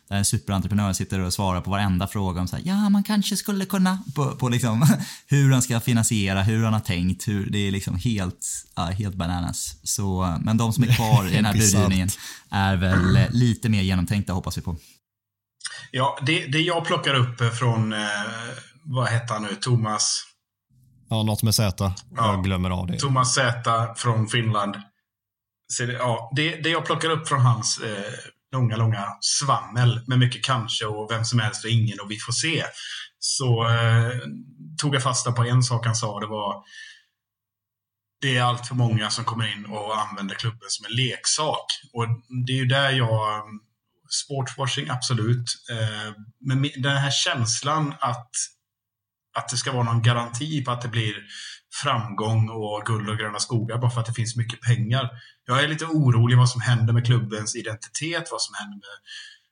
[0.09, 3.37] Där en superentreprenör sitter och svarar på varenda fråga om så här, ja, man kanske
[3.37, 4.87] skulle kunna, på, på liksom,
[5.27, 8.47] hur han ska finansiera, hur han har tänkt, hur, det är liksom helt,
[8.77, 9.77] ja, helt bananas.
[9.83, 12.09] Så, men de som är kvar i den här budgivningen
[12.51, 14.77] är väl lite mer genomtänkta hoppas vi på.
[15.91, 17.99] Ja, det, det jag plockar upp från, eh,
[18.83, 20.25] vad hette han nu, Thomas?
[21.11, 21.93] Ja, något med Z.
[22.17, 22.99] Jag glömmer av det.
[22.99, 24.77] Thomas Z från Finland.
[25.73, 28.13] Så det, ja, det, det jag plockar upp från hans eh,
[28.53, 32.33] långa, långa svammel med mycket kanske och vem som helst och ingen och vi får
[32.33, 32.65] se.
[33.19, 34.13] Så eh,
[34.83, 36.21] tog jag fasta på en sak han sa.
[36.21, 36.63] Det var
[38.21, 41.67] det är allt för många som kommer in och använder klubben som en leksak.
[41.93, 42.07] Och
[42.47, 43.43] det är ju där jag
[44.09, 45.47] sportswashing, absolut.
[45.71, 48.31] Eh, men den här känslan att,
[49.37, 51.15] att det ska vara någon garanti på att det blir
[51.83, 55.11] framgång och guld och gröna skogar bara för att det finns mycket pengar.
[55.47, 58.99] Jag är lite orolig vad som händer med klubbens identitet, vad som händer med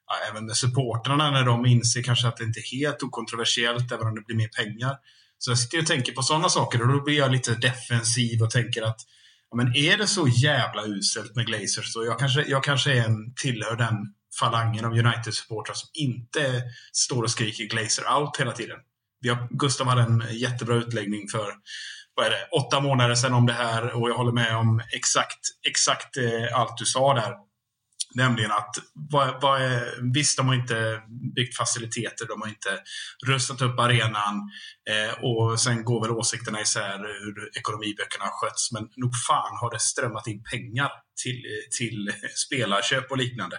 [0.06, 4.06] ja, även med supportrarna när de inser kanske att det inte är helt okontroversiellt även
[4.06, 4.96] om det blir mer pengar.
[5.38, 8.50] Så jag sitter och tänker på sådana saker och då blir jag lite defensiv och
[8.50, 9.00] tänker att
[9.50, 13.04] ja, men är det så jävla uselt med Glazers så jag kanske, jag kanske är
[13.04, 16.62] en, tillhör den falangen av United-supportrar som inte
[16.92, 18.78] står och skriker Glazer out hela tiden.
[19.20, 21.52] Vi har, Gustav hade en jättebra utläggning för
[22.14, 25.40] vad är det, åtta månader sedan om det här och jag håller med om exakt,
[25.68, 27.34] exakt eh, allt du sa där.
[28.14, 31.02] Nämligen att vad, vad är, visst, de har inte
[31.34, 32.78] byggt faciliteter, de har inte
[33.26, 34.50] rustat upp arenan
[34.90, 38.72] eh, och sen går väl åsikterna isär hur ekonomiböckerna har skötts.
[38.72, 40.90] Men nog fan har det strömmat in pengar
[41.22, 41.42] till,
[41.78, 42.14] till eh,
[42.46, 43.58] spelarköp och liknande.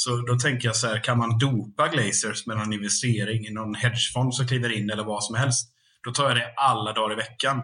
[0.00, 3.74] Så då tänker jag så här, kan man dopa Glazers med någon investering i någon
[3.74, 5.72] hedgefond som kliver in eller vad som helst?
[6.04, 7.62] Då tar jag det alla dagar i veckan.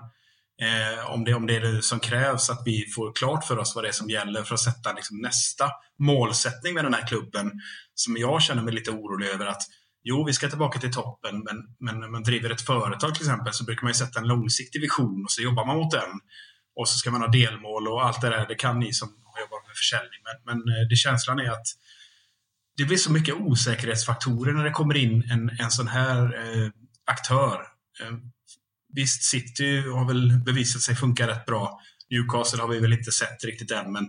[0.63, 3.75] Eh, om, det, om det är det som krävs, att vi får klart för oss
[3.75, 7.53] vad det är som gäller för att sätta liksom, nästa målsättning med den här klubben.
[7.95, 9.63] Som jag känner mig lite orolig över att
[10.03, 13.53] Jo, vi ska tillbaka till toppen, men, men när man driver ett företag till exempel
[13.53, 16.11] så brukar man ju sätta en långsiktig vision och så jobbar man mot den.
[16.77, 19.09] Och så ska man ha delmål och allt det där, det kan ni som
[19.41, 20.21] jobbar med försäljning.
[20.29, 21.67] Men, men eh, det känslan är att
[22.77, 26.71] det blir så mycket osäkerhetsfaktorer när det kommer in en, en sån här eh,
[27.05, 27.67] aktör.
[28.03, 28.13] Eh,
[28.95, 31.81] visst, City har väl bevisat sig funka rätt bra.
[32.11, 34.05] Newcastle har vi väl inte sett riktigt än, men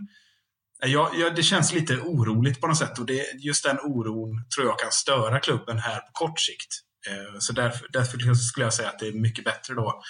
[0.83, 4.45] eh, ja, ja, det känns lite oroligt på något sätt och det, just den oron
[4.55, 6.81] tror jag kan störa klubben här på kort sikt.
[7.07, 10.01] Eh, så därför, därför skulle jag säga att det är mycket bättre då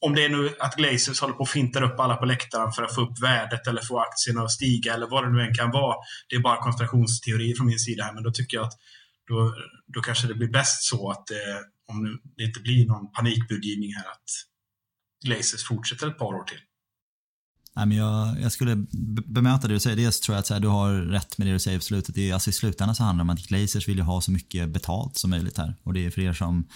[0.00, 2.82] om det är nu att Glazers håller på att finta upp alla på läktaren för
[2.82, 5.70] att få upp värdet eller få aktierna att stiga eller vad det nu än kan
[5.70, 5.96] vara.
[6.28, 8.78] Det är bara konspirationsteori från min sida här, men då tycker jag att
[9.28, 9.54] då,
[9.94, 14.10] då kanske det blir bäst så att eh, om det inte blir någon panikbudgivning här
[14.10, 14.30] att
[15.26, 16.60] Glazers fortsätter ett par år till.
[17.76, 18.86] Nej, men jag, jag skulle
[19.26, 19.96] bemöta det du säger.
[19.96, 22.14] Dels tror jag att här, du har rätt med det du säger på slutet.
[22.14, 24.30] Det är, alltså I slutändan så handlar det om att Glazers vill ju ha så
[24.30, 25.74] mycket betalt som möjligt här.
[25.82, 26.66] Och det är för er som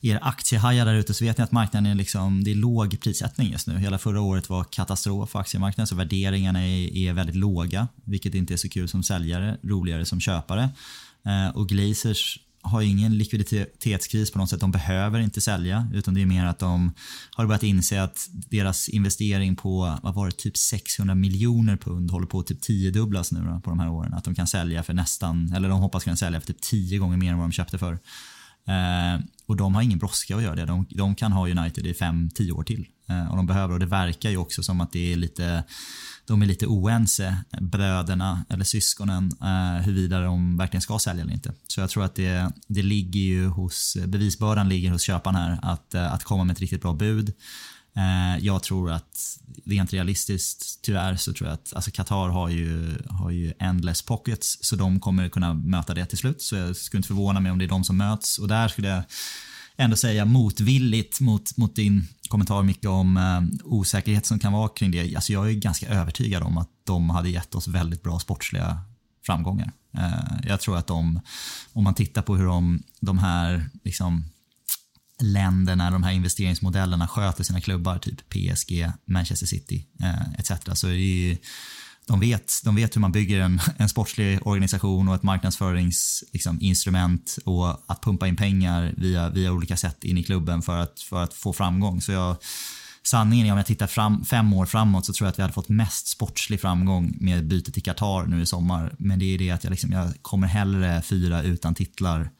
[0.00, 3.50] er aktiehajar där ute så vet ni att marknaden är liksom, det är låg prissättning
[3.50, 3.78] just nu.
[3.78, 7.88] Hela förra året var katastrof för aktiemarknaden så värderingarna är, är väldigt låga.
[8.04, 10.70] Vilket inte är så kul som säljare, roligare som köpare.
[11.26, 14.60] Eh, och Glazers har ingen likviditetskris på något sätt.
[14.60, 16.92] De behöver inte sälja utan det är mer att de
[17.30, 22.26] har börjat inse att deras investering på, vad var det, typ 600 miljoner pund håller
[22.26, 24.14] på att typ tiodubblas nu då, på de här åren.
[24.14, 27.16] Att de kan sälja för nästan, eller de hoppas kunna sälja för typ tio gånger
[27.16, 27.92] mer än vad de köpte för.
[28.68, 30.64] Eh, och de har ingen brådska att göra det.
[30.64, 32.86] De, de kan ha United i fem, tio år till.
[33.08, 35.64] Eh, och de behöver, och det verkar ju också som att det är lite
[36.26, 41.52] de är lite oense, bröderna eller syskonen, eh, huruvida de verkligen ska sälja eller inte.
[41.68, 45.94] Så jag tror att det, det ligger ju hos, bevisbördan ligger hos köparen här att,
[45.94, 47.32] eh, att komma med ett riktigt bra bud.
[47.96, 52.98] Eh, jag tror att rent realistiskt, tyvärr, så tror jag att alltså Qatar har ju,
[53.08, 56.42] har ju endless pockets så de kommer kunna möta det till slut.
[56.42, 58.88] Så jag skulle inte förvåna mig om det är de som möts och där skulle
[58.88, 59.02] jag
[59.76, 64.90] ändå säga motvilligt mot, mot din kommentar mycket om eh, osäkerhet som kan vara kring
[64.90, 65.16] det.
[65.16, 68.80] Alltså jag är ganska övertygad om att de hade gett oss väldigt bra sportsliga
[69.26, 69.72] framgångar.
[69.98, 71.20] Eh, jag tror att de,
[71.72, 74.24] om man tittar på hur de, de här liksom,
[75.22, 80.52] länderna, de här investeringsmodellerna sköter sina klubbar, typ PSG, Manchester City eh, etc.
[80.80, 81.36] Så är det ju
[82.06, 87.52] de vet, de vet hur man bygger en, en sportslig organisation och ett marknadsföringsinstrument liksom,
[87.52, 91.22] och att pumpa in pengar via, via olika sätt in i klubben för att, för
[91.22, 92.00] att få framgång.
[92.00, 92.36] Så jag,
[93.02, 95.54] sanningen är om jag tittar fram, fem år framåt så tror jag att vi hade
[95.54, 98.94] fått mest sportslig framgång med bytet till Qatar nu i sommar.
[98.98, 102.30] Men det är det att jag, liksom, jag kommer hellre fira utan titlar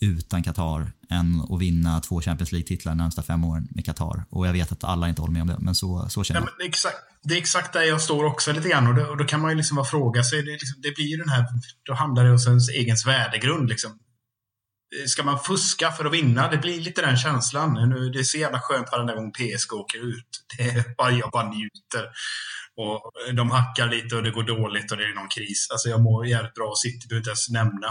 [0.00, 4.24] utan Qatar än att vinna två Champions League-titlar de närmsta fem åren med Qatar.
[4.30, 6.48] Och jag vet att alla inte håller med om det, men så, så känner jag.
[6.58, 8.86] Ja, exakt, det är exakt där jag står också lite grann.
[8.86, 11.06] Och, det, och då kan man ju liksom bara fråga sig, det, liksom, det blir
[11.06, 11.46] ju den här,
[11.82, 13.68] då handlar det om ens egen värdegrund.
[13.68, 13.98] Liksom.
[15.06, 16.50] Ska man fuska för att vinna?
[16.50, 17.88] Det blir lite den känslan.
[17.88, 20.28] Nu, det är så jävla skönt varenda gång PSG åker ut.
[20.56, 22.04] Det är bara, jag bara njuter.
[22.76, 25.68] Och de hackar lite och det går dåligt och det är någon kris.
[25.70, 26.72] Alltså jag mår jävligt bra.
[26.82, 27.88] City behöver inte ens nämna.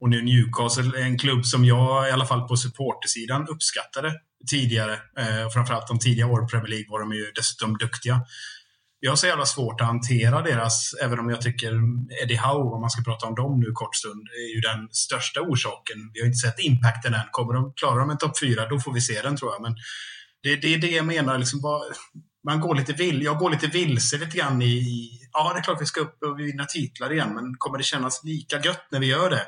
[0.00, 4.14] Och nu Newcastle är en klubb som jag i alla fall på supportersidan uppskattade
[4.50, 4.92] tidigare.
[4.92, 8.20] Eh, framförallt de tidiga åren i Premier League var de ju dessutom duktiga.
[9.02, 11.72] Jag har så jävla svårt att hantera deras, även om jag tycker
[12.22, 15.40] Eddie Howe, om man ska prata om dem nu kort stund, är ju den största
[15.40, 16.10] orsaken.
[16.14, 17.26] Vi har inte sett impacten än.
[17.30, 19.62] Kommer de, klarar de en topp fyra, då får vi se den tror jag.
[19.62, 19.74] Men
[20.42, 21.82] det, det är det jag menar, liksom bara,
[22.44, 25.82] man går lite vill, jag går lite vilse lite grann i, ja det är klart
[25.82, 29.06] vi ska upp och vinna titlar igen, men kommer det kännas lika gött när vi
[29.06, 29.42] gör det?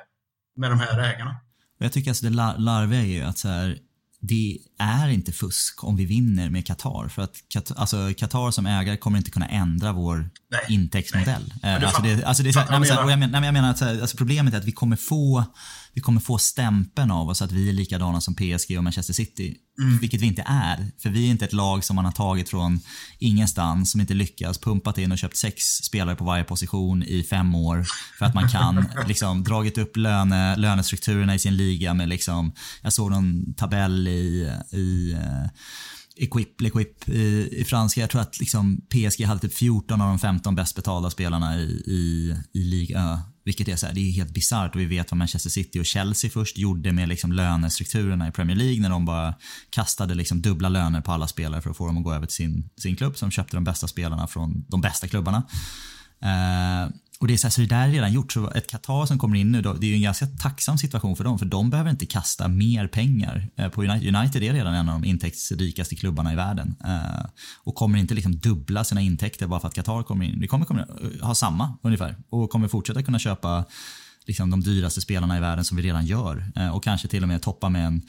[0.57, 1.37] Med de här ägarna.
[1.79, 3.79] Jag tycker alltså det larviga är ju att så här,
[4.21, 7.09] det är inte fusk om vi vinner med Qatar.
[7.09, 7.37] För att
[7.77, 11.55] alltså, Qatar som ägare kommer inte kunna ändra vår nej, intäktsmodell.
[11.63, 11.77] Nej.
[11.77, 14.65] Eh, alltså det, alltså det, nej, jag, menar, jag menar att alltså problemet är att
[14.65, 15.45] vi kommer få
[15.95, 19.57] vi kommer få stämpeln av oss att vi är likadana som PSG och Manchester City.
[19.79, 19.99] Mm.
[19.99, 20.91] Vilket vi inte är.
[20.99, 22.81] För vi är inte ett lag som man har tagit från
[23.19, 27.55] ingenstans, som inte lyckas, pumpat in och köpt sex spelare på varje position i fem
[27.55, 27.87] år.
[28.19, 32.93] För att man kan, liksom, dragit upp löne, lönestrukturerna i sin liga med liksom, jag
[32.93, 35.49] såg någon tabell i, i uh,
[36.17, 38.01] Equip, L'Equip i, i franska.
[38.01, 41.65] Jag tror att liksom PSG hade typ 14 av de 15 bäst betalda spelarna i,
[41.87, 45.19] i, i Ligue vilket är, så här, det är helt bisarrt och vi vet vad
[45.19, 49.35] Manchester City och Chelsea först gjorde med liksom lönestrukturerna i Premier League när de bara
[49.71, 52.37] kastade liksom dubbla löner på alla spelare för att få dem att gå över till
[52.37, 55.43] sin, sin klubb som köpte de bästa spelarna från de bästa klubbarna.
[56.23, 56.91] Eh,
[57.23, 58.33] och det är så, här, så det där är redan gjort.
[58.33, 61.17] Så ett Qatar som kommer in nu, då, det är ju en ganska tacksam situation
[61.17, 61.39] för dem.
[61.39, 64.17] För de behöver inte kasta mer pengar eh, på United.
[64.17, 66.75] United är redan en av de intäktsrikaste klubbarna i världen.
[66.85, 67.27] Eh,
[67.65, 70.41] och kommer inte liksom dubbla sina intäkter bara för att Qatar kommer in.
[70.41, 72.17] Vi kommer, kommer eh, ha samma ungefär.
[72.31, 73.65] Och kommer fortsätta kunna köpa
[74.27, 76.53] liksom, de dyraste spelarna i världen som vi redan gör.
[76.75, 78.01] Och kanske till och med toppa med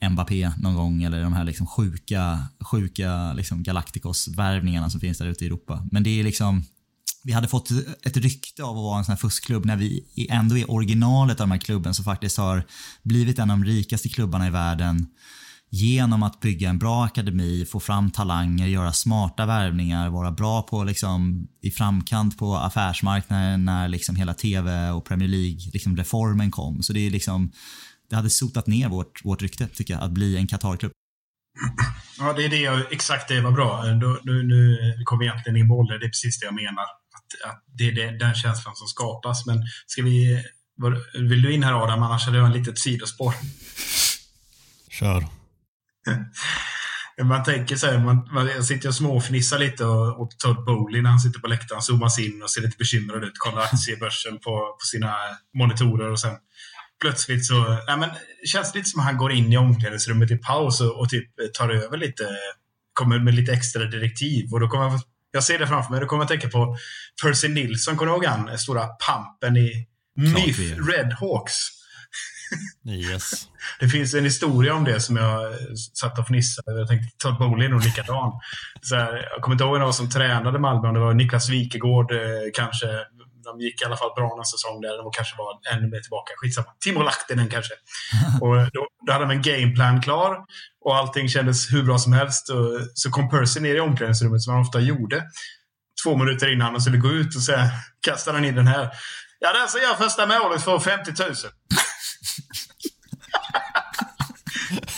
[0.00, 5.26] en Mbappé någon gång eller de här liksom sjuka, sjuka liksom Galacticos-värvningarna som finns där
[5.26, 5.86] ute i Europa.
[5.90, 6.64] Men det är liksom
[7.22, 7.70] vi hade fått
[8.02, 11.46] ett rykte av att vara en sån här fuskklubb när vi ändå är originalet av
[11.46, 12.64] den här klubben som faktiskt har
[13.02, 15.06] blivit en av de rikaste klubbarna i världen
[15.72, 20.84] genom att bygga en bra akademi, få fram talanger, göra smarta värvningar, vara bra på
[20.84, 26.82] liksom, i framkant på affärsmarknaden när liksom hela TV och Premier League-reformen liksom, kom.
[26.82, 27.52] Så det är liksom,
[28.10, 30.92] det hade sotat ner vårt, vårt rykte tycker jag, att bli en Qatar-klubb.
[32.18, 33.84] Ja, det är det jag, exakt det var bra.
[33.84, 36.99] Då, nu, nu kommer egentligen in bollen, det är precis det jag menar.
[37.44, 39.46] Att, det är den känslan som skapas.
[39.46, 40.44] Men ska vi...
[41.14, 42.02] Vill du in här Adam?
[42.02, 43.34] Annars hade jag en litet sidospår.
[44.90, 45.26] Kör.
[47.22, 51.02] Man tänker så här, man, man, jag sitter och småfnissar lite och, och Todd Bowley
[51.02, 53.38] när han sitter på läktaren zoomas in och ser lite bekymrad ut.
[53.38, 55.14] Kollar aktiebörsen på, på sina
[55.54, 56.36] monitorer och sen
[57.00, 58.10] plötsligt så nej men,
[58.44, 61.30] känns det lite som att han går in i omklädningsrummet i paus och, och typ
[61.58, 62.24] tar över lite,
[62.92, 64.52] kommer med lite extra direktiv.
[64.52, 65.00] Och då kommer jag,
[65.32, 66.76] jag ser det framför mig, då kommer jag tänka på
[67.22, 68.58] Percy Nilsson, kommer du ihåg han?
[68.58, 71.54] Stora pampen i MIF Red Hawks.
[72.88, 73.30] Yes.
[73.80, 75.54] Det finns en historia om det som jag
[75.94, 78.32] satt och fnissade Jag tänkte Todd Bowley är nog likadan.
[78.82, 82.12] Så här, jag kommer inte ihåg vem som tränade Malmö, om det var Niklas Wikegård
[82.12, 82.18] eh,
[82.54, 82.86] kanske.
[83.50, 85.02] De gick i alla fall bra någon säsong där.
[85.02, 86.30] De kanske var ännu mer tillbaka.
[86.36, 86.66] Skitsamma.
[86.84, 87.74] Timo Lahtinen kanske.
[88.44, 90.32] och då, då hade de en gameplan klar
[90.84, 92.50] och allting kändes hur bra som helst.
[92.50, 95.24] Och så kom Percy ner i omklädningsrummet som han ofta gjorde.
[96.04, 97.52] Två minuter innan han skulle gå ut och så
[98.00, 98.90] kastade han in den här.
[99.40, 101.34] Ja, den som gör första målet får 50 000.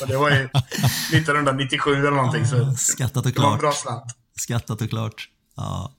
[0.01, 2.47] Och det var ju 1997 eller någonting.
[2.47, 3.35] Så Skattat och klart.
[3.35, 4.05] Det var en bra slant.
[4.37, 5.29] Skattat och klart.
[5.57, 5.93] Ja.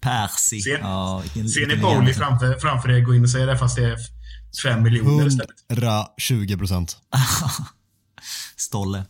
[0.00, 0.60] Percy.
[0.60, 3.76] Ser, ja, vilken, ser ni Bowley framför, framför er gå in och säga det fast
[3.76, 3.96] det är
[4.62, 5.50] 5 miljoner istället?
[5.68, 6.96] 120 procent.
[8.56, 9.04] Stolle.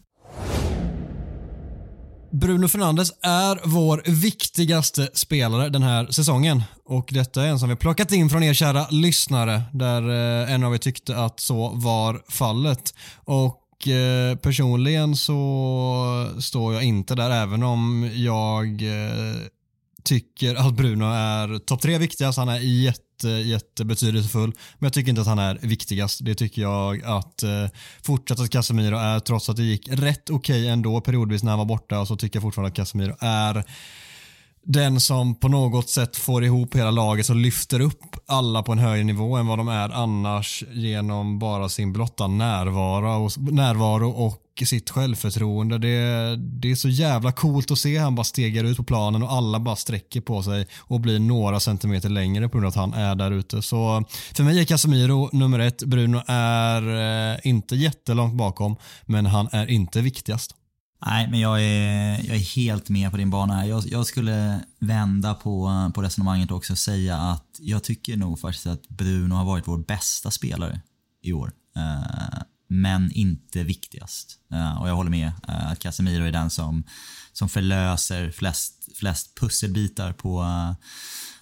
[2.31, 7.77] Bruno Fernandes är vår viktigaste spelare den här säsongen och detta är en som vi
[7.77, 10.03] plockat in från er kära lyssnare där
[10.43, 12.95] eh, en av er tyckte att så var fallet.
[13.25, 19.37] Och eh, personligen så står jag inte där även om jag eh,
[20.09, 22.39] tycker att Bruno är topp tre viktigast.
[22.39, 24.53] Han är jätte jättebetydelsefull.
[24.79, 26.25] Men jag tycker inte att han är viktigast.
[26.25, 27.67] Det tycker jag att eh,
[28.03, 31.59] fortsatt att Casemiro är, trots att det gick rätt okej okay ändå periodvis när han
[31.59, 33.65] var borta, så tycker jag fortfarande att Casemiro är
[34.63, 38.79] den som på något sätt får ihop hela laget och lyfter upp alla på en
[38.79, 44.43] högre nivå än vad de är annars genom bara sin blotta närvaro och, närvaro och
[44.67, 45.79] sitt självförtroende.
[45.79, 49.33] Det, det är så jävla coolt att se han bara stegar ut på planen och
[49.33, 52.95] alla bara sträcker på sig och blir några centimeter längre på grund av att han
[52.95, 53.63] är där ute.
[53.63, 54.05] Så
[54.35, 55.83] för mig är Casemiro nummer ett.
[55.83, 56.83] Bruno är
[57.33, 60.55] eh, inte jättelångt bakom, men han är inte viktigast.
[61.07, 63.67] Nej, men jag är, jag är helt med på din bana här.
[63.67, 68.67] Jag, jag, skulle vända på, på resonemanget också och säga att jag tycker nog faktiskt
[68.67, 70.81] att Bruno har varit vår bästa spelare
[71.23, 71.53] i år.
[71.77, 74.39] Uh, men inte viktigast.
[74.53, 76.85] Uh, och jag håller med uh, att Casemiro är den som,
[77.33, 80.43] som förlöser flest, flest pusselbitar på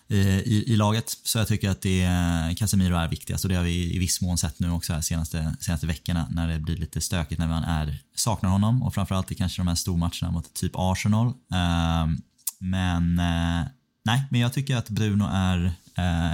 [0.08, 1.18] eh, i, i, laget.
[1.24, 2.08] Så jag tycker att det,
[2.56, 5.56] Casemiro är viktigast och det har vi i viss mån sett nu också här senaste,
[5.60, 9.34] senaste veckorna när det blir lite stökigt när man är, saknar honom och framförallt i
[9.34, 11.26] kanske de här stormatcherna mot typ Arsenal.
[11.26, 12.16] Uh,
[12.58, 13.66] men uh,
[14.04, 15.72] nej, men jag tycker att Bruno är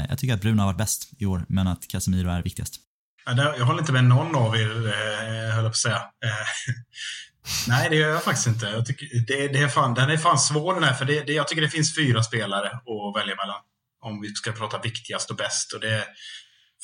[0.09, 2.81] jag tycker att Bruno har varit bäst i år men att Casemiro är viktigast.
[3.25, 5.97] Jag håller inte med någon av er, eh, höll jag på att säga.
[5.97, 6.75] Eh,
[7.69, 8.67] nej, det gör jag faktiskt inte.
[8.67, 11.33] Jag tycker, det, det är fan, den är fan svår den här, för det, det,
[11.33, 13.61] jag tycker det finns fyra spelare att välja mellan.
[14.03, 15.73] Om vi ska prata viktigast och bäst.
[15.73, 16.05] Och det,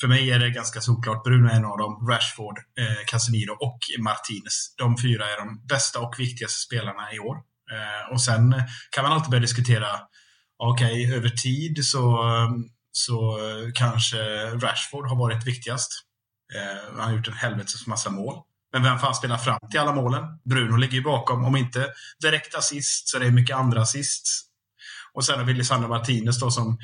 [0.01, 1.23] för mig är det ganska såklart.
[1.23, 4.75] Bruno är en av dem, Rashford, eh, Casemiro och Martinez.
[4.77, 7.35] De fyra är de bästa och viktigaste spelarna i år.
[7.71, 9.87] Eh, och sen kan man alltid börja diskutera,
[10.57, 12.23] okej, okay, över tid så,
[12.91, 13.37] så
[13.75, 16.08] kanske Rashford har varit viktigast.
[16.55, 18.35] Eh, han har gjort en helvetes massa mål.
[18.73, 20.23] Men vem fan spelar fram till alla målen?
[20.45, 21.87] Bruno ligger ju bakom, om inte
[22.21, 24.45] direkt assist så det är mycket andra assist.
[25.13, 26.79] Och sen har vi Lisandro Martinez då som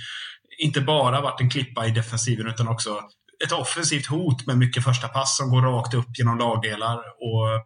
[0.58, 3.02] inte bara varit en klippa i defensiven utan också
[3.46, 6.98] ett offensivt hot med mycket första pass som går rakt upp genom lagdelar.
[6.98, 7.66] Och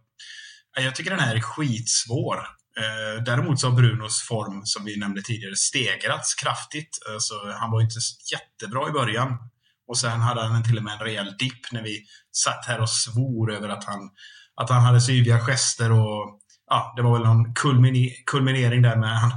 [0.83, 2.37] jag tycker den här är skitsvår.
[2.77, 6.97] Eh, däremot så har Brunos form, som vi nämnde tidigare, stegrats kraftigt.
[7.19, 7.99] Så han var inte
[8.31, 9.37] jättebra i början.
[9.89, 12.89] Och sen hade han till och med en rejäl dipp när vi satt här och
[12.89, 14.09] svor över att han,
[14.61, 17.53] att han hade så yviga gester och ja, det var väl någon
[18.25, 19.31] kulminering där med han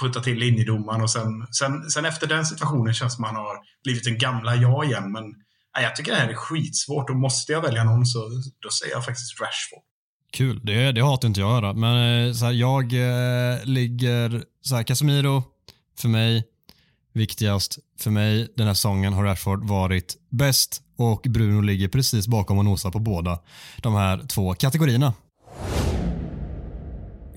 [0.00, 4.06] putta till linjedomaren och sen, sen, sen efter den situationen känns som han har blivit
[4.06, 5.12] en gamla jag igen.
[5.12, 5.24] Men
[5.76, 8.18] nej, jag tycker det här är skitsvårt och måste jag välja någon så
[8.62, 9.82] då säger jag faktiskt Rashford.
[10.32, 11.72] Kul, det, det hatar inte jag att höra.
[11.72, 15.44] Men eh, så här, jag eh, ligger, så här, Casemiro
[15.98, 16.44] för mig,
[17.12, 17.78] viktigast.
[18.00, 22.64] För mig den här säsongen har Rashford varit bäst och Bruno ligger precis bakom och
[22.64, 23.38] nosar på båda
[23.76, 25.14] de här två kategorierna.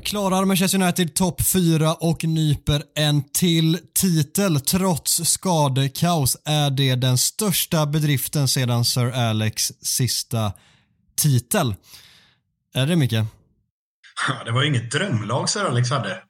[0.04, 7.18] Klarar Manchester United topp 4 och nyper en till titel trots skadekaos är det den
[7.18, 10.54] största bedriften sedan Sir Alex sista
[11.18, 11.76] titel.
[12.74, 13.12] Är det Micke?
[14.46, 16.22] Det var ju inget drömlag Sir Alex hade.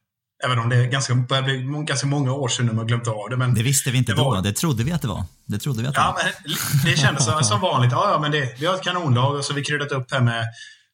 [0.44, 3.38] Även om det ganska, börjar bli ganska många år sedan man glömt av det.
[3.38, 4.42] Men Det visste vi inte det var- då.
[4.42, 5.24] Det trodde vi att det var.
[5.46, 6.24] Det trodde vi att det Ja, var.
[6.46, 7.92] men det kändes som, som vanligt.
[7.92, 10.22] Ja, ja, men det, vi har ett kanonlag och så har vi kryddat upp här
[10.22, 10.46] med,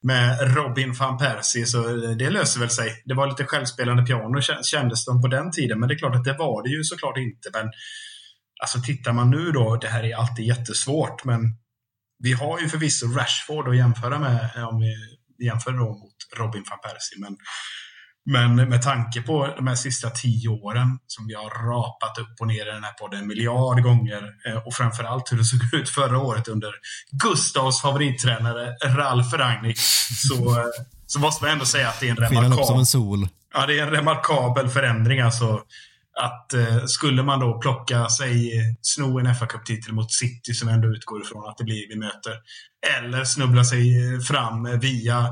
[0.04, 1.82] med Robin van Persie, så
[2.20, 3.02] det löser väl sig.
[3.06, 6.16] Det var lite självspelande piano kän- kändes de på den tiden, men det är klart
[6.16, 7.50] att det var det ju såklart inte.
[7.54, 7.72] Men
[8.62, 11.42] alltså tittar man nu då, det här är alltid jättesvårt, men
[12.24, 14.96] vi har ju förvisso Rashford att jämföra med, om vi
[15.46, 17.38] jämför då mot Robin van Persie, men
[18.26, 22.48] men med tanke på de här sista tio åren som vi har rapat upp och
[22.48, 25.90] ner i den här podden en miljard gånger eh, och framförallt hur det såg ut
[25.90, 26.72] förra året under
[27.12, 29.78] Gustavs favorittränare Ralf Rangnick
[30.30, 30.66] så, eh,
[31.08, 34.70] så måste man ändå säga att det är en remarkabel, ja, det är en remarkabel
[34.70, 35.20] förändring.
[35.20, 35.62] Alltså,
[36.20, 38.52] att eh, skulle man då plocka sig,
[38.82, 42.34] sno en fa Cup-titel mot City som ändå utgår ifrån att det blir vi möter.
[43.00, 45.28] Eller snubbla sig fram via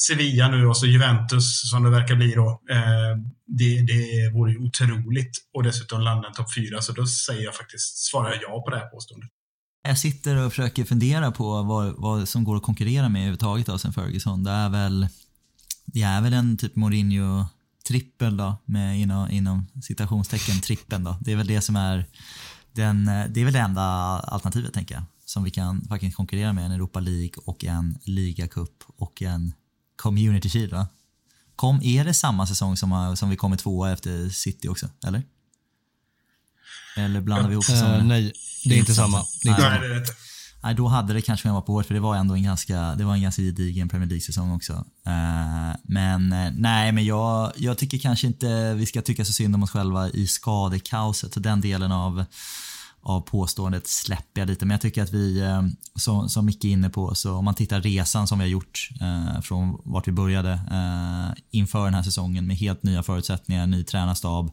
[0.00, 2.62] Sevilla nu och så Juventus som det verkar bli då.
[2.70, 5.30] Eh, det, det vore ju otroligt.
[5.54, 6.82] Och dessutom landa en topp fyra.
[6.82, 9.30] Så då säger jag faktiskt, svarar jag ja på det här påståendet.
[9.82, 13.88] Jag sitter och försöker fundera på vad, vad som går att konkurrera med överhuvudtaget alltså,
[13.88, 14.44] av sen Ferguson.
[14.44, 15.08] Det är väl,
[15.86, 17.46] det är väl en typ Mourinho
[17.88, 21.16] trippel då, med inom, inom citationstecken trippeln då.
[21.20, 22.04] Det är väl det som är
[22.72, 23.82] den, det är väl det enda
[24.20, 25.04] alternativet tänker jag.
[25.24, 26.64] Som vi kan faktiskt konkurrera med.
[26.64, 29.52] En Europa League och en ligacup och en
[29.98, 30.86] Community Shield va?
[31.56, 34.88] Kom, är det samma säsong som, som vi kommer tvåa efter City också?
[35.06, 35.22] Eller?
[36.96, 37.98] Eller blandar vi ihop säsongerna?
[37.98, 38.32] Eh, nej,
[38.64, 39.24] det är inte samma.
[39.42, 39.80] Det är inte Nej, samma.
[39.80, 40.12] det är det inte.
[40.62, 43.04] Nej, då hade det kanske varit på hårt för det var ändå en ganska, det
[43.04, 44.72] var en ganska gedigen Premier League-säsong också.
[45.06, 49.54] Eh, men eh, nej, men jag, jag tycker kanske inte vi ska tycka så synd
[49.54, 51.34] om oss själva i skadekaoset.
[51.34, 52.24] Så den delen av,
[53.08, 54.66] av påståendet släpper jag lite.
[54.66, 55.62] Men jag tycker att vi, eh,
[55.94, 58.88] som, som Micke är inne på, så om man tittar resan som vi har gjort
[59.00, 63.84] eh, från vart vi började eh, inför den här säsongen med helt nya förutsättningar, ny
[63.84, 64.50] tränarstab,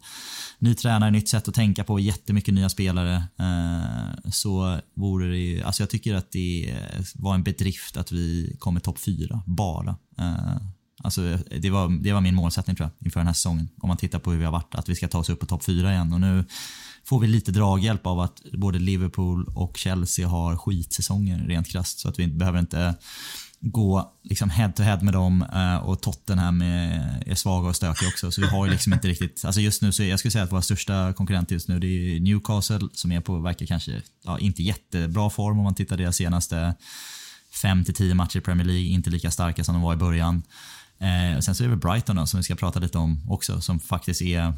[0.60, 3.16] ny tränare, nytt sätt att tänka på, jättemycket nya spelare.
[3.39, 6.76] Eh, så vore det ju, alltså jag tycker att det
[7.16, 9.95] var en bedrift att vi kom i topp fyra, bara.
[10.18, 10.74] Eh,
[11.06, 13.70] Alltså, det, var, det var min målsättning tror jag inför den här säsongen.
[13.82, 15.45] Om man tittar på hur vi har varit, att vi ska ta oss upp på
[15.45, 16.14] topp fyra igen.
[16.14, 16.45] Och nu
[17.03, 21.99] får vi lite draghjälp av att både Liverpool och Chelsea har skitsäsonger rent krasst.
[21.99, 22.95] Så att vi behöver inte
[23.60, 28.10] gå liksom head to head med dem eh, och Tottenham är, är svaga och stökiga
[28.10, 28.32] också.
[28.32, 30.51] Så vi har ju liksom inte riktigt, alltså just nu så jag skulle säga att
[30.51, 34.64] våra största konkurrenter just nu det är Newcastle som är på, verkar kanske, ja, inte
[34.64, 36.76] jättebra form om man tittar deras senaste
[37.64, 40.43] 5-10 matcher i Premier League, inte lika starka som de var i början.
[41.00, 43.62] Eh, och sen så är det Brighton då, som vi ska prata lite om också,
[43.62, 44.54] som faktiskt är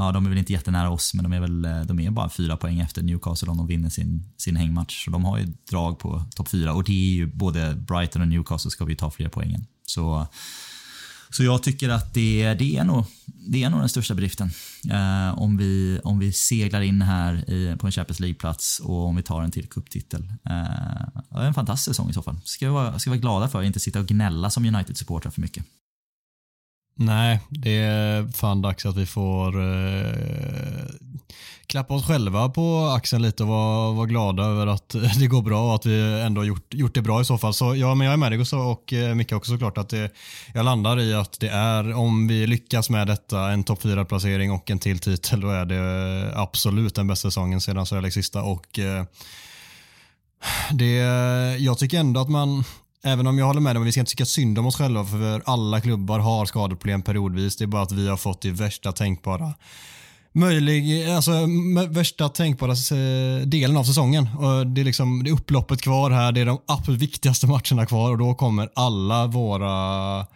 [0.00, 2.28] Ja, de är väl inte jättenära oss, men de är väl eh, de är bara
[2.28, 5.04] fyra poäng efter Newcastle om de vinner sin, sin hängmatch.
[5.04, 8.28] Så de har ju drag på topp fyra och det är ju både Brighton och
[8.28, 9.66] Newcastle ska vi ta fler poängen.
[9.86, 10.26] Så,
[11.30, 14.50] så jag tycker att det, det, är, nog, det är nog den största bedriften.
[14.90, 19.16] Eh, om, vi, om vi seglar in här i, på en Champions League-plats och om
[19.16, 20.32] vi tar en till cuptitel.
[20.44, 22.40] Eh, en fantastisk säsong i så fall.
[22.44, 25.40] Ska vi vara, ska vi vara glada för, inte sitta och gnälla som United-supportrar för
[25.40, 25.64] mycket.
[27.00, 30.84] Nej, det är fan dags att vi får eh,
[31.66, 34.88] klappa oss själva på axeln lite och vara, vara glada över att
[35.18, 37.54] det går bra och att vi ändå har gjort, gjort det bra i så fall.
[37.54, 40.10] Så ja, men jag är med dig och, och eh, Micke också såklart att det,
[40.54, 44.70] jag landar i att det är, om vi lyckas med detta, en topp 4-placering och
[44.70, 48.78] en till titel, då är det eh, absolut den bästa säsongen sedan Sverige sista och
[48.78, 49.04] eh,
[50.72, 50.94] det,
[51.58, 52.64] jag tycker ändå att man,
[53.04, 55.42] även om jag håller med dig, vi ska inte tycka synd om oss själva för
[55.44, 57.56] alla klubbar har skadeproblem periodvis.
[57.56, 59.54] Det är bara att vi har fått det värsta tänkbara
[60.32, 61.32] möjlig, alltså
[61.88, 64.28] värsta tänkbara eh, delen av säsongen.
[64.38, 67.86] Och det, är liksom, det är upploppet kvar här, det är de absolut viktigaste matcherna
[67.86, 70.26] kvar och då kommer alla våra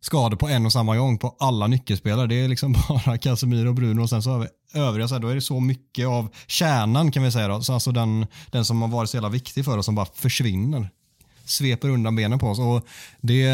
[0.00, 2.26] skador på en och samma gång på alla nyckelspelare.
[2.26, 4.46] Det är liksom bara Casemiro och Bruno och sen så har vi
[4.80, 7.62] övriga, så här, då är det så mycket av kärnan kan vi säga då.
[7.62, 10.90] Så alltså den, den som har varit så jävla viktig för oss som bara försvinner.
[11.50, 12.58] Sveper undan benen på oss.
[12.58, 12.86] Och
[13.20, 13.50] det,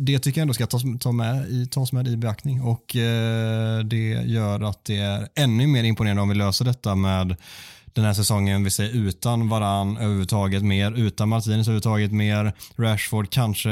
[0.00, 2.62] det tycker jag ändå ska tas, ta med i, tas med i beaktning.
[2.62, 7.36] Och eh, det gör att det är ännu mer imponerande om vi löser detta med
[7.94, 13.70] den här säsongen, vi säger utan varann överhuvudtaget mer, utan Martinez överhuvudtaget mer, Rashford kanske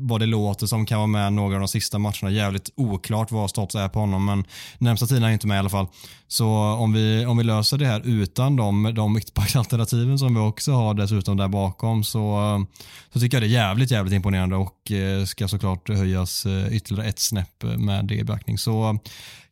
[0.00, 3.50] vad det låter som kan vara med några av de sista matcherna, jävligt oklart vad
[3.50, 4.44] status är på honom men
[4.78, 5.86] närmsta tiden är inte med i alla fall.
[6.28, 10.72] Så om vi, om vi löser det här utan de, de mittbacksalternativen som vi också
[10.72, 12.66] har dessutom där bakom så,
[13.12, 17.08] så tycker jag det är jävligt jävligt imponerande och eh, ska såklart höjas eh, ytterligare
[17.08, 18.58] ett snäpp med det i beaktning.
[18.58, 18.98] Så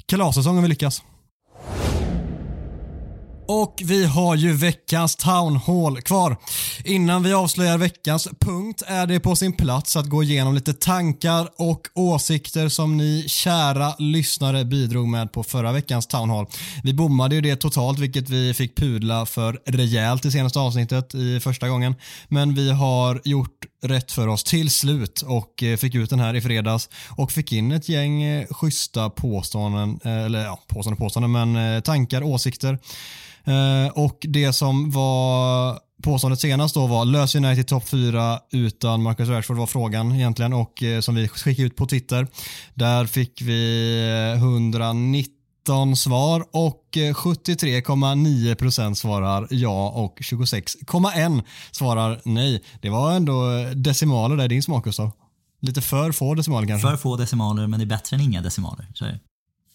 [0.07, 1.03] kalassäsong om vi lyckas.
[3.51, 6.37] Och vi har ju veckans Town Hall kvar.
[6.85, 11.49] Innan vi avslöjar veckans punkt är det på sin plats att gå igenom lite tankar
[11.57, 16.47] och åsikter som ni kära lyssnare bidrog med på förra veckans Town Hall.
[16.83, 21.41] Vi bommade ju det totalt vilket vi fick pudla för rejält i senaste avsnittet i
[21.41, 21.95] första gången.
[22.29, 26.35] Men vi har gjort rätt för oss till slut och eh, fick ut den här
[26.35, 31.33] i fredags och fick in ett gäng eh, schyssta påståenden, eh, eller ja, påståenden påståenden,
[31.33, 32.79] men tankar, åsikter.
[33.93, 39.57] Och det som var påståendet senast då var lös United topp 4 utan Marcus Rashford
[39.57, 42.27] var frågan egentligen och som vi skickade ut på Twitter.
[42.75, 45.38] Där fick vi 190
[45.69, 52.65] 19 svar och 73,9% svarar ja och 26,1% svarar nej.
[52.81, 55.11] Det var ändå decimaler där, din smak Gustav.
[55.61, 56.89] Lite för få decimaler kanske?
[56.89, 58.87] För få decimaler, men det är bättre än inga decimaler.
[58.95, 59.21] Så är det.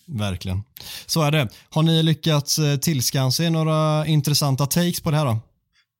[0.07, 0.63] Verkligen.
[1.05, 1.49] Så är det.
[1.69, 5.39] Har ni lyckats eh, tillskansa er några intressanta takes på det här då?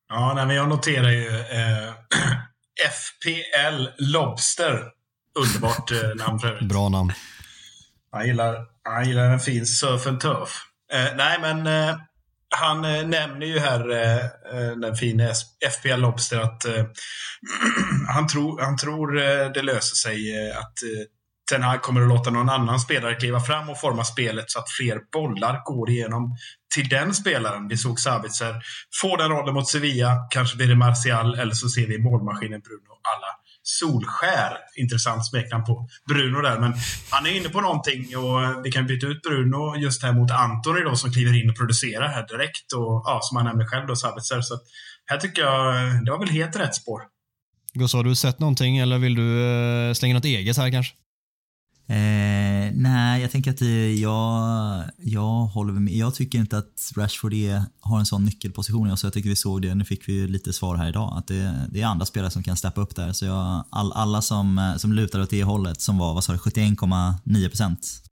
[0.08, 1.92] Ja, nej, men jag noterar ju eh,
[2.92, 4.82] FPL Lobster.
[5.38, 6.68] Underbart eh, namn för övrigt.
[6.68, 7.12] Bra namn.
[8.14, 10.50] Han gillar, han gillar en fin surf and turf.
[10.92, 11.96] Eh, nej, men eh,
[12.56, 15.32] han eh, nämner ju här eh, eh den fina
[15.78, 16.84] FPL Lobster att eh,
[18.08, 21.04] han, tror, han tror eh, det löser sig eh, att eh,
[21.50, 24.70] Ten Hag kommer att låta någon annan spelare kliva fram och forma spelet så att
[24.70, 26.36] fler bollar går igenom
[26.74, 27.68] till den spelaren.
[27.68, 28.62] Vi såg Sabitzer
[29.00, 30.28] få den rollen mot Sevilla.
[30.30, 35.88] Kanske blir det Martial eller så ser vi målmaskinen Bruno alla Solskär, intressant smeknamn på
[36.08, 36.58] Bruno där.
[36.58, 36.74] Men
[37.10, 40.80] han är inne på någonting och vi kan byta ut Bruno just här mot Antoni
[40.80, 42.72] då som kliver in och producerar här direkt.
[42.72, 44.40] Och ja, som han nämner själv då, Sabitzer.
[44.40, 44.58] Så
[45.06, 47.02] här tycker jag, det var väl helt rätt spår.
[47.74, 49.46] Gustav, har du sett någonting eller vill du
[49.88, 50.94] eh, slänga något eget här kanske?
[51.86, 55.94] Eh, nej, jag tänker att eh, jag, jag håller med.
[55.94, 58.96] Jag tycker inte att Rashford är, har en sån nyckelposition.
[58.96, 61.68] Så jag tycker vi såg det, nu fick vi lite svar här idag, att det,
[61.72, 63.12] det är andra spelare som kan steppa upp där.
[63.12, 66.32] Så jag, all, alla som, eh, som lutar åt det hållet, som var, vad sa
[66.32, 68.04] du, 71,9 procent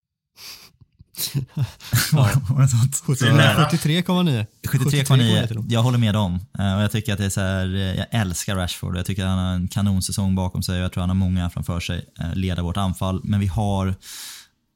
[2.13, 3.69] ja.
[3.71, 4.47] 73,9.
[4.69, 5.65] 73,9.
[5.69, 6.41] Jag håller med dem.
[6.59, 8.97] Eh, och jag tycker att det är så här, eh, jag älskar Rashford.
[8.97, 11.29] Jag tycker att han har en kanonsäsong bakom sig och jag tror att han har
[11.29, 12.05] många framför sig.
[12.21, 13.21] Eh, leda vårt anfall.
[13.25, 13.95] Men vi har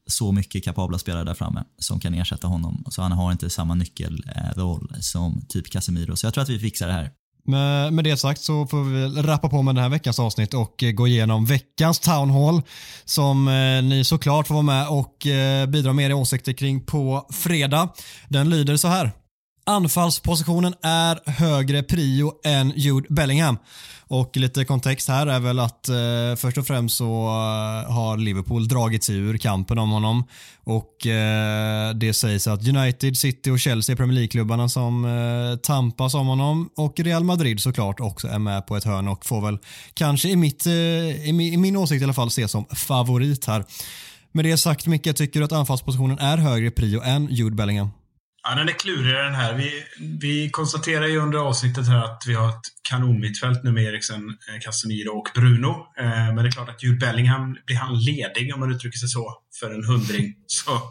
[0.07, 2.85] så mycket kapabla spelare där framme som kan ersätta honom.
[2.91, 6.17] Så han har inte samma nyckelroll som typ Casemiro.
[6.17, 7.11] Så jag tror att vi fixar det här.
[7.47, 10.83] Med, med det sagt så får vi rappa på med den här veckans avsnitt och
[10.83, 12.63] eh, gå igenom veckans Town Hall
[13.05, 17.27] som eh, ni såklart får vara med och eh, bidra med era åsikter kring på
[17.33, 17.89] fredag.
[18.29, 19.13] Den lyder så här.
[19.69, 23.59] Anfallspositionen är högre prio än Jude Bellingham.
[24.09, 28.69] Och lite kontext här är väl att eh, först och främst så eh, har Liverpool
[28.69, 30.25] dragit sig ur kampen om honom.
[30.65, 36.15] Och eh, det sägs att United, City och Chelsea är Premier League-klubbarna som eh, tampas
[36.15, 36.69] om honom.
[36.77, 39.59] Och Real Madrid såklart också är med på ett hörn och får väl
[39.95, 40.73] kanske i, mitt, eh,
[41.29, 43.65] i, min, i min åsikt i alla fall ses som favorit här.
[44.33, 47.91] Med det sagt Micke, tycker du att anfallspositionen är högre prio än Jude Bellingham?
[48.49, 49.55] Ja, den är klurigare den här.
[49.55, 49.85] Vi,
[50.21, 54.61] vi konstaterar ju under avsnittet här att vi har ett kanonmittfält nu med Eriksen, eh,
[54.61, 55.87] Casemiro och Bruno.
[55.99, 59.09] Eh, men det är klart att Jude Bellingham, blir han ledig om man uttrycker sig
[59.09, 60.91] så, för en hundring så,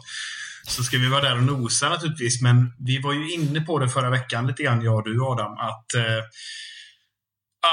[0.68, 2.42] så ska vi vara där och nosa naturligtvis.
[2.42, 5.52] Men vi var ju inne på det förra veckan lite grann, jag och du Adam,
[5.52, 6.24] att eh,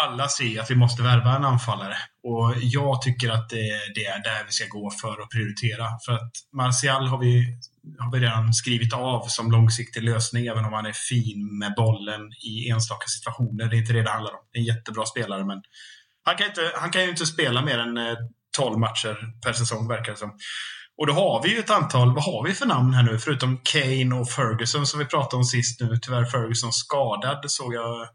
[0.04, 1.98] alla ser att vi måste värva en anfallare.
[2.24, 5.88] Och jag tycker att det, det, är där vi ska gå för att prioritera.
[6.06, 7.58] För att Martial har vi,
[8.00, 12.22] har vi redan skrivit av som långsiktig lösning, även om han är fin med bollen
[12.34, 13.70] i enstaka situationer.
[13.70, 14.40] Det är inte det det handlar om.
[14.52, 15.62] Det är en jättebra spelare, men
[16.24, 18.18] han kan, inte, han kan ju inte spela mer än eh,
[18.58, 20.38] 12 matcher per säsong, verkar det som.
[20.98, 23.20] Och då har vi ju ett antal, vad har vi för namn här nu?
[23.20, 25.98] Förutom Kane och Ferguson som vi pratade om sist nu.
[26.02, 28.08] Tyvärr Ferguson skadad, såg jag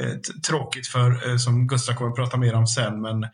[0.00, 0.16] Eh,
[0.48, 3.00] tråkigt för, eh, som Gustav kommer att prata mer om sen.
[3.00, 3.26] Men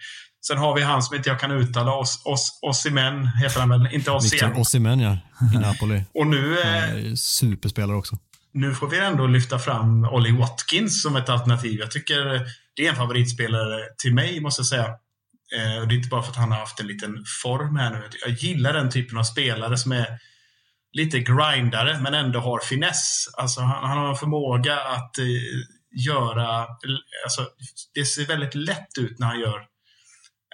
[0.46, 3.88] sen har vi han som inte jag kan uttala, Os, Os, Ossimen heter han väl?
[3.92, 4.56] Inte Ossimen.
[4.56, 5.18] Ossimen ja,
[5.54, 6.04] i Napoli.
[6.14, 6.60] Och nu...
[6.60, 8.18] Eh, superspelare också.
[8.52, 11.78] Nu får vi ändå lyfta fram Ollie Watkins som ett alternativ.
[11.80, 14.86] Jag tycker det är en favoritspelare till mig, måste jag säga.
[15.56, 17.90] Eh, och det är inte bara för att han har haft en liten form här
[17.90, 18.02] nu.
[18.26, 20.06] Jag gillar den typen av spelare som är
[20.92, 23.28] lite grindare men ändå har finess.
[23.36, 25.24] Alltså han, han har en förmåga att eh,
[26.06, 26.66] göra...
[27.24, 27.46] Alltså,
[27.94, 29.73] det ser väldigt lätt ut när han gör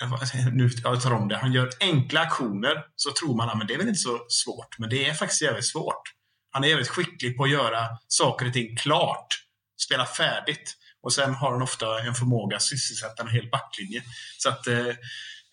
[0.53, 1.37] nu jag tar om det.
[1.37, 4.79] Han gör enkla aktioner så tror man ah, att det är väl inte så svårt.
[4.79, 6.03] Men det är faktiskt jävligt svårt.
[6.51, 9.27] Han är jävligt skicklig på att göra saker och ting klart.
[9.87, 10.77] Spela färdigt.
[11.03, 14.03] Och sen har han ofta en förmåga att sysselsätta en hel backlinje.
[14.39, 14.95] Så att eh,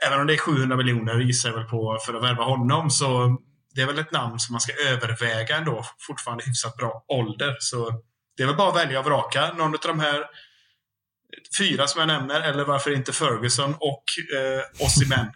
[0.07, 3.37] även om det är 700 miljoner gissar jag väl på för att värva honom så
[3.75, 5.85] det är väl ett namn som man ska överväga ändå.
[6.07, 7.55] Fortfarande hyfsat bra ålder.
[7.59, 7.91] Så
[8.37, 9.53] det är väl bara att välja och vraka.
[9.53, 10.25] Någon av de här
[11.57, 14.03] fyra som jag nämner, eller varför inte Ferguson och
[14.37, 15.27] eh, Osimhen.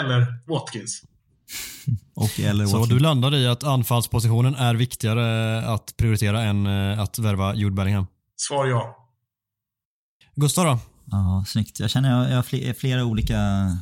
[0.00, 1.02] Eller Watkins.
[2.14, 2.98] Och eller Så Watkins.
[2.98, 8.06] du landar i att anfallspositionen är viktigare att prioritera än eh, att värva Jude Bellingham?
[8.36, 8.96] Svar ja.
[10.36, 10.78] Gustav då?
[11.10, 11.80] Ja, snyggt.
[11.80, 13.38] Jag känner jag, jag har fle- flera olika,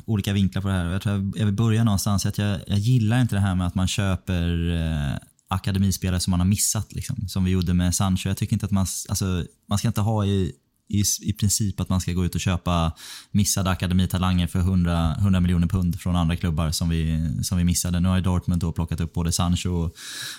[0.07, 0.91] olika vinklar på det här.
[0.91, 2.27] Jag tror jag, jag vill börja någonstans.
[2.27, 6.41] Att jag, jag gillar inte det här med att man köper eh, akademispelare som man
[6.41, 6.93] har missat.
[6.93, 8.29] Liksom, som vi gjorde med Sancho.
[8.29, 8.87] Jag tycker inte att man...
[9.09, 10.53] Alltså, man ska inte ha i,
[10.89, 12.93] i, i princip att man ska gå ut och köpa
[13.31, 18.01] missade akademitalanger för 100, 100 miljoner pund från andra klubbar som vi, som vi missade.
[18.01, 19.95] Nu har ju Dortmund då plockat upp både Sancho och,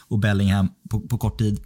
[0.08, 1.60] och Bellingham på, på kort tid.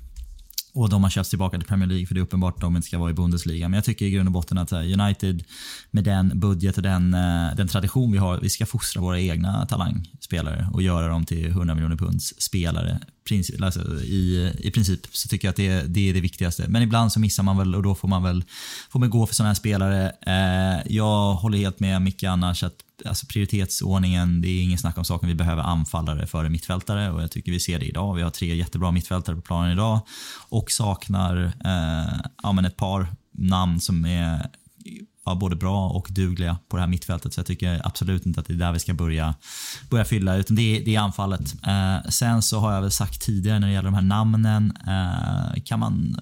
[0.73, 2.87] Och de har köpts tillbaka till Premier League för det är uppenbart att de inte
[2.87, 3.69] ska vara i Bundesliga.
[3.69, 5.43] Men jag tycker i grund och botten att United
[5.91, 9.65] med den budget och den, eh, den tradition vi har, vi ska fostra våra egna
[9.65, 12.99] talangspelare och göra dem till 100 miljoner punds spelare.
[13.23, 16.65] Princip, alltså, i, I princip så tycker jag att det, det är det viktigaste.
[16.67, 18.43] Men ibland så missar man väl och då får man väl
[18.89, 20.11] får man gå för sådana här spelare.
[20.21, 25.05] Eh, jag håller helt med Micke annars att alltså prioritetsordningen, det är ingen snack om
[25.05, 25.29] saken.
[25.29, 28.15] Vi behöver anfallare före mittfältare och jag tycker vi ser det idag.
[28.15, 29.99] Vi har tre jättebra mittfältare på planen idag
[30.49, 34.49] och saknar eh, ja, men ett par namn som är
[35.25, 37.33] ja, både bra och dugliga på det här mittfältet.
[37.33, 39.35] Så jag tycker absolut inte att det är där vi ska börja,
[39.89, 41.55] börja fylla, utan det är, det är anfallet.
[41.67, 45.63] Eh, sen så har jag väl sagt tidigare när det gäller de här namnen, eh,
[45.63, 46.21] kan man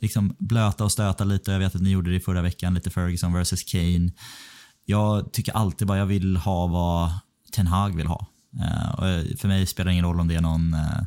[0.00, 1.52] liksom blöta och stöta lite.
[1.52, 4.10] Jag vet att ni gjorde det i förra veckan, lite Ferguson versus Kane.
[4.84, 7.10] Jag tycker alltid bara jag vill ha vad
[7.52, 8.26] Ten Hag vill ha.
[8.60, 11.02] Eh, och för mig spelar det ingen roll om det är någon uh,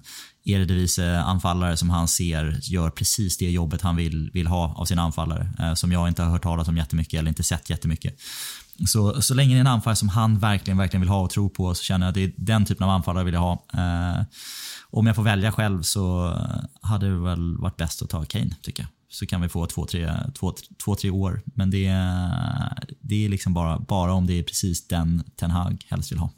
[0.46, 5.50] Eredivisie-anfallare som han ser gör precis det jobbet han vill, vill ha av sina anfallare.
[5.60, 8.20] Eh, som jag inte har hört talas om jättemycket eller inte sett jättemycket.
[8.88, 11.50] Så, så länge det är en anfallare som han verkligen, verkligen vill ha och tro
[11.50, 13.66] på så känner jag att det är den typen av anfallare jag vill ha.
[13.74, 14.24] Eh,
[14.90, 16.38] om jag får välja själv så
[16.82, 18.90] hade det väl varit bäst att ta Kane, tycker jag.
[19.10, 20.54] Så kan vi få två, tre, två,
[20.86, 21.42] två, tre år.
[21.46, 21.88] Men det,
[23.02, 26.30] det är liksom bara, bara om det är precis den Ten Hag helst vill ha.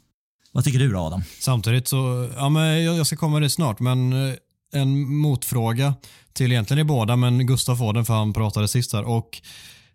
[0.58, 1.22] Vad tycker du då Adam?
[1.40, 4.34] Samtidigt så, ja men jag, jag ska komma det snart, men eh,
[4.72, 5.94] en motfråga
[6.32, 9.08] till egentligen er båda, men Gustav får den för han pratade sist här.
[9.08, 9.40] Och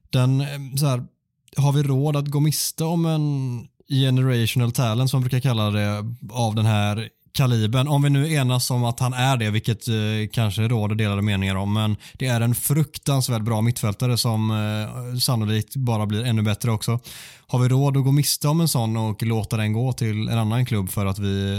[0.09, 0.47] den, eh,
[0.77, 1.03] så här,
[1.57, 6.03] har vi råd att gå miste om en generational talent som man brukar kalla det
[6.31, 7.87] av den här kalibern.
[7.87, 9.93] Om vi nu enas om att han är det, vilket eh,
[10.31, 15.75] kanske råder delade meningar om, men det är en fruktansvärt bra mittfältare som eh, sannolikt
[15.75, 16.99] bara blir ännu bättre också.
[17.47, 20.37] Har vi råd att gå miste om en sån och låta den gå till en
[20.37, 21.53] annan klubb för att vi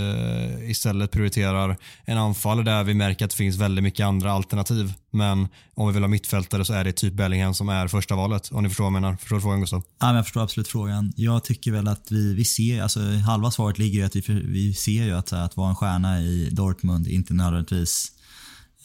[0.60, 4.92] eh, istället prioriterar en anfallare där vi märker att det finns väldigt mycket andra alternativ.
[5.14, 8.52] Men om vi vill ha mittfältare så är det typ Bellingham som är första valet.
[8.52, 9.16] Om ni förstår vad jag menar.
[9.16, 9.82] Förstår du frågan Gustav?
[10.00, 11.12] Ja, men jag förstår absolut frågan.
[11.16, 14.74] Jag tycker väl att vi, vi ser, alltså halva svaret ligger i att vi, vi
[14.74, 18.12] ser ju att, att vara en stjärna i Dortmund inte nödvändigtvis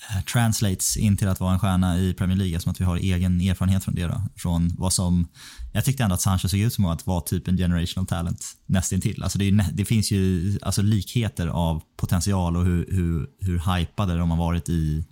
[0.10, 2.98] eh, translates in till att vara en stjärna i Premier League som att vi har
[2.98, 4.22] egen erfarenhet från det då.
[4.36, 5.28] Från vad som,
[5.74, 9.24] jag tyckte ändå att Sanchez såg ut som att vara typ en generational talent nästintill.
[9.24, 14.18] Alltså det, är, det finns ju alltså likheter av potential och hur, hur, hur hypade
[14.18, 15.04] de har varit i,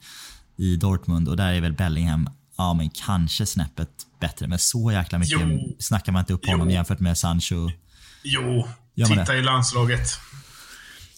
[0.57, 3.89] i Dortmund och där är väl Bellingham ja men kanske snäppet
[4.19, 5.75] bättre men så jäkla mycket Jo.
[5.79, 6.73] snackar man inte upp honom Jo.
[6.73, 7.69] jämfört med Sancho.
[8.23, 9.37] Jo, titta det?
[9.37, 10.09] i landslaget.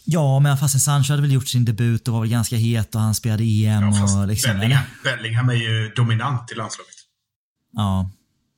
[0.05, 3.01] Ja, men fastän Sancho hade väl gjort sin debut och var väl ganska het och
[3.01, 4.57] han spelade EM Ja, och liksom...
[4.57, 6.95] Bellingham, Bellingham är ju dominant i landslaget.
[7.73, 8.11] Ja,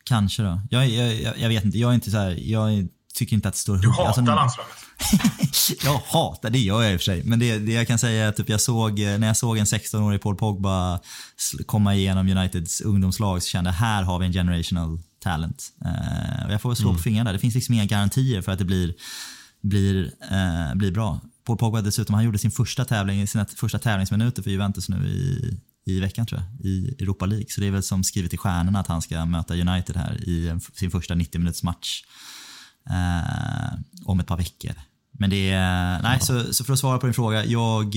[0.03, 0.61] kanske då.
[0.69, 3.59] Jag, jag, jag, vet inte, jag är inte så här, jag tycker inte att det
[3.59, 3.77] står...
[3.77, 4.73] Du hatar alltså, landslaget.
[5.83, 7.23] Jag hatar, det gör jag i och för sig.
[7.23, 9.65] Men det, det jag kan säga är att typ jag såg, när jag såg en
[9.65, 10.99] 16-årig Paul Pogba
[11.65, 15.73] komma igenom Uniteds ungdomslag så kände jag här har vi en generational talent.
[15.85, 17.33] Eh, och jag får väl slå på fingrarna där.
[17.33, 18.93] Det finns liksom inga garantier för att det blir,
[19.61, 21.19] blir, eh, blir bra.
[21.45, 25.57] Paul Pogba dessutom, han gjorde sin första tävling, sina första tävlingsminuter för Juventus nu i,
[25.85, 27.45] i veckan tror jag, i Europa League.
[27.49, 30.59] Så det är väl som skrivet i stjärnorna att han ska möta United här i
[30.73, 32.03] sin första 90 minuters match
[32.89, 34.73] eh, om ett par veckor.
[35.11, 37.95] Men det är, nej, så, så för att svara på din fråga, jag,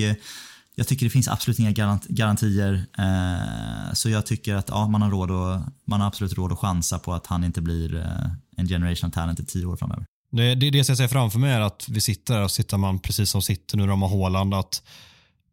[0.74, 2.86] jag tycker det finns absolut inga garant, garantier.
[2.98, 6.59] Eh, så jag tycker att ja, man, har råd att, man har absolut råd att
[6.59, 10.06] chansa på att han inte blir eh, en generation talent i tio år framöver.
[10.31, 13.31] Det, det, det jag ser framför mig är att vi sitter och sitter man precis
[13.31, 14.82] som sitter nu när de har Håland att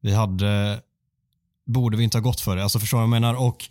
[0.01, 0.79] vi hade,
[1.65, 2.63] borde vi inte ha gått för det.
[2.63, 3.35] Alltså förstår du vad jag menar?
[3.35, 3.69] Och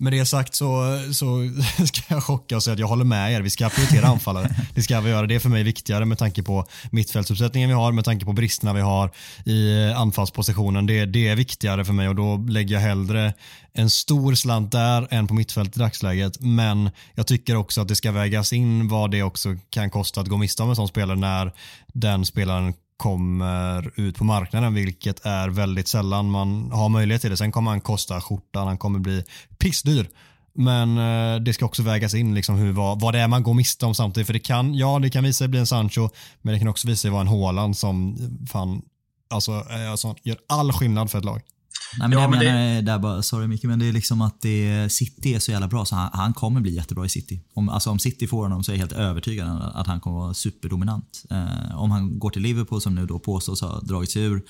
[0.00, 1.50] med det sagt så, så
[1.86, 3.40] ska jag chocka och säga att jag håller med er.
[3.40, 4.56] Vi ska prioritera anfallare.
[4.74, 5.26] Det ska vi göra.
[5.26, 8.72] Det är för mig viktigare med tanke på mittfältsuppsättningen vi har, med tanke på bristerna
[8.72, 9.10] vi har
[9.44, 10.86] i anfallspositionen.
[10.86, 13.34] Det, det är viktigare för mig och då lägger jag hellre
[13.72, 16.40] en stor slant där än på mittfält i dagsläget.
[16.40, 20.28] Men jag tycker också att det ska vägas in vad det också kan kosta att
[20.28, 21.52] gå miste om en sån spelare när
[21.92, 27.36] den spelaren kommer ut på marknaden, vilket är väldigt sällan man har möjlighet till det.
[27.36, 29.24] Sen kommer han kosta skjortan, han kommer bli
[29.58, 30.08] pissdyr.
[30.54, 33.54] Men eh, det ska också vägas in liksom hur, vad, vad det är man går
[33.54, 34.26] miste om samtidigt.
[34.26, 36.08] För det kan, ja, det kan visa sig bli en Sancho,
[36.42, 38.82] men det kan också visa sig vara en Haaland som eh, fan,
[39.30, 41.40] alltså, eh, alltså, gör all skillnad för ett lag.
[41.98, 44.20] Nej, men Ja, jag men det- menar, där bara, sorry Micke, men det är liksom
[44.22, 47.40] att det, City är så jävla bra så han, han kommer bli jättebra i City.
[47.54, 50.34] Om, alltså om City får honom så är jag helt övertygad att han kommer vara
[50.34, 51.24] superdominant.
[51.30, 54.42] Eh, om han går till Liverpool som nu då påstås ha dragit sig ur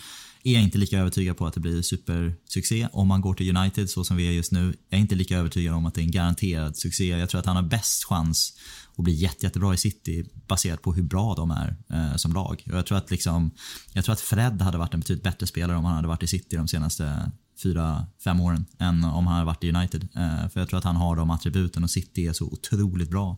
[0.45, 2.89] är jag inte lika övertygad på att det blir supersuccé.
[2.93, 5.39] Om han går till United så som vi är just nu Jag är inte lika
[5.39, 7.09] övertygad om att det är en garanterad succé.
[7.09, 8.59] Jag tror att han har bäst chans
[8.97, 12.63] att bli jätte, jättebra i City baserat på hur bra de är eh, som lag.
[12.67, 13.51] Och jag, tror att liksom,
[13.93, 16.27] jag tror att Fred hade varit en betydligt bättre spelare om han hade varit i
[16.27, 17.31] City de senaste
[17.63, 20.09] fyra, fem åren än om han hade varit i United.
[20.17, 23.37] Eh, för jag tror att han har de attributen och City är så otroligt bra.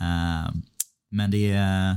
[0.00, 0.54] Eh,
[1.10, 1.96] men det är,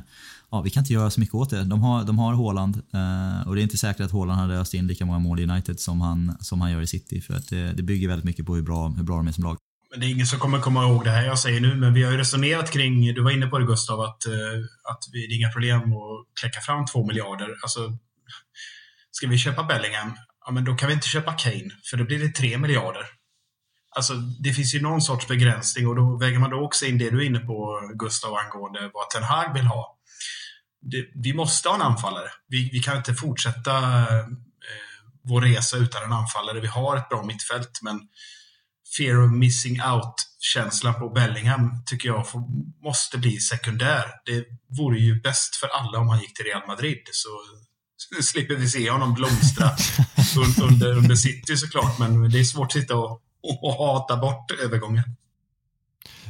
[0.51, 1.63] ja, vi kan inte göra så mycket åt det.
[1.63, 4.73] De har, de har Haaland eh, och det är inte säkert att Haaland hade öst
[4.73, 7.21] in lika många mål i United som han, som han gör i City.
[7.21, 9.43] För att det, det bygger väldigt mycket på hur bra, hur bra de är som
[9.43, 9.57] lag.
[9.91, 12.03] Men det är ingen som kommer komma ihåg det här jag säger nu, men vi
[12.03, 14.33] har ju resonerat kring, du var inne på det Gustav, att, eh,
[14.91, 17.49] att vi, det är inga problem att kläcka fram två miljarder.
[17.61, 17.97] Alltså,
[19.11, 20.11] ska vi köpa Bellingham,
[20.45, 23.05] ja men då kan vi inte köpa Kane, för då blir det tre miljarder.
[23.95, 27.09] Alltså, det finns ju någon sorts begränsning och då väger man då också in det
[27.09, 29.98] du är inne på Gustav angående vad Ten Hag vill ha.
[30.81, 32.29] Det, vi måste ha en anfallare.
[32.47, 34.25] Vi, vi kan inte fortsätta eh,
[35.23, 36.59] vår resa utan en anfallare.
[36.59, 37.99] Vi har ett bra mittfält, men
[38.97, 42.43] fear of missing out-känslan på Bellingham tycker jag får,
[42.83, 44.05] måste bli sekundär.
[44.25, 44.45] Det
[44.77, 47.29] vore ju bäst för alla om han gick till Real Madrid, så
[48.21, 49.65] slipper vi se honom blomstra
[50.37, 54.51] un, under, under City såklart, men det är svårt att sitta och, och hata bort
[54.51, 55.03] övergången.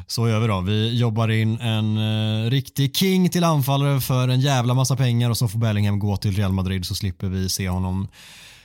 [0.10, 0.62] Så gör vi då.
[0.62, 5.38] Vi jobbar in en eh, riktig king till anfallare för en jävla massa pengar och
[5.38, 8.08] så får Bellingham gå till Real Madrid så slipper vi se honom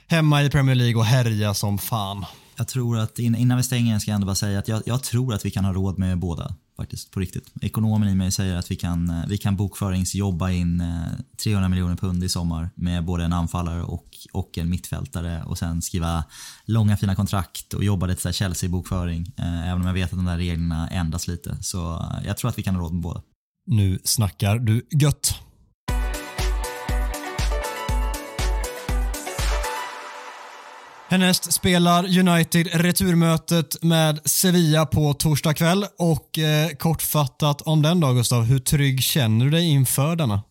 [0.06, 2.24] hemma i Premier League och härja som fan.
[2.56, 5.34] Jag tror att innan vi stänger ska jag ändå bara säga att jag, jag tror
[5.34, 6.54] att vi kan ha råd med båda.
[6.76, 7.52] Faktiskt, på riktigt.
[7.60, 11.02] Ekonomen i mig säger att vi kan, eh, vi kan bokföringsjobba in eh,
[11.44, 15.82] 300 miljoner pund i sommar med både en anfallare och, och en mittfältare och sen
[15.82, 16.24] skriva
[16.64, 19.32] långa fina kontrakt och jobba lite Chelsea-bokföring.
[19.36, 21.56] Eh, även om jag vet att de där reglerna ändras lite.
[21.60, 23.22] Så jag tror att vi kan ha råd med båda.
[23.66, 25.34] Nu snackar du gött.
[31.14, 38.12] Härnäst spelar United returmötet med Sevilla på torsdag kväll och eh, kortfattat om den då
[38.12, 40.42] Gustav, hur trygg känner du dig inför denna?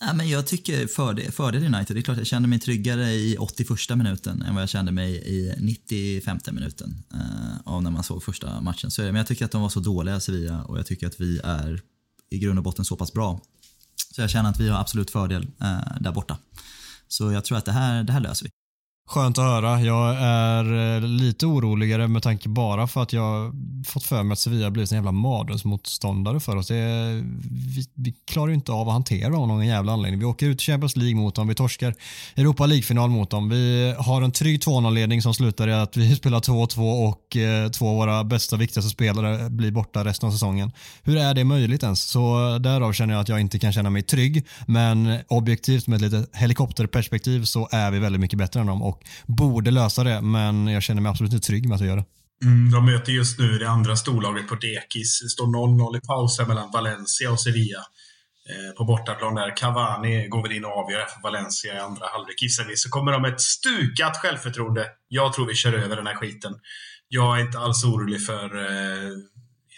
[0.00, 1.96] Ja, men jag tycker fördel, fördel United.
[1.96, 5.14] Det är klart jag kände mig tryggare i 81 minuten än vad jag kände mig
[5.14, 8.90] i 95 minuten eh, av när man såg första matchen.
[8.90, 9.02] Så.
[9.02, 11.80] Men jag tycker att de var så dåliga, Sevilla, och jag tycker att vi är
[12.30, 13.40] i grund och botten så pass bra.
[14.14, 16.38] Så jag känner att vi har absolut fördel eh, där borta.
[17.08, 18.61] Så jag tror att det här, det här löser vi.
[19.08, 19.80] Skönt att höra.
[19.80, 23.52] Jag är eh, lite oroligare med tanke bara för att jag
[23.86, 26.68] fått för mig att Sevilla blivit en jävla mardrömsmotståndare för oss.
[26.68, 30.20] Det är, vi, vi klarar ju inte av att hantera dem av någon jävla anledning.
[30.20, 31.94] Vi åker ut i Champions League mot dem, vi torskar
[32.36, 33.48] Europa League-final mot dem.
[33.48, 37.88] Vi har en trygg 2-0-ledning som slutar i att vi spelar 2-2 och eh, två
[37.88, 40.72] av våra bästa, viktigaste spelare blir borta resten av säsongen.
[41.02, 42.02] Hur är det möjligt ens?
[42.02, 44.46] Så därav känner jag att jag inte kan känna mig trygg.
[44.66, 49.04] Men objektivt med ett litet helikopterperspektiv så är vi väldigt mycket bättre än dem och
[49.26, 50.20] borde lösa det.
[50.20, 52.06] Men jag känner mig absolut inte trygg med att göra det.
[52.44, 55.20] Mm, de möter just nu det andra storlaget på dekis.
[55.22, 57.84] Det står 0-0 i pausen mellan Valencia och Sevilla.
[58.50, 59.56] Eh, på bortaplan där.
[59.56, 62.76] Cavani går väl in och avgör för Valencia i andra halvlek gissar vi.
[62.76, 64.86] Så kommer de med ett stukat självförtroende.
[65.08, 66.54] Jag tror vi kör över den här skiten.
[67.08, 69.10] Jag är inte alls orolig för eh,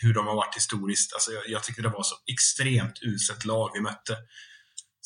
[0.02, 1.12] hur de har varit historiskt.
[1.12, 4.16] Alltså, jag, jag tyckte det var så extremt uselt lag vi mötte.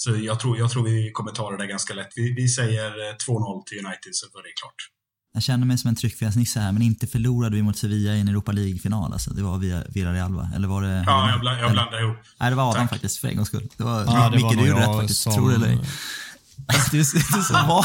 [0.01, 2.09] Så jag tror, jag tror vi kommer ta det där ganska lätt.
[2.16, 4.75] Vi, vi säger eh, 2-0 till United så var det klart.
[5.35, 8.29] Jag känner mig som en tryckfelsnisse här, men inte förlorade vi mot Sevilla i en
[8.29, 9.12] Europa League-final.
[9.12, 9.31] Alltså.
[9.31, 10.51] Det var via Villarreal, va?
[10.57, 11.05] Eller var det...
[11.07, 12.16] Ja, jag, bland, jag blandar ihop.
[12.41, 12.91] Nej, det var Adam Tack.
[12.91, 13.69] faktiskt, för en gångs skull.
[13.77, 15.20] Det var, Ja, det Micke, var du gjorde rätt faktiskt.
[15.23, 15.79] som- Tror det eller.
[16.66, 17.85] Alltså, det, är så, det, är så va,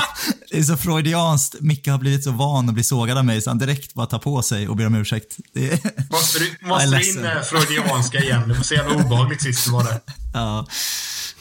[0.52, 1.56] det är så freudianskt.
[1.62, 4.20] Micke har blivit så van att bli sågad av mig så han direkt bara tar
[4.20, 5.38] på sig och ber om ursäkt.
[5.54, 5.80] Det är,
[6.12, 8.48] Måste du, måste du in med freudianska igen?
[8.48, 10.02] Det var så jävla obehagligt sist det var det.
[10.34, 10.68] ja,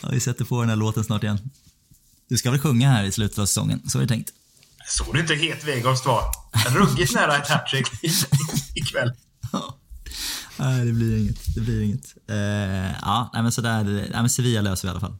[0.02, 1.38] ja, vi sätter på den här låten snart igen.
[2.28, 4.32] Du ska väl sjunga här i slutet av säsongen, så är det tänkt.
[4.88, 6.22] Såg du inte hur het Weghorst var?
[6.68, 7.86] Ruggigt nära ett hattrick
[8.74, 9.12] ikväll.
[9.52, 9.78] Ja.
[10.56, 11.54] Nej, det blir inget.
[11.54, 12.14] Det blir inget.
[12.28, 12.36] Eh,
[13.02, 13.84] ja, nej, men sådär.
[13.84, 15.16] Nej, men Sevilla löser vi i alla fall.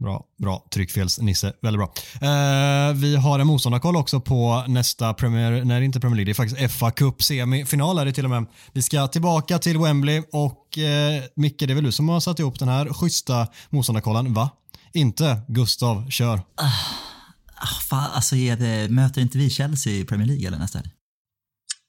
[0.00, 0.66] Bra, bra.
[0.74, 1.52] Tryckfels-Nisse.
[1.62, 1.92] Väldigt bra.
[2.28, 6.34] Eh, vi har en motståndarkoll också på nästa Premier, nej inte Premier League, det är
[6.34, 8.46] faktiskt FA Cup semifinal är det till och med.
[8.72, 12.38] Vi ska tillbaka till Wembley och eh, Micke, det är väl du som har satt
[12.38, 14.50] ihop den här schyssta motståndarkollen, va?
[14.94, 15.42] inte.
[15.48, 16.40] Gustav, kör.
[16.54, 20.90] Ah, fan, alltså är det, möter inte vi Chelsea i Premier League eller nästa helg?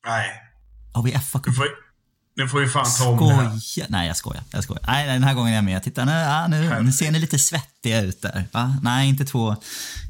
[0.08, 0.32] Nej.
[0.94, 1.66] Har vi fa Du får,
[2.38, 3.60] nu får vi fan ta om det här.
[3.60, 3.86] Skoja.
[3.90, 4.44] Nej, jag skojar.
[4.52, 4.84] Jag skojar.
[4.88, 5.84] Nej, den här gången är jag med.
[5.84, 8.48] Titta, nu, nu, nu ser ni lite svettiga ut där.
[8.52, 8.78] Va?
[8.82, 9.56] Nej, inte två,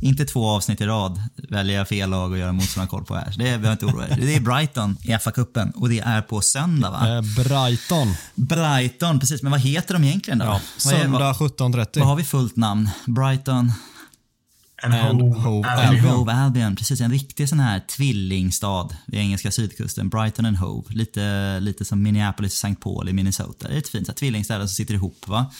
[0.01, 3.31] inte två avsnitt i rad väljer jag fel lag och gör motståndarkoll på här.
[3.31, 4.17] Så det behöver jag inte oroa er.
[4.21, 7.15] Det är Brighton i FA-cupen och det är på söndag va?
[7.15, 8.15] Eh, Brighton.
[8.35, 9.41] Brighton, precis.
[9.43, 10.45] Men vad heter de egentligen då?
[10.45, 11.99] Ja, söndag vad, 17.30.
[11.99, 12.89] vad har vi fullt namn?
[13.05, 13.71] Brighton
[14.93, 16.05] And Hove Hove Albion.
[16.05, 16.75] Hove Albion.
[16.75, 20.09] Precis, en riktig sån här tvillingstad vid engelska sydkusten.
[20.09, 20.93] Brighton and Hove.
[20.93, 22.81] Lite, lite som Minneapolis och St.
[22.81, 23.67] Paul i Minnesota.
[23.67, 24.05] Det är lite fint.
[24.05, 25.27] så här Tvillingstäder som sitter ihop.
[25.27, 25.51] va.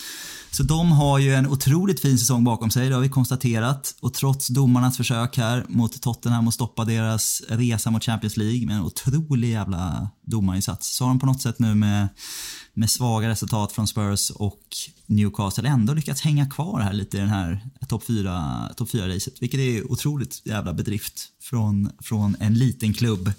[0.51, 3.95] Så de har ju en otroligt fin säsong bakom sig, det har vi konstaterat.
[4.01, 8.75] Och trots domarnas försök här mot Tottenham att stoppa deras resa mot Champions League med
[8.75, 12.07] en otrolig jävla domarinsats, så har de på något sätt nu med,
[12.73, 14.61] med svaga resultat från Spurs och
[15.05, 19.41] Newcastle ändå lyckats hänga kvar här lite i den här topp 4 top 4-racet.
[19.41, 23.31] Vilket är otroligt jävla bedrift från, från en liten klubb.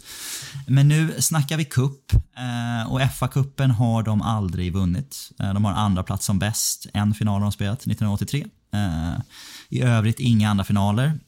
[0.67, 5.31] Men nu snackar vi cup eh, och FA-cupen har de aldrig vunnit.
[5.39, 6.87] Eh, de har andra plats som bäst.
[6.93, 8.47] En final har de spelat, 1983.
[8.73, 9.21] Eh,
[9.69, 11.21] I övrigt inga andra finaler.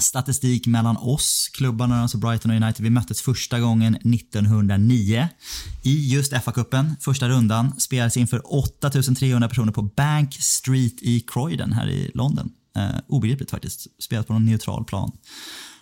[0.00, 2.82] Statistik mellan oss, klubbarna, alltså Brighton och United.
[2.82, 5.28] Vi möttes första gången 1909
[5.82, 6.94] i just FA-cupen.
[7.00, 12.50] Första rundan spelades inför 8300 personer på Bank Street i Croydon här i London.
[12.76, 13.86] Eh, obegripligt faktiskt.
[14.02, 15.12] Spelat på någon neutral plan.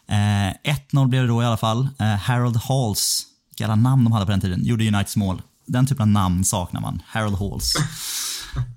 [0.09, 1.89] Eh, 1-0 blev det då i alla fall.
[1.99, 5.43] Eh, Harold Halls, vilka alla namn de hade på den tiden, gjorde Uniteds mål.
[5.67, 7.03] Den typen av namn saknar man.
[7.07, 7.75] Harold Halls.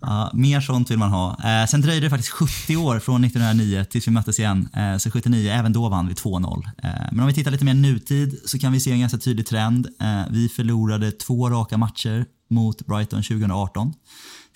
[0.01, 1.37] Ja, mer sånt vill man ha.
[1.43, 4.69] Eh, sen dröjde det faktiskt 70 år från 1909 tills vi möttes igen.
[4.73, 6.63] Eh, så 79, även då vann vi 2-0.
[6.83, 9.47] Eh, men om vi tittar lite mer nutid så kan vi se en ganska tydlig
[9.47, 9.87] trend.
[10.01, 13.93] Eh, vi förlorade två raka matcher mot Brighton 2018.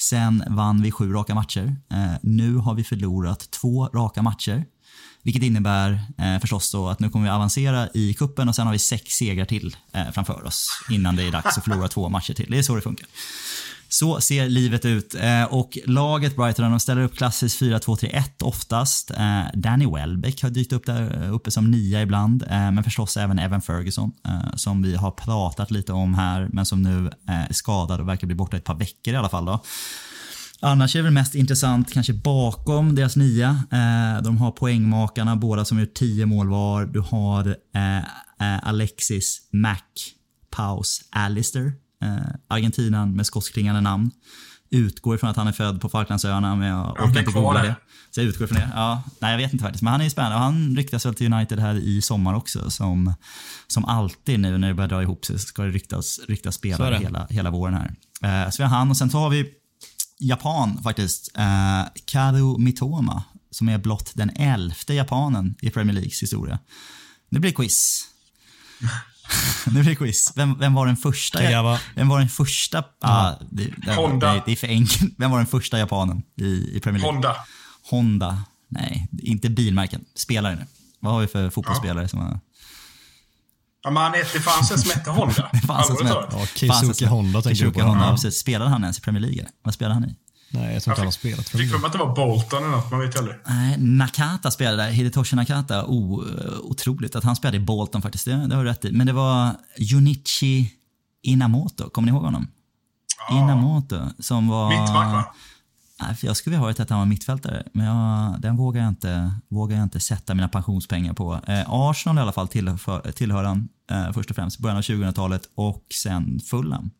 [0.01, 1.75] Sen vann vi sju raka matcher.
[1.91, 4.65] Eh, nu har vi förlorat två raka matcher.
[5.23, 8.73] Vilket innebär eh, förstås då att nu kommer vi avancera i kuppen och sen har
[8.73, 12.33] vi sex segrar till eh, framför oss innan det är dags att förlora två matcher
[12.33, 12.51] till.
[12.51, 13.07] Det är så det funkar.
[13.93, 15.15] Så ser livet ut.
[15.15, 19.11] Eh, och laget Brighton de ställer upp klassiskt 4-2-3-1 oftast.
[19.11, 22.45] Eh, Danny Welbeck har dykt upp där eh, uppe som nia ibland.
[22.49, 24.11] Men förstås även Evan Ferguson
[24.55, 28.35] som vi har pratat lite om här men som nu är skadad och verkar bli
[28.35, 29.45] borta ett par veckor i alla fall.
[29.45, 29.63] Då.
[30.63, 33.49] Annars är det väl mest intressant kanske bakom deras nia.
[33.71, 36.85] Eh, de har poängmakarna, båda som gjort 10 mål var.
[36.85, 39.77] Du har eh, Alexis Mac
[40.49, 41.73] Paus Alistair.
[42.01, 42.17] Eh,
[42.47, 44.11] Argentinan med skotskklingande namn.
[44.69, 47.75] Utgår ifrån att han är född på Falklandsöarna men jag orkar inte googla det.
[48.11, 48.69] Så jag utgår ifrån det.
[48.75, 49.81] Ja, nej, jag vet inte faktiskt.
[49.81, 50.35] Men han är ju spännande.
[50.35, 52.69] Och han ryktas väl till United här i sommar också.
[52.69, 53.13] Som,
[53.67, 56.99] som alltid nu när det börjar dra ihop sig ska det ryktas, ryktas spelare det.
[56.99, 57.95] hela, hela våren här.
[58.45, 59.45] Eh, så vi har han och sen så har vi
[60.19, 61.37] Japan faktiskt.
[61.37, 66.59] Eh, Karu Mitoma som är blott den elfte japanen i Premier Leagues historia.
[67.29, 68.07] Nu blir det quiz.
[69.65, 70.33] nu blir det quiz.
[70.35, 71.39] Vem, vem var den första?
[71.39, 71.79] Tagawa.
[71.95, 72.83] Vem var den första?
[73.01, 74.33] Ah, det, det, Honda.
[74.33, 75.13] Det, det är för enkelt.
[75.17, 77.15] Vem var den första japanen i, i Premier League?
[77.15, 77.35] Honda.
[77.89, 78.43] Honda.
[78.67, 80.05] Nej, inte bilmärken.
[80.15, 80.65] Spelare nu.
[80.99, 82.39] Vad har vi för fotbollsspelare som har...
[83.83, 85.49] Ja, men han hette, det fanns en som hette Honda.
[85.53, 87.03] Det fanns en som hette-.
[87.03, 87.81] Ja, Honda tänker du på.
[87.81, 88.31] Honda, Ja.
[88.31, 89.47] Spelade han ens i Premier League?
[89.63, 90.15] Vad spelade han i?
[90.51, 91.85] Nej, jag tror inte han har spelat för Fick för mig.
[91.87, 93.37] att det var Bolton eller något, man vet ju aldrig.
[93.47, 94.91] Nej, Nakata spelade.
[94.91, 95.85] Hidetoshi Nakata.
[95.85, 96.23] Oh,
[96.61, 98.25] otroligt att han spelade i Bolton faktiskt.
[98.25, 98.91] Det, det har du rätt i.
[98.91, 100.73] Men det var Junichi
[101.23, 101.89] Inamoto.
[101.89, 102.47] Kommer ni ihåg honom?
[103.31, 104.69] Inamoto som var...
[104.69, 105.33] Mittback va?
[106.01, 108.89] Nej, för jag skulle vilja ha att han var mittfältare, men jag, den vågar jag,
[108.89, 111.39] inte, vågar jag inte sätta mina pensionspengar på.
[111.47, 115.41] Eh, Arsenal i alla fall tillhör, tillhör han eh, först och främst, början av 2000-talet
[115.55, 116.91] och sen Fulham.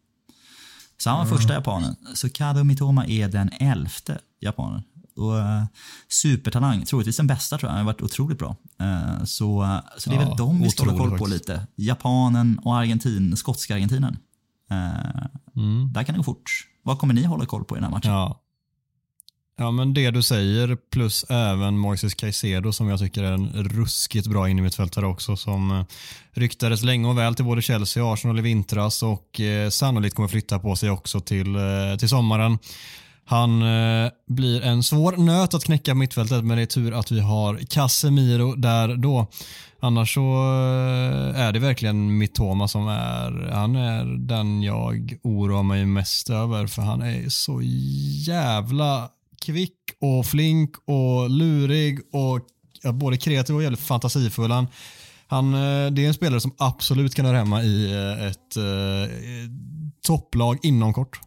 [1.03, 1.95] Så han var första japanen.
[2.13, 4.83] Så Kado Mitoma är den elfte japanen.
[5.15, 5.63] Och, eh,
[6.09, 7.77] supertalang, troligtvis den bästa tror jag.
[7.77, 8.55] Han har varit otroligt bra.
[8.79, 11.49] Eh, så, så det är Ja, väl de vi ska hålla koll på faktiskt.
[11.49, 11.67] lite.
[11.75, 14.17] Japanen och Argentin, skotska argentinen.
[14.71, 14.77] Eh,
[15.91, 16.67] Där kan det gå fort.
[16.83, 18.11] Vad kommer ni hålla koll på i den här matchen?
[18.11, 18.41] Ja.
[19.57, 24.27] Ja, men det du säger plus även Moises Caicedo som jag tycker är en ruskigt
[24.27, 25.85] bra innermittfältare också som eh,
[26.31, 30.29] ryktades länge och väl till både Chelsea och Arsenal i vintras och eh, sannolikt kommer
[30.29, 32.57] flytta på sig också till, eh, till sommaren.
[33.25, 37.19] Han eh, blir en svår nöt att knäcka mittfältet men det är tur att vi
[37.19, 39.27] har Casemiro där då.
[39.79, 45.85] Annars så eh, är det verkligen Mitoma som är, han är den jag oroar mig
[45.85, 47.61] mest över för han är så
[48.27, 49.09] jävla
[49.45, 52.39] kvick och flink och lurig och
[52.81, 54.51] ja, både kreativ och jävligt fantasifull.
[54.51, 54.68] Han,
[55.27, 59.15] han, eh, det är en spelare som absolut kan höra hemma i eh, ett eh,
[60.03, 61.19] topplag inom kort.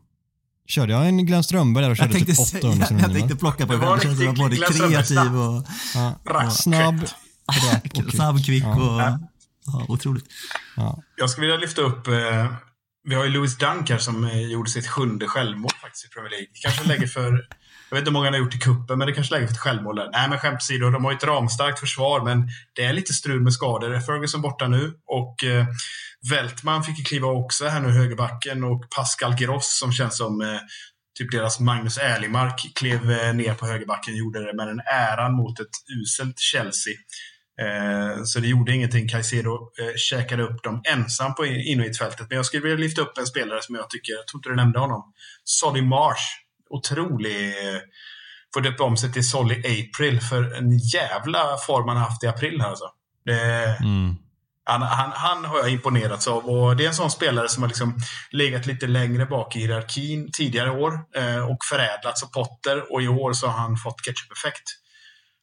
[0.69, 3.36] Körde jag en Glenn Strömberg där och Jag körde tänkte, typ 800 säga, jag tänkte
[3.36, 3.86] plocka på Det det.
[3.86, 5.66] var Det känns som både kreativ och...
[5.95, 6.53] Ja, Rapp.
[6.53, 7.03] snabb,
[7.47, 8.15] och kvick.
[8.15, 9.01] Snabb, kvick och...
[9.66, 10.24] Ja, otroligt.
[10.77, 11.03] Ja.
[11.16, 12.09] Jag skulle vilja lyfta upp...
[12.09, 12.47] Eh,
[13.09, 16.31] vi har ju Louis Dunk här som eh, gjorde sitt sjunde självmål faktiskt i Premier
[16.31, 16.47] League.
[16.62, 17.47] Kanske lägger för...
[17.95, 19.55] Jag vet inte hur många han har gjort i kuppen, men det kanske lägger för
[19.55, 20.11] ett självmål där.
[20.12, 23.41] Nej, men skämt åsido, de har ju ett ramstarkt försvar, men det är lite strul
[23.41, 24.01] med skador.
[24.01, 25.66] Ferguson borta nu och eh,
[26.31, 30.59] Weltman fick ju kliva också här nu, högerbacken, och Pascal Gross som känns som eh,
[31.19, 35.61] typ deras Magnus Erlingmark klev eh, ner på högerbacken, gjorde det med en äran mot
[35.61, 36.95] ett uselt Chelsea.
[37.61, 39.09] Eh, så det gjorde ingenting.
[39.09, 42.27] Caicedo eh, käkade upp dem ensam på in- innermittfältet.
[42.29, 44.57] Men jag skulle vilja lyfta upp en spelare som jag tycker, jag tror inte du
[44.57, 45.12] nämnde honom.
[45.45, 46.44] Soddy Marsh.
[46.76, 47.48] Otrolig.
[47.48, 47.80] Eh,
[48.55, 52.60] får döpa om sig till Solly April för en jävla form han haft i april
[52.60, 52.84] här alltså.
[53.24, 54.16] Det, Mm.
[54.64, 57.68] han, han, han har jag imponerats av och det är en sån spelare som har
[57.68, 57.98] liksom
[58.30, 63.09] legat lite längre bak i hierarkin tidigare år eh, och förädlats av Potter och i
[63.09, 64.62] år så har han fått ketchup-effekt.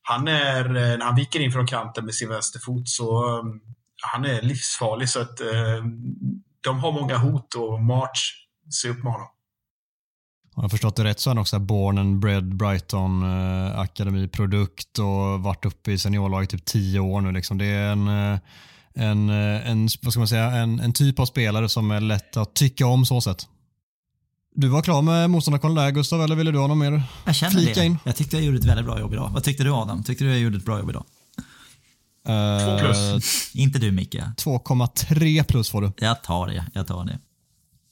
[0.01, 3.61] Han är, eh, när han viker in från kanten med sin vänsterfot så um,
[4.11, 5.83] han är livsfarlig så att eh,
[6.63, 9.27] de har många hot och March, se upp med honom.
[10.56, 14.99] Har jag förstått det rätt så är han också born and bred Brighton eh, akademiprodukt
[14.99, 17.32] och varit uppe i seniorlaget typ tio år nu.
[17.32, 17.57] Liksom.
[17.57, 18.40] Det är en, eh,
[18.94, 22.38] en, eh, en, vad ska man säga, en, en typ av spelare som är lätt
[22.38, 23.48] att tycka om så sett.
[24.56, 27.03] Du var klar med motståndarkollen där Gustav, eller ville du ha något mer?
[27.26, 27.86] Jag känner Flika det.
[27.86, 27.98] in.
[28.03, 29.30] Jag tyckte jag gjorde ett väldigt bra jobb idag.
[29.34, 30.03] Vad tyckte du Adam?
[30.03, 31.03] Tyckte du jag gjorde ett bra jobb idag?
[32.65, 33.56] Två plus.
[33.56, 34.15] Inte du Micke.
[34.15, 35.91] 2,3 plus får du.
[35.98, 36.65] Jag tar det.
[36.73, 37.19] Jag tar det.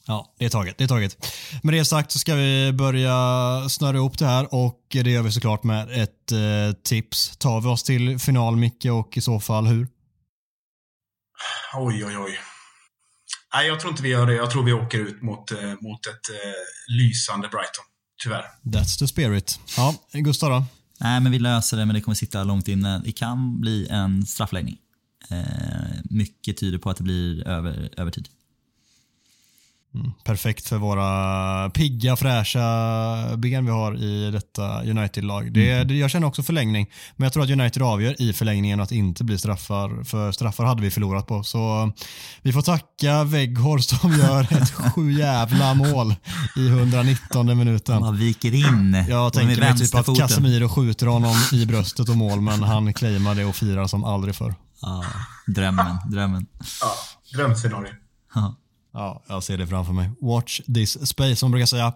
[0.09, 0.77] Ja, det är taget.
[0.77, 1.27] Det är taget.
[1.63, 3.15] Med det sagt så ska vi börja
[3.69, 7.37] snöra ihop det här och det gör vi såklart med ett eh, tips.
[7.37, 9.87] Tar vi oss till final Micke och i så fall hur?
[11.73, 12.39] Oj, oj, oj.
[13.53, 14.33] Nej, jag tror inte vi gör det.
[14.33, 17.85] Jag tror vi åker ut mot, eh, mot ett eh, lysande Brighton.
[18.23, 18.45] Tyvärr.
[18.63, 19.59] That's the spirit.
[19.77, 20.65] Ja, Gustav då?
[20.99, 23.01] Nej, men vi löser det, men det kommer sitta långt inne.
[23.05, 24.77] Det kan bli en straffläggning.
[25.29, 25.37] Eh,
[26.03, 28.29] mycket tyder på att det blir över, övertid.
[30.23, 32.59] Perfekt för våra pigga, fräscha
[33.37, 35.53] ben vi har i detta United-lag.
[35.53, 38.91] Det, det, jag känner också förlängning, men jag tror att United avgör i förlängningen att
[38.91, 41.43] inte blir straffar, för straffar hade vi förlorat på.
[41.43, 41.91] Så
[42.41, 46.15] vi får tacka Weghorst som gör ett sju jävla mål
[46.55, 47.99] i 119 minuten.
[47.99, 49.05] Man viker in.
[49.09, 50.17] Jag tänker mig typ att.
[50.17, 54.35] Casemiro skjuter honom i bröstet och mål, men han claimar det och firar som aldrig
[54.35, 54.55] förr.
[54.81, 55.03] Ja,
[55.47, 56.45] drömmen, drömmen.
[56.81, 56.93] Ja,
[57.37, 57.93] drömscenario.
[58.93, 59.23] Ja.
[59.27, 60.09] Jag ser det framför mig.
[60.21, 61.93] Watch this space, som man brukar säga.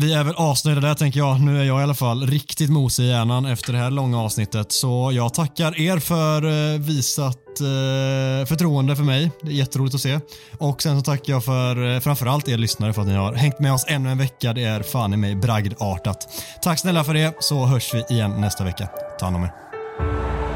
[0.00, 1.40] Vi är väl asnöjda där tänker jag.
[1.40, 4.72] Nu är jag i alla fall riktigt mosig i hjärnan efter det här långa avsnittet.
[4.72, 9.30] Så jag tackar er för eh, visat eh, förtroende för mig.
[9.42, 10.20] Det är jätteroligt att se.
[10.58, 13.60] Och sen så tackar jag för eh, framförallt er lyssnare för att ni har hängt
[13.60, 14.52] med oss ännu en vecka.
[14.52, 16.28] Det är fan i mig bragdartat.
[16.62, 18.88] Tack snälla för det så hörs vi igen nästa vecka.
[19.18, 20.47] Ta hand om er.